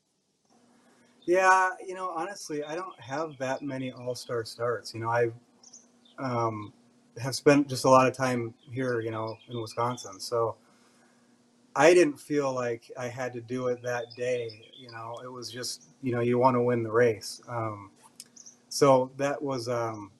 Yeah, 1.25 1.69
you 1.85 1.93
know, 1.93 2.09
honestly, 2.09 2.63
I 2.63 2.75
don't 2.75 2.99
have 2.99 3.37
that 3.37 3.61
many 3.61 3.91
All 3.91 4.15
Star 4.15 4.45
starts. 4.45 4.93
You 4.93 5.01
know, 5.01 5.09
I 5.09 5.29
um, 6.17 6.73
have 7.21 7.35
spent 7.35 7.67
just 7.67 7.85
a 7.85 7.89
lot 7.89 8.07
of 8.07 8.15
time 8.15 8.53
here, 8.71 8.99
you 8.99 9.11
know, 9.11 9.37
in 9.49 9.61
Wisconsin, 9.61 10.19
so. 10.19 10.55
I 11.79 11.93
didn't 11.93 12.19
feel 12.19 12.53
like 12.53 12.91
I 12.99 13.07
had 13.07 13.31
to 13.33 13.41
do 13.41 13.67
it 13.67 13.81
that 13.83 14.07
day. 14.17 14.69
You 14.77 14.91
know, 14.91 15.15
it 15.23 15.31
was 15.31 15.49
just, 15.49 15.85
you 16.03 16.11
know, 16.11 16.19
you 16.19 16.37
want 16.37 16.55
to 16.55 16.61
win 16.61 16.83
the 16.83 16.91
race. 16.91 17.41
Um, 17.47 17.91
so 18.67 19.11
that 19.15 19.41
was, 19.41 19.69
um, 19.69 20.11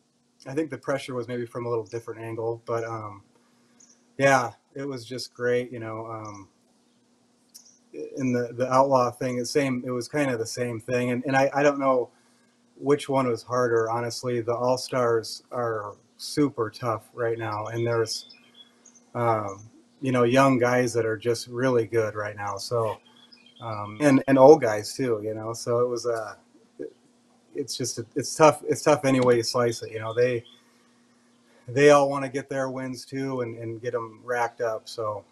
I 0.48 0.54
think 0.54 0.70
the 0.70 0.78
pressure 0.78 1.16
was 1.16 1.28
maybe 1.28 1.46
from 1.46 1.66
a 1.66 1.70
little 1.70 1.84
different 1.84 2.22
angle, 2.22 2.62
but 2.66 2.86
um, 2.86 3.24
yeah, 4.18 4.52
it 4.74 4.88
was 4.88 5.04
just 5.06 5.34
great. 5.34 5.70
You 5.70 5.80
know, 5.80 6.06
um, 6.06 6.48
in 8.16 8.32
the 8.32 8.54
the 8.54 8.72
outlaw 8.72 9.12
thing, 9.12 9.38
the 9.38 9.46
same. 9.46 9.84
It 9.86 9.92
was 9.92 10.08
kind 10.08 10.32
of 10.32 10.40
the 10.40 10.46
same 10.46 10.80
thing, 10.80 11.12
and 11.12 11.26
and 11.26 11.36
I 11.36 11.52
I 11.54 11.62
don't 11.62 11.80
know 11.80 12.10
which 12.78 13.10
one 13.10 13.28
was 13.28 13.44
harder. 13.44 13.90
Honestly, 13.90 14.40
the 14.40 14.56
all 14.56 14.78
stars 14.78 15.44
are 15.52 15.98
super 16.16 16.70
tough 16.70 17.10
right 17.14 17.38
now, 17.38 17.66
and 17.66 17.86
there's 17.86 18.34
um, 19.14 19.70
you 20.02 20.12
know 20.12 20.24
young 20.24 20.58
guys 20.58 20.94
that 20.94 21.06
are 21.06 21.18
just 21.18 21.48
really 21.48 21.86
good 21.86 22.16
right 22.16 22.36
now. 22.36 22.58
So 22.58 23.00
um, 23.62 23.98
and 24.02 24.24
and 24.28 24.38
old 24.38 24.62
guys 24.62 24.94
too. 24.94 25.22
You 25.24 25.34
know, 25.34 25.54
so 25.54 25.80
it 25.80 25.88
was. 25.88 26.06
Uh, 26.06 26.36
it's 27.56 27.76
just 27.76 28.00
it's 28.16 28.36
tough. 28.36 28.64
It's 28.68 28.82
tough 28.82 29.06
any 29.06 29.20
way 29.20 29.38
you 29.38 29.44
slice 29.44 29.84
it. 29.84 29.92
You 29.92 30.00
know, 30.00 30.14
they 30.14 30.44
they 31.68 31.92
all 31.92 32.10
want 32.10 32.24
to 32.26 32.30
get 32.32 32.50
their 32.50 32.70
wins 32.70 33.06
too 33.06 33.42
and, 33.42 33.58
and 33.58 33.82
get 33.82 33.94
them 33.94 34.22
racked 34.24 34.62
up. 34.62 34.88
So, 34.88 35.26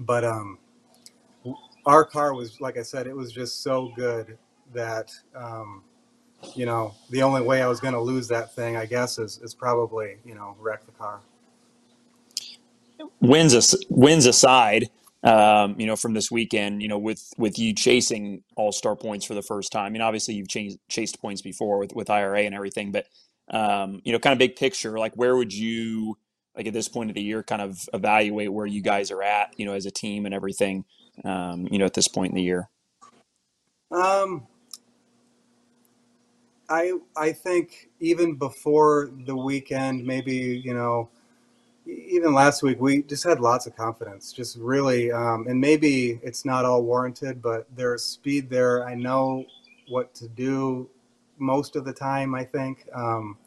but 0.00 0.24
um, 0.24 0.58
our 1.86 2.04
car 2.04 2.34
was 2.34 2.60
like 2.60 2.76
I 2.76 2.82
said, 2.82 3.06
it 3.06 3.16
was 3.16 3.32
just 3.32 3.62
so 3.62 3.92
good 3.94 4.36
that 4.74 5.12
um, 5.34 5.82
you 6.54 6.66
know 6.66 6.94
the 7.10 7.22
only 7.22 7.42
way 7.42 7.62
I 7.62 7.68
was 7.68 7.80
going 7.80 7.94
to 7.94 8.00
lose 8.00 8.28
that 8.28 8.54
thing, 8.54 8.76
I 8.76 8.86
guess, 8.86 9.18
is 9.18 9.38
is 9.42 9.54
probably 9.54 10.16
you 10.24 10.34
know 10.34 10.56
wreck 10.58 10.84
the 10.86 10.92
car 10.92 11.20
wins 13.20 13.76
wins 13.88 14.26
aside, 14.26 14.90
um, 15.22 15.78
you 15.78 15.86
know, 15.86 15.96
from 15.96 16.14
this 16.14 16.30
weekend, 16.30 16.82
you 16.82 16.88
know, 16.88 16.98
with 16.98 17.32
with 17.36 17.58
you 17.58 17.74
chasing 17.74 18.42
All 18.56 18.72
Star 18.72 18.96
points 18.96 19.24
for 19.24 19.34
the 19.34 19.42
first 19.42 19.72
time. 19.72 19.86
I 19.86 19.90
mean, 19.90 20.02
obviously 20.02 20.34
you've 20.34 20.48
chased 20.48 20.78
chased 20.88 21.20
points 21.20 21.42
before 21.42 21.78
with 21.78 21.94
with 21.94 22.10
IRA 22.10 22.42
and 22.42 22.54
everything, 22.54 22.92
but 22.92 23.06
um, 23.50 24.00
you 24.04 24.12
know, 24.12 24.18
kind 24.18 24.32
of 24.32 24.38
big 24.38 24.56
picture, 24.56 24.98
like 24.98 25.14
where 25.14 25.36
would 25.36 25.52
you 25.52 26.18
like 26.56 26.66
at 26.66 26.72
this 26.72 26.88
point 26.88 27.10
of 27.10 27.14
the 27.14 27.22
year 27.22 27.42
kind 27.42 27.62
of 27.62 27.88
evaluate 27.94 28.52
where 28.52 28.66
you 28.66 28.82
guys 28.82 29.10
are 29.10 29.22
at, 29.22 29.54
you 29.56 29.64
know, 29.64 29.72
as 29.72 29.86
a 29.86 29.90
team 29.90 30.26
and 30.26 30.34
everything, 30.34 30.84
um, 31.24 31.68
you 31.70 31.78
know, 31.78 31.84
at 31.84 31.94
this 31.94 32.08
point 32.08 32.32
in 32.32 32.36
the 32.36 32.42
year? 32.42 32.68
Um, 33.90 34.46
I 36.68 36.92
I 37.16 37.32
think 37.32 37.88
even 38.00 38.36
before 38.36 39.10
the 39.24 39.36
weekend, 39.36 40.04
maybe 40.04 40.60
you 40.62 40.74
know 40.74 41.08
even 41.88 42.34
last 42.34 42.62
week 42.62 42.80
we 42.80 43.02
just 43.02 43.24
had 43.24 43.40
lots 43.40 43.66
of 43.66 43.74
confidence 43.74 44.32
just 44.32 44.56
really 44.58 45.10
um, 45.10 45.46
and 45.48 45.58
maybe 45.58 46.20
it's 46.22 46.44
not 46.44 46.64
all 46.64 46.82
warranted 46.82 47.40
but 47.40 47.66
there's 47.74 48.04
speed 48.04 48.50
there. 48.50 48.86
I 48.86 48.94
know 48.94 49.46
what 49.88 50.12
to 50.14 50.28
do 50.28 50.88
most 51.38 51.76
of 51.76 51.84
the 51.84 51.92
time 51.92 52.34
i 52.34 52.44
think 52.44 52.86
um, 52.94 53.38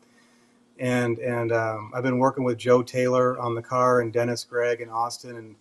and 0.80 1.20
and 1.20 1.52
um, 1.52 1.92
i've 1.94 2.04
been 2.04 2.18
working 2.18 2.44
with 2.44 2.58
joe 2.58 2.82
taylor 2.82 3.38
on 3.40 3.54
the 3.54 3.62
car 3.62 4.02
and 4.02 4.12
dennis 4.12 4.44
gregg 4.44 4.82
and 4.82 4.90
austin 4.90 5.36
and 5.38 5.56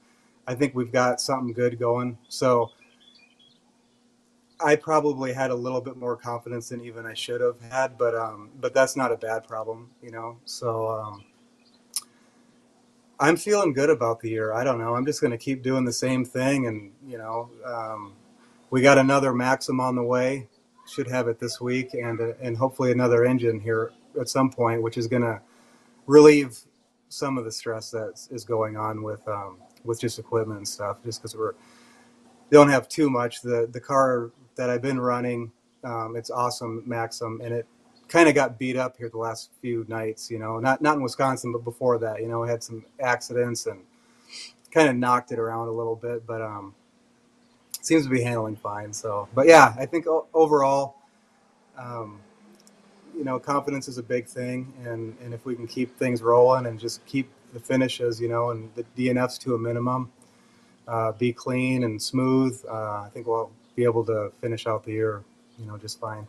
i 0.46 0.54
think 0.54 0.74
we've 0.74 0.92
got 0.92 1.20
something 1.20 1.52
good 1.52 1.78
going. 1.78 2.16
So 2.28 2.70
i 4.64 4.74
probably 4.74 5.32
had 5.34 5.50
a 5.50 5.54
little 5.54 5.80
bit 5.82 5.96
more 5.96 6.16
confidence 6.16 6.70
than 6.70 6.80
even 6.80 7.04
i 7.04 7.14
should 7.14 7.42
have 7.42 7.60
had 7.60 7.98
but 7.98 8.14
um, 8.14 8.48
but 8.60 8.72
that's 8.72 8.96
not 8.96 9.12
a 9.12 9.16
bad 9.16 9.46
problem 9.46 9.90
you 10.02 10.10
know? 10.12 10.38
So 10.46 10.88
um, 10.88 11.24
I'm 13.20 13.36
feeling 13.36 13.74
good 13.74 13.90
about 13.90 14.20
the 14.20 14.30
year. 14.30 14.54
I 14.54 14.64
don't 14.64 14.78
know. 14.78 14.94
I'm 14.94 15.04
just 15.04 15.20
going 15.20 15.30
to 15.30 15.38
keep 15.38 15.62
doing 15.62 15.84
the 15.84 15.92
same 15.92 16.24
thing, 16.24 16.66
and 16.66 16.90
you 17.06 17.18
know, 17.18 17.50
um, 17.66 18.14
we 18.70 18.80
got 18.80 18.96
another 18.96 19.34
Maxim 19.34 19.78
on 19.78 19.94
the 19.94 20.02
way. 20.02 20.48
Should 20.88 21.06
have 21.08 21.28
it 21.28 21.38
this 21.38 21.60
week, 21.60 21.92
and 21.92 22.18
uh, 22.18 22.32
and 22.40 22.56
hopefully 22.56 22.92
another 22.92 23.26
engine 23.26 23.60
here 23.60 23.92
at 24.18 24.30
some 24.30 24.50
point, 24.50 24.82
which 24.82 24.96
is 24.96 25.06
going 25.06 25.22
to 25.22 25.40
relieve 26.06 26.58
some 27.10 27.36
of 27.36 27.44
the 27.44 27.52
stress 27.52 27.90
that 27.90 28.26
is 28.30 28.42
going 28.42 28.78
on 28.78 29.02
with 29.02 29.26
um, 29.28 29.58
with 29.84 30.00
just 30.00 30.18
equipment 30.18 30.56
and 30.56 30.66
stuff. 30.66 31.02
Just 31.04 31.20
because 31.20 31.36
we're 31.36 31.52
don't 32.50 32.70
have 32.70 32.88
too 32.88 33.10
much. 33.10 33.42
The 33.42 33.68
the 33.70 33.80
car 33.80 34.30
that 34.56 34.70
I've 34.70 34.82
been 34.82 34.98
running, 34.98 35.52
um, 35.84 36.16
it's 36.16 36.30
awesome 36.30 36.82
Maxim, 36.86 37.42
and 37.44 37.52
it 37.52 37.66
kind 38.10 38.28
of 38.28 38.34
got 38.34 38.58
beat 38.58 38.76
up 38.76 38.96
here 38.98 39.08
the 39.08 39.16
last 39.16 39.50
few 39.62 39.86
nights. 39.88 40.30
You 40.30 40.38
know, 40.38 40.58
not 40.58 40.82
not 40.82 40.96
in 40.96 41.02
Wisconsin, 41.02 41.52
but 41.52 41.64
before 41.64 41.98
that, 41.98 42.20
you 42.20 42.28
know, 42.28 42.42
had 42.42 42.62
some 42.62 42.84
accidents 43.00 43.66
and 43.66 43.80
kind 44.70 44.88
of 44.88 44.96
knocked 44.96 45.32
it 45.32 45.38
around 45.38 45.68
a 45.68 45.72
little 45.72 45.96
bit, 45.96 46.26
but 46.26 46.42
um, 46.42 46.74
seems 47.80 48.04
to 48.04 48.10
be 48.10 48.22
handling 48.22 48.56
fine. 48.56 48.92
So, 48.92 49.28
but 49.34 49.46
yeah, 49.46 49.74
I 49.78 49.86
think 49.86 50.06
overall, 50.34 50.96
um, 51.78 52.20
you 53.16 53.24
know, 53.24 53.38
confidence 53.38 53.88
is 53.88 53.96
a 53.96 54.02
big 54.02 54.26
thing, 54.26 54.72
and 54.84 55.16
and 55.22 55.32
if 55.32 55.46
we 55.46 55.54
can 55.54 55.66
keep 55.66 55.96
things 55.96 56.20
rolling 56.20 56.66
and 56.66 56.78
just 56.78 57.04
keep 57.06 57.30
the 57.52 57.60
finishes, 57.60 58.20
you 58.20 58.28
know, 58.28 58.50
and 58.50 58.70
the 58.74 58.84
DNFs 58.96 59.38
to 59.40 59.54
a 59.54 59.58
minimum, 59.58 60.12
uh, 60.86 61.12
be 61.12 61.32
clean 61.32 61.84
and 61.84 62.00
smooth, 62.00 62.60
uh, 62.68 63.02
I 63.02 63.08
think 63.12 63.26
we'll 63.26 63.50
be 63.76 63.84
able 63.84 64.04
to 64.06 64.32
finish 64.40 64.66
out 64.66 64.84
the 64.84 64.92
year, 64.92 65.22
you 65.58 65.66
know, 65.66 65.76
just 65.76 65.98
fine. 66.00 66.26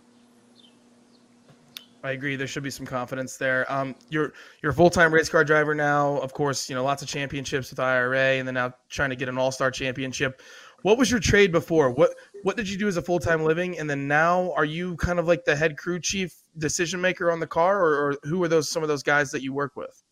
I 2.03 2.11
agree. 2.11 2.35
There 2.35 2.47
should 2.47 2.63
be 2.63 2.71
some 2.71 2.85
confidence 2.85 3.37
there. 3.37 3.71
Um, 3.71 3.95
you're 4.09 4.33
you're 4.61 4.71
a 4.71 4.75
full 4.75 4.89
time 4.89 5.13
race 5.13 5.29
car 5.29 5.43
driver 5.43 5.75
now. 5.75 6.17
Of 6.17 6.33
course, 6.33 6.69
you 6.69 6.75
know 6.75 6.83
lots 6.83 7.01
of 7.01 7.07
championships 7.07 7.69
with 7.69 7.79
IRA, 7.79 8.37
and 8.39 8.47
then 8.47 8.55
now 8.55 8.73
trying 8.89 9.11
to 9.11 9.15
get 9.15 9.29
an 9.29 9.37
All 9.37 9.51
Star 9.51 9.69
championship. 9.69 10.41
What 10.81 10.97
was 10.97 11.11
your 11.11 11.19
trade 11.19 11.51
before? 11.51 11.91
What 11.91 12.15
what 12.43 12.57
did 12.57 12.67
you 12.67 12.77
do 12.77 12.87
as 12.87 12.97
a 12.97 13.01
full 13.01 13.19
time 13.19 13.43
living, 13.43 13.77
and 13.77 13.89
then 13.89 14.07
now 14.07 14.51
are 14.53 14.65
you 14.65 14.95
kind 14.97 15.19
of 15.19 15.27
like 15.27 15.45
the 15.45 15.55
head 15.55 15.77
crew 15.77 15.99
chief, 15.99 16.33
decision 16.57 16.99
maker 17.01 17.31
on 17.31 17.39
the 17.39 17.47
car, 17.47 17.79
or, 17.79 17.93
or 17.93 18.17
who 18.23 18.43
are 18.43 18.47
those 18.47 18.69
some 18.69 18.81
of 18.81 18.89
those 18.89 19.03
guys 19.03 19.29
that 19.31 19.43
you 19.43 19.53
work 19.53 19.75
with? 19.75 20.03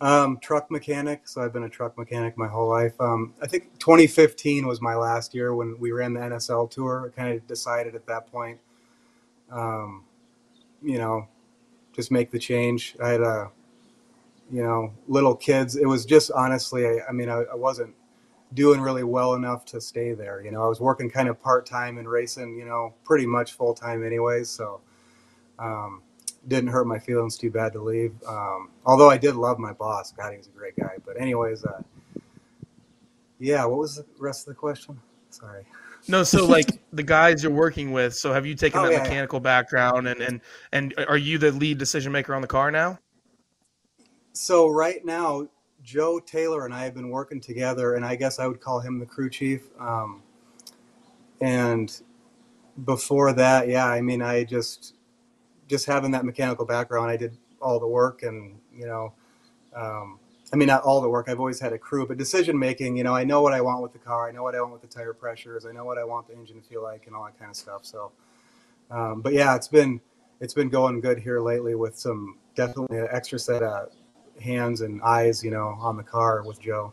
Um, 0.00 0.38
truck 0.40 0.70
mechanic. 0.70 1.26
So 1.26 1.40
I've 1.40 1.52
been 1.52 1.64
a 1.64 1.68
truck 1.68 1.96
mechanic 1.98 2.36
my 2.36 2.48
whole 2.48 2.68
life. 2.68 3.00
Um, 3.00 3.34
I 3.42 3.46
think 3.46 3.78
2015 3.78 4.66
was 4.66 4.80
my 4.80 4.94
last 4.94 5.34
year 5.34 5.54
when 5.54 5.76
we 5.78 5.90
ran 5.92 6.14
the 6.14 6.20
NSL 6.20 6.70
tour. 6.70 7.12
I 7.12 7.20
kind 7.20 7.34
of 7.34 7.46
decided 7.46 7.94
at 7.94 8.06
that 8.06 8.30
point. 8.30 8.58
Um, 9.50 10.04
you 10.82 10.98
know, 10.98 11.28
just 11.92 12.10
make 12.10 12.30
the 12.30 12.38
change. 12.38 12.96
I 13.02 13.08
had 13.08 13.20
a, 13.20 13.50
you 14.50 14.62
know, 14.62 14.92
little 15.06 15.34
kids. 15.34 15.76
It 15.76 15.86
was 15.86 16.04
just 16.04 16.30
honestly, 16.30 16.86
I, 16.86 17.00
I 17.08 17.12
mean, 17.12 17.28
I, 17.28 17.42
I, 17.52 17.54
wasn't 17.54 17.94
doing 18.54 18.80
really 18.80 19.04
well 19.04 19.34
enough 19.34 19.64
to 19.66 19.80
stay 19.80 20.12
there. 20.12 20.42
You 20.42 20.50
know, 20.50 20.62
I 20.62 20.68
was 20.68 20.80
working 20.80 21.10
kind 21.10 21.28
of 21.28 21.40
part 21.40 21.66
time 21.66 21.98
and 21.98 22.08
racing, 22.08 22.56
you 22.56 22.64
know, 22.64 22.94
pretty 23.04 23.26
much 23.26 23.52
full 23.52 23.74
time 23.74 24.04
anyways. 24.04 24.48
So, 24.48 24.80
um, 25.58 26.02
didn't 26.46 26.70
hurt 26.70 26.86
my 26.86 26.98
feelings 26.98 27.36
too 27.36 27.50
bad 27.50 27.72
to 27.72 27.80
leave. 27.80 28.14
Um, 28.26 28.70
although 28.86 29.10
I 29.10 29.18
did 29.18 29.34
love 29.34 29.58
my 29.58 29.72
boss. 29.72 30.12
God, 30.12 30.32
he 30.32 30.38
was 30.38 30.46
a 30.46 30.50
great 30.50 30.76
guy. 30.76 30.96
But 31.04 31.20
anyways, 31.20 31.64
uh, 31.64 31.82
yeah. 33.38 33.64
What 33.64 33.78
was 33.78 33.96
the 33.96 34.06
rest 34.18 34.46
of 34.46 34.54
the 34.54 34.58
question? 34.58 35.00
Sorry. 35.30 35.64
No, 36.08 36.22
so 36.24 36.46
like 36.46 36.68
the 36.92 37.02
guys 37.02 37.42
you're 37.42 37.52
working 37.52 37.92
with. 37.92 38.14
So 38.14 38.32
have 38.32 38.46
you 38.46 38.54
taken 38.54 38.80
Oh, 38.80 38.84
that 38.84 38.92
yeah, 38.92 38.98
yeah. 38.98 39.02
mechanical 39.04 39.40
background 39.40 40.08
and 40.08 40.20
and 40.20 40.40
and 40.72 40.94
are 41.08 41.16
you 41.18 41.38
the 41.38 41.52
lead 41.52 41.78
decision 41.78 42.12
maker 42.12 42.34
on 42.34 42.42
the 42.42 42.48
car 42.48 42.70
now? 42.70 42.98
So 44.32 44.68
right 44.68 45.04
now, 45.04 45.48
Joe 45.82 46.18
Taylor 46.20 46.64
and 46.64 46.74
I 46.74 46.84
have 46.84 46.94
been 46.94 47.10
working 47.10 47.40
together, 47.40 47.94
and 47.94 48.04
I 48.04 48.16
guess 48.16 48.38
I 48.38 48.46
would 48.46 48.60
call 48.60 48.80
him 48.80 48.98
the 48.98 49.06
crew 49.06 49.30
chief. 49.30 49.68
Um, 49.78 50.22
and 51.40 52.00
before 52.84 53.32
that, 53.32 53.68
yeah, 53.68 53.86
I 53.86 54.00
mean, 54.00 54.22
I 54.22 54.44
just 54.44 54.94
just 55.68 55.86
having 55.86 56.10
that 56.12 56.24
mechanical 56.24 56.64
background, 56.64 57.10
I 57.10 57.16
did 57.16 57.36
all 57.60 57.78
the 57.78 57.86
work, 57.86 58.22
and 58.22 58.58
you 58.74 58.86
know, 58.86 59.12
um, 59.74 60.18
I 60.52 60.56
mean, 60.56 60.68
not 60.68 60.82
all 60.82 61.00
the 61.00 61.08
work. 61.08 61.28
I've 61.28 61.40
always 61.40 61.60
had 61.60 61.72
a 61.72 61.78
crew, 61.78 62.06
but 62.06 62.16
decision 62.16 62.58
making, 62.58 62.96
you 62.96 63.04
know, 63.04 63.14
I 63.14 63.24
know 63.24 63.42
what 63.42 63.52
I 63.52 63.60
want 63.60 63.82
with 63.82 63.92
the 63.92 63.98
car. 63.98 64.28
I 64.28 64.32
know 64.32 64.42
what 64.42 64.54
I 64.54 64.60
want 64.60 64.72
with 64.72 64.82
the 64.82 64.88
tire 64.88 65.12
pressures. 65.12 65.66
I 65.66 65.72
know 65.72 65.84
what 65.84 65.98
I 65.98 66.04
want 66.04 66.28
the 66.28 66.34
engine 66.34 66.60
to 66.60 66.66
feel 66.66 66.82
like, 66.82 67.06
and 67.06 67.14
all 67.14 67.24
that 67.24 67.38
kind 67.38 67.50
of 67.50 67.56
stuff. 67.56 67.84
So, 67.84 68.12
um, 68.90 69.20
but 69.20 69.34
yeah, 69.34 69.54
it's 69.54 69.68
been 69.68 70.00
it's 70.40 70.54
been 70.54 70.68
going 70.68 71.00
good 71.00 71.18
here 71.18 71.40
lately 71.40 71.74
with 71.74 71.98
some 71.98 72.38
definitely 72.54 72.98
an 72.98 73.08
extra 73.10 73.38
set 73.38 73.62
of 73.62 73.90
hands 74.40 74.80
and 74.80 75.02
eyes, 75.02 75.44
you 75.44 75.50
know, 75.50 75.76
on 75.80 75.96
the 75.96 76.02
car 76.02 76.42
with 76.46 76.60
Joe. 76.60 76.92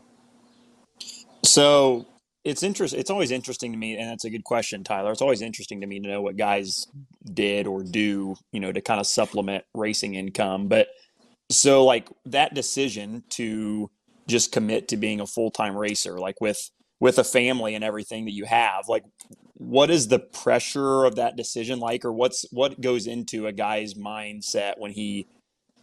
So 1.44 2.06
it's 2.44 2.62
interesting. 2.62 3.00
It's 3.00 3.10
always 3.10 3.30
interesting 3.30 3.72
to 3.72 3.78
me, 3.78 3.96
and 3.96 4.10
that's 4.10 4.24
a 4.24 4.30
good 4.30 4.44
question, 4.44 4.84
Tyler. 4.84 5.12
It's 5.12 5.22
always 5.22 5.42
interesting 5.42 5.80
to 5.80 5.86
me 5.86 6.00
to 6.00 6.08
know 6.08 6.22
what 6.22 6.36
guys 6.36 6.86
did 7.32 7.66
or 7.66 7.82
do, 7.82 8.36
you 8.52 8.60
know, 8.60 8.72
to 8.72 8.80
kind 8.80 9.00
of 9.00 9.06
supplement 9.06 9.64
racing 9.74 10.14
income. 10.14 10.68
But 10.68 10.88
so, 11.50 11.84
like 11.84 12.08
that 12.24 12.54
decision 12.54 13.24
to 13.30 13.90
just 14.26 14.52
commit 14.52 14.88
to 14.88 14.96
being 14.96 15.20
a 15.20 15.26
full 15.26 15.50
time 15.50 15.76
racer, 15.76 16.18
like 16.18 16.40
with 16.40 16.70
with 17.00 17.18
a 17.18 17.24
family 17.24 17.74
and 17.74 17.84
everything 17.84 18.24
that 18.24 18.32
you 18.32 18.44
have, 18.44 18.88
like 18.88 19.04
what 19.54 19.90
is 19.90 20.08
the 20.08 20.18
pressure 20.18 21.04
of 21.04 21.16
that 21.16 21.36
decision 21.36 21.78
like, 21.78 22.04
or 22.04 22.12
what's 22.12 22.44
what 22.50 22.80
goes 22.80 23.06
into 23.06 23.46
a 23.46 23.52
guy's 23.52 23.94
mindset 23.94 24.74
when 24.78 24.92
he 24.92 25.26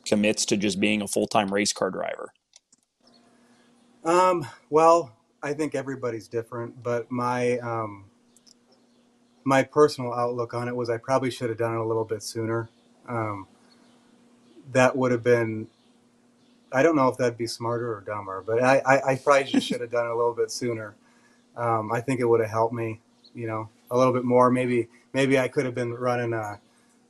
commits 0.05 0.45
to 0.45 0.57
just 0.57 0.79
being 0.79 1.01
a 1.01 1.07
full 1.07 1.27
time 1.27 1.53
race 1.53 1.73
car 1.73 1.89
driver? 1.89 2.29
Um, 4.03 4.45
well, 4.69 5.15
I 5.41 5.53
think 5.53 5.75
everybody's 5.75 6.27
different, 6.27 6.83
but 6.83 7.09
my 7.09 7.57
um, 7.59 8.05
my 9.43 9.63
personal 9.63 10.13
outlook 10.13 10.53
on 10.53 10.67
it 10.67 10.75
was 10.75 10.89
I 10.89 10.97
probably 10.97 11.31
should 11.31 11.49
have 11.49 11.57
done 11.57 11.73
it 11.73 11.79
a 11.79 11.85
little 11.85 12.05
bit 12.05 12.21
sooner. 12.21 12.69
Um, 13.07 13.47
that 14.71 14.95
would 14.95 15.11
have 15.11 15.23
been 15.23 15.67
I 16.73 16.81
don't 16.81 16.95
know 16.95 17.07
if 17.07 17.17
that'd 17.17 17.37
be 17.37 17.45
smarter 17.45 17.95
or 17.95 18.01
dumber, 18.01 18.43
but 18.45 18.61
I, 18.61 18.81
I, 18.85 19.11
I 19.11 19.15
probably 19.15 19.43
just 19.43 19.67
should 19.67 19.81
have 19.81 19.91
done 19.91 20.07
it 20.07 20.11
a 20.11 20.15
little 20.15 20.33
bit 20.33 20.51
sooner. 20.51 20.95
Um, 21.55 21.91
I 21.91 22.01
think 22.01 22.19
it 22.19 22.25
would 22.25 22.39
have 22.39 22.49
helped 22.49 22.73
me, 22.73 22.99
you 23.35 23.45
know, 23.45 23.69
a 23.91 23.97
little 23.97 24.11
bit 24.11 24.25
more. 24.25 24.49
Maybe 24.49 24.87
maybe 25.13 25.37
I 25.37 25.47
could 25.47 25.65
have 25.65 25.75
been 25.75 25.93
running, 25.93 26.33
uh, 26.33 26.57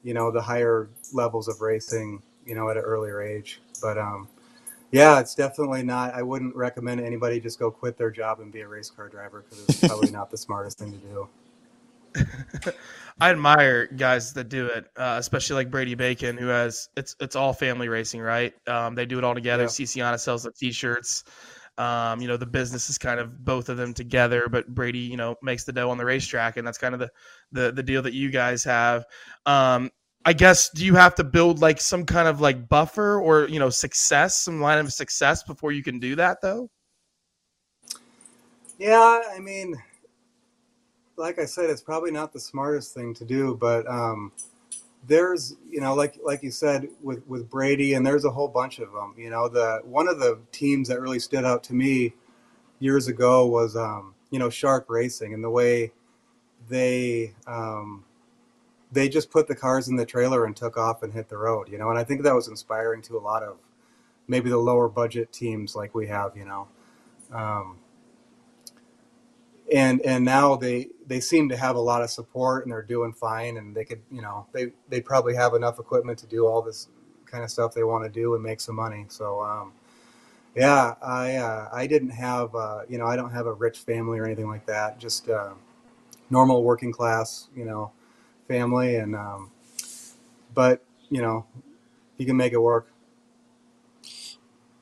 you 0.04 0.14
know, 0.14 0.32
the 0.32 0.41
higher 0.41 0.89
levels 1.14 1.47
of 1.47 1.62
racing, 1.62 2.22
you 2.45 2.56
know, 2.56 2.70
at 2.70 2.76
an 2.76 2.84
earlier 2.84 3.22
age. 3.22 3.62
But 3.82 3.97
um, 3.97 4.28
yeah, 4.91 5.20
it's 5.22 5.34
definitely 5.34 5.84
not. 5.84 6.14
I 6.14 6.24
wouldn't 6.24 6.56
recommend 6.58 6.99
anybody 6.99 7.39
just 7.39 7.58
go 7.58 7.72
quit 7.72 7.97
their 7.97 8.12
job 8.12 8.41
and 8.41 8.51
be 8.51 8.62
a 8.62 8.68
race 8.68 8.89
car 8.89 9.08
driver 9.08 9.45
because 9.49 9.64
it's 9.70 9.80
probably 9.80 10.12
not 10.12 10.30
the 10.30 10.38
smartest 10.38 10.78
thing 10.78 10.91
to 10.91 10.97
do. 10.97 11.30
I 13.20 13.30
admire 13.30 13.88
guys 13.88 14.34
that 14.34 14.49
do 14.49 14.68
it, 14.68 14.86
uh, 14.97 15.18
especially 15.20 15.55
like 15.55 15.72
Brady 15.72 15.95
Bacon, 15.95 16.36
who 16.38 16.47
has 16.47 16.89
it's 16.97 17.16
it's 17.20 17.36
all 17.36 17.53
family 17.53 17.88
racing, 17.88 18.22
right? 18.22 18.53
Um, 18.68 18.95
they 18.95 19.05
do 19.05 19.18
it 19.18 19.24
all 19.24 19.36
together. 19.36 19.64
Yeah. 19.64 19.70
Ciciana 19.70 20.20
sells 20.20 20.43
the 20.43 20.51
T-shirts. 20.51 21.24
Um, 21.78 22.22
you 22.22 22.28
know, 22.28 22.38
the 22.38 22.45
business 22.45 22.89
is 22.89 22.97
kind 22.97 23.20
of 23.20 23.43
both 23.43 23.70
of 23.70 23.78
them 23.78 23.93
together, 23.93 24.47
but 24.49 24.68
Brady, 24.68 24.99
you 24.99 25.18
know, 25.18 25.36
makes 25.41 25.64
the 25.64 25.74
dough 25.74 25.89
on 25.89 25.97
the 25.97 26.05
racetrack, 26.05 26.57
and 26.57 26.66
that's 26.66 26.78
kind 26.78 26.93
of 26.93 26.99
the 26.99 27.09
the 27.51 27.72
the 27.72 27.84
deal 27.84 28.01
that 28.01 28.14
you 28.14 28.30
guys 28.30 28.64
have. 28.64 29.05
Um, 29.45 29.89
I 30.26 30.34
guess 30.34 30.70
do 30.70 30.86
you 30.86 30.95
have 30.95 31.16
to 31.16 31.24
build 31.24 31.59
like 31.59 31.82
some 31.82 32.05
kind 32.05 32.28
of 32.28 32.39
like 32.39 32.70
buffer 32.70 33.20
or 33.20 33.47
you 33.47 33.59
know 33.59 33.70
success, 33.70 34.43
some 34.43 34.61
line 34.61 34.80
of 34.80 34.91
success 34.93 35.43
before 35.43 35.72
you 35.72 35.84
can 35.84 35.99
do 35.99 36.16
that 36.16 36.38
though? 36.41 36.70
Yeah, 38.80 39.22
I 39.34 39.39
mean, 39.39 39.76
like 41.16 41.39
I 41.39 41.45
said, 41.45 41.70
it's 41.70 41.82
probably 41.82 42.11
not 42.11 42.34
the 42.34 42.39
smartest 42.39 42.93
thing 42.93 43.14
to 43.16 43.26
do, 43.26 43.55
but 43.59 43.88
um, 43.88 44.32
there's, 45.07 45.55
you 45.70 45.82
know, 45.82 45.93
like 45.93 46.18
like 46.24 46.43
you 46.43 46.51
said 46.51 46.88
with 47.01 47.26
with 47.28 47.49
Brady, 47.49 47.93
and 47.93 48.05
there's 48.05 48.26
a 48.26 48.32
whole 48.32 48.47
bunch 48.47 48.80
of 48.80 48.91
them. 48.91 49.14
You 49.18 49.30
know, 49.30 49.47
the 49.47 49.82
one 49.84 50.07
of 50.07 50.20
the 50.20 50.39
teams 50.51 50.88
that 50.88 50.99
really 51.01 51.20
stood 51.20 51.45
out 51.45 51.64
to 51.66 51.74
me 51.74 52.14
years 52.80 53.07
ago 53.07 53.45
was, 53.45 53.76
um, 53.76 54.16
you 54.32 54.39
know, 54.39 54.49
Shark 54.49 54.86
Racing, 54.89 55.34
and 55.34 55.43
the 55.43 55.49
way 55.49 55.91
they 56.70 57.34
um, 57.47 58.05
they 58.91 59.09
just 59.09 59.30
put 59.30 59.47
the 59.47 59.55
cars 59.55 59.88
in 59.88 59.95
the 59.95 60.05
trailer 60.05 60.45
and 60.45 60.55
took 60.55 60.78
off 60.78 61.03
and 61.03 61.14
hit 61.14 61.30
the 61.30 61.38
road. 61.38 61.70
You 61.70 61.78
know, 61.78 61.89
and 61.89 61.99
I 61.99 62.03
think 62.03 62.24
that 62.24 62.34
was 62.34 62.47
inspiring 62.47 63.01
to 63.03 63.18
a 63.18 63.20
lot 63.20 63.43
of 63.43 63.57
maybe 64.28 64.49
the 64.49 64.57
lower 64.57 64.88
budget 64.89 65.32
teams 65.32 65.76
like 65.76 65.93
we 65.93 66.07
have. 66.07 66.36
You 66.36 66.45
know. 66.45 66.68
Um, 67.32 67.78
and 69.74 70.01
and 70.05 70.26
now 70.26 70.55
they 70.55 70.89
they 71.07 71.19
seem 71.19 71.49
to 71.49 71.57
have 71.57 71.76
a 71.76 71.80
lot 71.82 72.01
of 72.03 72.09
support 72.11 72.65
and 72.65 72.74
they're 72.74 72.84
doing 72.84 73.13
fine 73.13 73.57
and 73.57 73.76
they 73.76 73.86
could 73.86 74.01
you 74.11 74.21
know 74.21 74.47
they 74.53 74.71
they 74.89 75.01
probably 75.01 75.36
have 75.36 75.53
enough 75.55 75.80
equipment 75.80 76.19
to 76.19 76.28
do 76.28 76.47
all 76.47 76.61
this 76.61 76.89
kind 77.26 77.43
of 77.43 77.51
stuff 77.51 77.74
they 77.74 77.84
want 77.84 78.03
to 78.03 78.09
do 78.09 78.36
and 78.36 78.43
make 78.43 78.61
some 78.61 78.76
money. 78.76 79.05
So 79.09 79.41
um, 79.43 79.74
yeah 80.55 80.95
i 81.01 81.36
uh, 81.36 81.69
i 81.74 81.88
didn't 81.88 82.11
have 82.11 82.53
uh, 82.55 82.82
you 82.89 82.97
know 82.97 83.05
i 83.07 83.15
don't 83.15 83.32
have 83.32 83.47
a 83.47 83.53
rich 83.53 83.80
family 83.80 84.19
or 84.19 84.26
anything 84.26 84.47
like 84.47 84.65
that 84.65 84.99
just 84.99 85.30
uh, 85.30 85.53
normal 86.30 86.63
working 86.63 86.91
class 86.91 87.49
you 87.55 87.65
know 87.65 87.91
family 88.47 88.97
and 88.97 89.15
um, 89.15 89.51
but 90.53 90.84
you 91.09 91.21
know 91.21 91.45
you 92.17 92.28
can 92.28 92.38
make 92.38 92.53
it 92.53 92.59
work 92.61 92.93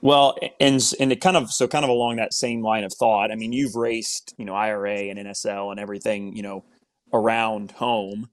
Well, 0.02 0.36
and 0.60 0.82
and 1.00 1.12
it 1.12 1.22
kind 1.22 1.38
of 1.38 1.52
so 1.52 1.68
kind 1.68 1.86
of 1.86 1.90
along 1.90 2.16
that 2.16 2.34
same 2.34 2.64
line 2.64 2.84
of 2.84 2.92
thought. 2.94 3.32
I 3.32 3.36
mean, 3.36 3.54
you've 3.54 3.76
raced, 3.76 4.34
you 4.38 4.46
know, 4.46 4.56
IRA 4.56 5.10
and 5.10 5.20
NSL 5.20 5.72
and 5.72 5.80
everything, 5.80 6.36
you 6.36 6.42
know, 6.42 6.64
around 7.14 7.72
home 7.72 8.30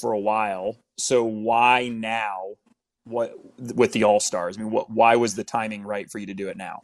for 0.00 0.12
a 0.12 0.18
while. 0.18 0.76
So 0.98 1.24
why 1.24 1.88
now? 1.88 2.54
What 3.04 3.34
with 3.74 3.92
the 3.92 4.04
All 4.04 4.20
Stars? 4.20 4.56
I 4.56 4.60
mean, 4.60 4.70
what? 4.70 4.90
Why 4.90 5.16
was 5.16 5.34
the 5.34 5.42
timing 5.42 5.82
right 5.82 6.08
for 6.08 6.18
you 6.18 6.26
to 6.26 6.34
do 6.34 6.48
it 6.48 6.56
now? 6.56 6.82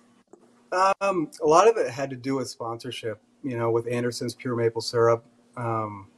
Um, 1.01 1.31
a 1.43 1.47
lot 1.47 1.69
of 1.69 1.77
it 1.77 1.89
had 1.89 2.11
to 2.11 2.17
do 2.17 2.37
with 2.37 2.49
sponsorship, 2.49 3.21
you 3.45 3.57
know, 3.57 3.71
with 3.71 3.87
Anderson's 3.87 4.35
Pure 4.35 4.57
Maple 4.57 4.81
Syrup. 4.81 5.25
Um, 5.57 6.09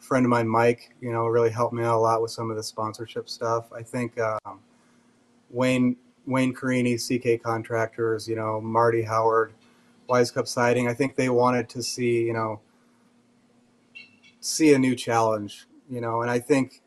friend 0.00 0.26
of 0.26 0.30
mine, 0.30 0.48
Mike, 0.48 0.94
you 1.00 1.12
know, 1.12 1.26
really 1.26 1.50
helped 1.50 1.74
me 1.74 1.84
out 1.84 1.96
a 1.96 2.00
lot 2.00 2.20
with 2.20 2.30
some 2.30 2.50
of 2.50 2.56
the 2.56 2.62
sponsorship 2.62 3.28
stuff. 3.28 3.72
I 3.72 3.82
think 3.82 4.18
um, 4.18 4.60
Wayne 5.50 5.96
Wayne 6.26 6.54
Carini, 6.54 6.96
CK 6.96 7.42
Contractors, 7.42 8.26
you 8.28 8.36
know, 8.36 8.60
Marty 8.60 9.02
Howard, 9.02 9.52
Wise 10.08 10.30
Cup 10.30 10.46
Siding. 10.48 10.88
I 10.88 10.94
think 10.94 11.16
they 11.16 11.28
wanted 11.28 11.68
to 11.70 11.82
see, 11.82 12.22
you 12.22 12.32
know, 12.32 12.60
see 14.40 14.74
a 14.74 14.78
new 14.78 14.94
challenge, 14.94 15.66
you 15.90 16.00
know, 16.00 16.22
and 16.22 16.30
I 16.30 16.38
think 16.38 16.82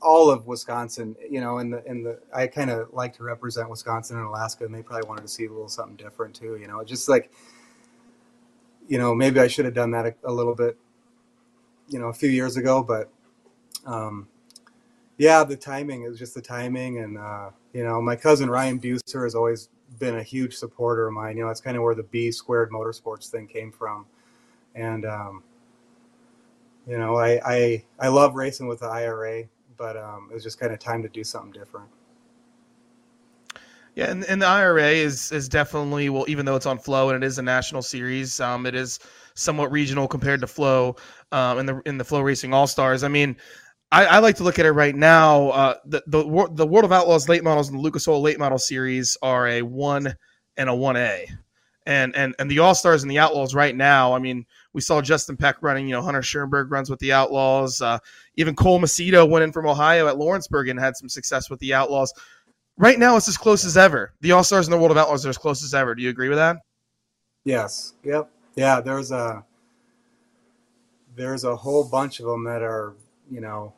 all 0.00 0.30
of 0.30 0.46
Wisconsin, 0.46 1.16
you 1.28 1.40
know, 1.40 1.58
in 1.58 1.70
the 1.70 1.84
in 1.84 2.02
the 2.02 2.20
I 2.34 2.46
kind 2.46 2.70
of 2.70 2.92
like 2.92 3.14
to 3.16 3.24
represent 3.24 3.68
Wisconsin 3.68 4.16
and 4.16 4.26
Alaska, 4.26 4.64
and 4.64 4.74
they 4.74 4.82
probably 4.82 5.08
wanted 5.08 5.22
to 5.22 5.28
see 5.28 5.46
a 5.46 5.50
little 5.50 5.68
something 5.68 5.96
different 5.96 6.34
too. 6.34 6.56
You 6.56 6.68
know, 6.68 6.82
just 6.84 7.08
like, 7.08 7.32
you 8.88 8.98
know, 8.98 9.14
maybe 9.14 9.40
I 9.40 9.48
should 9.48 9.64
have 9.64 9.74
done 9.74 9.90
that 9.92 10.06
a, 10.06 10.14
a 10.24 10.32
little 10.32 10.54
bit, 10.54 10.76
you 11.88 11.98
know, 11.98 12.08
a 12.08 12.14
few 12.14 12.30
years 12.30 12.56
ago, 12.56 12.82
but 12.82 13.10
um, 13.86 14.28
yeah, 15.18 15.42
the 15.42 15.56
timing 15.56 16.04
is 16.04 16.18
just 16.18 16.34
the 16.34 16.40
timing, 16.40 17.00
and 17.00 17.18
uh, 17.18 17.50
you 17.72 17.84
know, 17.84 18.00
my 18.00 18.16
cousin 18.16 18.48
Ryan 18.48 18.80
Buser 18.80 19.24
has 19.24 19.34
always 19.34 19.68
been 19.98 20.16
a 20.16 20.22
huge 20.22 20.54
supporter 20.54 21.08
of 21.08 21.12
mine. 21.12 21.36
You 21.36 21.44
know, 21.44 21.50
it's 21.50 21.60
kind 21.60 21.76
of 21.76 21.82
where 21.82 21.96
the 21.96 22.04
B 22.04 22.30
squared 22.30 22.70
motorsports 22.70 23.28
thing 23.28 23.48
came 23.48 23.72
from, 23.72 24.06
and 24.76 25.04
um, 25.04 25.42
you 26.86 26.96
know, 26.96 27.16
I, 27.16 27.40
I 27.44 27.84
I 27.98 28.08
love 28.08 28.36
racing 28.36 28.68
with 28.68 28.80
the 28.80 28.86
IRA, 28.86 29.44
but 29.76 29.96
um, 29.96 30.28
it 30.30 30.34
was 30.34 30.44
just 30.44 30.60
kind 30.60 30.72
of 30.72 30.78
time 30.78 31.02
to 31.02 31.08
do 31.08 31.24
something 31.24 31.52
different. 31.52 31.88
Yeah, 33.96 34.12
and, 34.12 34.24
and 34.26 34.40
the 34.40 34.46
IRA 34.46 34.90
is 34.90 35.32
is 35.32 35.48
definitely 35.48 36.08
well, 36.10 36.26
even 36.28 36.46
though 36.46 36.54
it's 36.54 36.66
on 36.66 36.78
Flo 36.78 37.10
and 37.10 37.24
it 37.24 37.26
is 37.26 37.38
a 37.38 37.42
national 37.42 37.82
series, 37.82 38.38
um, 38.38 38.66
it 38.66 38.76
is 38.76 39.00
somewhat 39.34 39.72
regional 39.72 40.06
compared 40.06 40.40
to 40.42 40.46
Flo, 40.46 40.94
um, 41.32 41.58
in 41.58 41.66
the 41.66 41.82
in 41.84 41.98
the 41.98 42.04
FloRacing 42.04 42.54
All 42.54 42.68
Stars. 42.68 43.02
I 43.02 43.08
mean, 43.08 43.36
I, 43.90 44.04
I 44.04 44.18
like 44.18 44.36
to 44.36 44.44
look 44.44 44.58
at 44.58 44.66
it 44.66 44.72
right 44.72 44.94
now. 44.94 45.48
Uh, 45.48 45.74
the 45.86 46.02
the 46.06 46.48
the 46.52 46.66
World 46.66 46.84
of 46.84 46.92
Outlaws 46.92 47.28
late 47.28 47.42
models 47.42 47.68
and 47.68 47.78
the 47.78 47.82
Lucas 47.82 48.06
Oil 48.06 48.20
late 48.20 48.38
model 48.38 48.58
series 48.58 49.16
are 49.22 49.48
a 49.48 49.62
one 49.62 50.14
and 50.56 50.68
a 50.68 50.74
one 50.74 50.96
A, 50.96 51.26
and 51.86 52.14
and 52.14 52.34
and 52.38 52.50
the 52.50 52.58
All 52.58 52.74
Stars 52.74 53.02
and 53.02 53.10
the 53.10 53.18
Outlaws 53.18 53.54
right 53.54 53.74
now. 53.74 54.12
I 54.12 54.18
mean, 54.18 54.44
we 54.74 54.82
saw 54.82 55.00
Justin 55.00 55.38
Peck 55.38 55.56
running. 55.62 55.86
You 55.88 55.92
know, 55.92 56.02
Hunter 56.02 56.20
Schuerenberg 56.20 56.70
runs 56.70 56.90
with 56.90 56.98
the 56.98 57.12
Outlaws. 57.12 57.80
Uh, 57.80 57.98
even 58.36 58.54
Cole 58.54 58.78
Macedo 58.78 59.28
went 59.28 59.42
in 59.42 59.52
from 59.52 59.66
Ohio 59.66 60.06
at 60.06 60.18
Lawrenceburg 60.18 60.68
and 60.68 60.78
had 60.78 60.96
some 60.96 61.08
success 61.08 61.48
with 61.48 61.60
the 61.60 61.72
Outlaws. 61.72 62.12
Right 62.76 62.98
now, 62.98 63.16
it's 63.16 63.26
as 63.28 63.38
close 63.38 63.64
as 63.64 63.76
ever. 63.78 64.12
The 64.20 64.32
All 64.32 64.44
Stars 64.44 64.66
and 64.66 64.72
the 64.72 64.78
World 64.78 64.90
of 64.90 64.98
Outlaws 64.98 65.24
are 65.24 65.30
as 65.30 65.38
close 65.38 65.64
as 65.64 65.72
ever. 65.72 65.94
Do 65.94 66.02
you 66.02 66.10
agree 66.10 66.28
with 66.28 66.38
that? 66.38 66.58
Yes. 67.44 67.94
Yep. 68.04 68.30
Yeah. 68.54 68.82
There's 68.82 69.12
a 69.12 69.44
there's 71.16 71.44
a 71.44 71.56
whole 71.56 71.84
bunch 71.84 72.20
of 72.20 72.26
them 72.26 72.44
that 72.44 72.62
are, 72.62 72.94
you 73.30 73.40
know, 73.40 73.72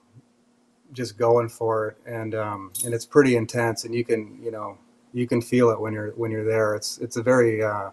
just 0.93 1.19
going 1.19 1.49
for 1.49 1.89
it, 1.89 1.97
and 2.07 2.35
um, 2.35 2.73
and 2.85 2.95
it's 2.95 3.07
pretty 3.07 3.37
intense, 3.37 3.85
and 3.85 3.95
you 3.95 4.05
can, 4.05 4.39
you 4.43 4.51
know, 4.51 4.79
you 5.13 5.27
can 5.27 5.41
feel 5.41 5.71
it 5.71 5.81
when 5.81 5.93
you're 5.93 6.11
when 6.13 6.31
you're 6.31 6.45
there. 6.45 6.75
It's 6.75 6.99
it's 6.99 7.17
a 7.17 7.23
very, 7.23 7.63
uh, 7.63 7.91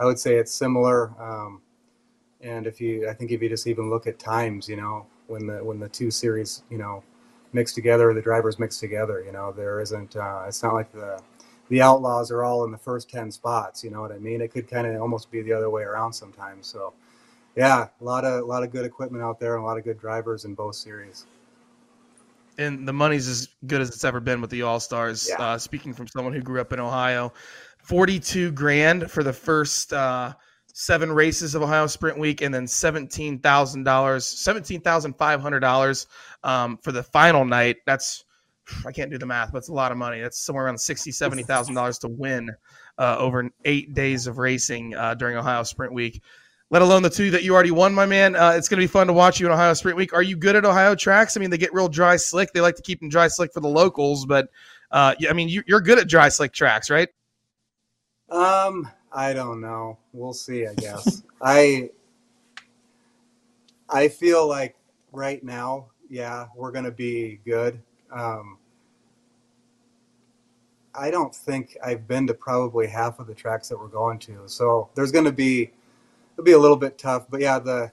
I 0.00 0.04
would 0.04 0.18
say 0.18 0.36
it's 0.36 0.52
similar. 0.52 1.12
Um, 1.20 1.62
and 2.40 2.66
if 2.66 2.80
you, 2.80 3.08
I 3.08 3.14
think 3.14 3.32
if 3.32 3.42
you 3.42 3.48
just 3.48 3.66
even 3.66 3.90
look 3.90 4.06
at 4.06 4.18
times, 4.18 4.68
you 4.68 4.76
know, 4.76 5.06
when 5.26 5.46
the 5.46 5.62
when 5.64 5.80
the 5.80 5.88
two 5.88 6.10
series, 6.10 6.62
you 6.70 6.78
know, 6.78 7.02
mix 7.52 7.72
together, 7.74 8.14
the 8.14 8.22
drivers 8.22 8.58
mix 8.58 8.78
together, 8.78 9.22
you 9.24 9.32
know, 9.32 9.52
there 9.52 9.80
isn't. 9.80 10.16
Uh, 10.16 10.44
it's 10.46 10.62
not 10.62 10.74
like 10.74 10.92
the 10.92 11.20
the 11.68 11.82
outlaws 11.82 12.30
are 12.30 12.44
all 12.44 12.64
in 12.64 12.70
the 12.70 12.78
first 12.78 13.10
10 13.10 13.30
spots 13.30 13.84
you 13.84 13.90
know 13.90 14.00
what 14.00 14.12
i 14.12 14.18
mean 14.18 14.40
it 14.40 14.48
could 14.48 14.68
kind 14.68 14.86
of 14.86 15.00
almost 15.00 15.30
be 15.30 15.42
the 15.42 15.52
other 15.52 15.70
way 15.70 15.82
around 15.82 16.12
sometimes 16.12 16.66
so 16.66 16.92
yeah 17.56 17.88
a 18.00 18.04
lot 18.04 18.24
of 18.24 18.42
a 18.42 18.44
lot 18.44 18.62
of 18.62 18.72
good 18.72 18.84
equipment 18.84 19.22
out 19.22 19.38
there 19.38 19.54
and 19.54 19.62
a 19.62 19.66
lot 19.66 19.78
of 19.78 19.84
good 19.84 19.98
drivers 19.98 20.44
in 20.44 20.54
both 20.54 20.74
series 20.74 21.26
and 22.58 22.86
the 22.86 22.92
money's 22.92 23.26
as 23.28 23.48
good 23.66 23.80
as 23.80 23.88
it's 23.88 24.04
ever 24.04 24.20
been 24.20 24.40
with 24.40 24.50
the 24.50 24.62
all 24.62 24.78
stars 24.80 25.28
yeah. 25.30 25.40
uh, 25.40 25.58
speaking 25.58 25.92
from 25.92 26.08
someone 26.08 26.34
who 26.34 26.42
grew 26.42 26.60
up 26.60 26.72
in 26.72 26.80
ohio 26.80 27.32
42 27.78 28.52
grand 28.52 29.10
for 29.10 29.22
the 29.22 29.32
first 29.32 29.92
uh, 29.92 30.32
seven 30.72 31.10
races 31.10 31.54
of 31.54 31.62
ohio 31.62 31.86
sprint 31.86 32.18
week 32.18 32.42
and 32.42 32.54
then 32.54 32.66
$17000 32.66 33.40
$17500 33.40 36.06
um, 36.44 36.76
for 36.78 36.92
the 36.92 37.02
final 37.02 37.44
night 37.44 37.76
that's 37.86 38.24
I 38.86 38.92
can't 38.92 39.10
do 39.10 39.18
the 39.18 39.26
math, 39.26 39.52
but 39.52 39.58
it's 39.58 39.68
a 39.68 39.72
lot 39.72 39.92
of 39.92 39.98
money. 39.98 40.20
That's 40.20 40.38
somewhere 40.38 40.66
around 40.66 40.78
sixty, 40.78 41.10
seventy 41.10 41.42
thousand 41.42 41.74
dollars 41.74 41.98
to 42.00 42.08
win 42.08 42.50
uh, 42.98 43.16
over 43.18 43.48
eight 43.64 43.94
days 43.94 44.26
of 44.26 44.38
racing 44.38 44.94
uh, 44.94 45.14
during 45.14 45.36
Ohio 45.36 45.62
Sprint 45.62 45.92
Week. 45.92 46.22
Let 46.70 46.82
alone 46.82 47.02
the 47.02 47.10
two 47.10 47.30
that 47.30 47.42
you 47.42 47.54
already 47.54 47.70
won, 47.70 47.94
my 47.94 48.04
man. 48.04 48.36
Uh, 48.36 48.50
it's 48.50 48.68
going 48.68 48.78
to 48.78 48.82
be 48.82 48.88
fun 48.90 49.06
to 49.06 49.12
watch 49.14 49.40
you 49.40 49.46
in 49.46 49.52
Ohio 49.52 49.72
Sprint 49.72 49.96
Week. 49.96 50.12
Are 50.12 50.22
you 50.22 50.36
good 50.36 50.54
at 50.54 50.66
Ohio 50.66 50.94
tracks? 50.94 51.36
I 51.36 51.40
mean, 51.40 51.48
they 51.48 51.56
get 51.56 51.72
real 51.72 51.88
dry 51.88 52.16
slick. 52.16 52.52
They 52.52 52.60
like 52.60 52.76
to 52.76 52.82
keep 52.82 53.00
them 53.00 53.08
dry 53.08 53.28
slick 53.28 53.54
for 53.54 53.60
the 53.60 53.68
locals, 53.68 54.26
but 54.26 54.50
uh, 54.90 55.14
I 55.28 55.32
mean, 55.32 55.48
you, 55.48 55.62
you're 55.66 55.80
good 55.80 55.98
at 55.98 56.08
dry 56.08 56.28
slick 56.28 56.52
tracks, 56.52 56.90
right? 56.90 57.08
Um, 58.30 58.86
I 59.12 59.32
don't 59.32 59.62
know. 59.62 59.98
We'll 60.12 60.34
see. 60.34 60.66
I 60.66 60.74
guess 60.74 61.22
I 61.42 61.90
I 63.88 64.08
feel 64.08 64.46
like 64.46 64.76
right 65.12 65.42
now, 65.42 65.86
yeah, 66.10 66.46
we're 66.54 66.72
going 66.72 66.84
to 66.84 66.90
be 66.90 67.40
good. 67.46 67.80
Um, 68.12 68.58
I 70.94 71.10
don't 71.10 71.34
think 71.34 71.76
I've 71.82 72.06
been 72.06 72.26
to 72.26 72.34
probably 72.34 72.86
half 72.86 73.18
of 73.18 73.26
the 73.26 73.34
tracks 73.34 73.68
that 73.68 73.78
we're 73.78 73.88
going 73.88 74.18
to. 74.20 74.42
So 74.46 74.90
there's 74.94 75.12
going 75.12 75.24
to 75.24 75.32
be 75.32 75.70
it'll 76.38 76.44
be 76.44 76.52
a 76.52 76.58
little 76.58 76.76
bit 76.76 76.96
tough, 76.96 77.26
but 77.28 77.40
yeah, 77.40 77.58
the 77.58 77.90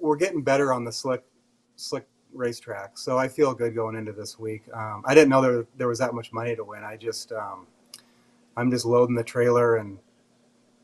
we're 0.00 0.16
getting 0.16 0.42
better 0.42 0.72
on 0.72 0.84
the 0.84 0.90
slick 0.90 1.22
slick 1.76 2.06
racetrack. 2.32 2.98
So 2.98 3.18
I 3.18 3.28
feel 3.28 3.54
good 3.54 3.72
going 3.72 3.94
into 3.94 4.10
this 4.10 4.36
week. 4.36 4.64
Um, 4.74 5.04
I 5.06 5.14
didn't 5.14 5.28
know 5.28 5.40
there 5.40 5.66
there 5.76 5.88
was 5.88 6.00
that 6.00 6.12
much 6.12 6.32
money 6.32 6.56
to 6.56 6.64
win. 6.64 6.82
I 6.82 6.96
just 6.96 7.30
um, 7.30 7.68
I'm 8.56 8.68
just 8.68 8.84
loading 8.84 9.14
the 9.14 9.22
trailer 9.22 9.76
and 9.76 9.96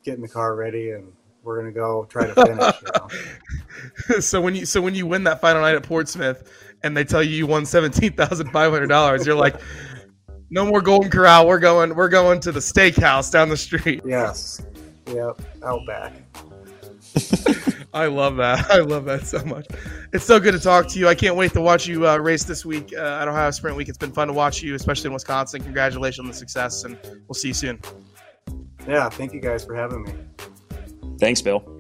getting 0.05 0.23
the 0.23 0.29
car 0.29 0.55
ready 0.55 0.93
and 0.93 1.13
we're 1.43 1.59
gonna 1.59 1.73
go 1.73 2.07
try 2.09 2.29
to 2.29 2.35
finish. 2.35 2.75
You 2.83 4.15
know? 4.15 4.21
so 4.21 4.41
when 4.41 4.55
you 4.55 4.65
so 4.65 4.81
when 4.81 4.95
you 4.95 5.05
win 5.05 5.25
that 5.25 5.41
final 5.41 5.63
night 5.63 5.75
at 5.75 5.83
Portsmouth 5.83 6.49
and 6.85 6.97
they 6.97 7.03
tell 7.03 7.25
you 7.25 7.31
you 7.31 7.47
won 7.49 7.67
seventeen 7.67 8.13
thousand 8.13 8.53
five 8.53 8.71
hundred 8.71 8.87
dollars, 8.87 9.27
you're 9.27 9.35
like, 9.35 9.61
no 10.51 10.65
more 10.65 10.81
Golden 10.81 11.11
Corral. 11.11 11.49
We're 11.49 11.59
going. 11.59 11.93
We're 11.97 12.09
going 12.09 12.39
to 12.41 12.53
the 12.53 12.61
steakhouse 12.61 13.33
down 13.33 13.49
the 13.49 13.57
street. 13.57 14.03
Yes. 14.05 14.63
Yep. 15.09 15.41
Out 15.65 15.87
back. 15.87 16.13
I 17.95 18.07
love 18.07 18.37
that. 18.37 18.67
I 18.71 18.79
love 18.79 19.05
that 19.07 19.27
so 19.27 19.43
much. 19.45 19.67
It's 20.13 20.25
so 20.25 20.39
good 20.39 20.53
to 20.53 20.61
talk 20.61 20.89
to 20.89 20.99
you. 20.99 21.09
I 21.09 21.15
can't 21.15 21.37
wait 21.37 21.53
to 21.53 21.61
watch 21.61 21.87
you 21.87 22.07
uh, 22.07 22.17
race 22.19 22.45
this 22.45 22.65
week 22.65 22.93
uh, 22.97 23.21
at 23.21 23.29
Ohio 23.29 23.51
Sprint 23.51 23.77
Week. 23.77 23.89
It's 23.89 23.99
been 23.99 24.13
fun 24.13 24.29
to 24.29 24.35
watch 24.35 24.63
you, 24.63 24.75
especially 24.75 25.09
in 25.09 25.15
Wisconsin. 25.15 25.63
Congratulations 25.63 26.21
on 26.21 26.27
the 26.27 26.35
success, 26.35 26.85
and 26.85 26.99
we'll 27.27 27.35
see 27.35 27.49
you 27.49 27.55
soon. 27.55 27.81
Yeah. 28.87 29.09
Thank 29.09 29.33
you 29.33 29.41
guys 29.41 29.65
for 29.65 29.75
having 29.75 30.05
me. 30.05 30.13
Thanks, 31.19 31.43
Bill. 31.43 31.78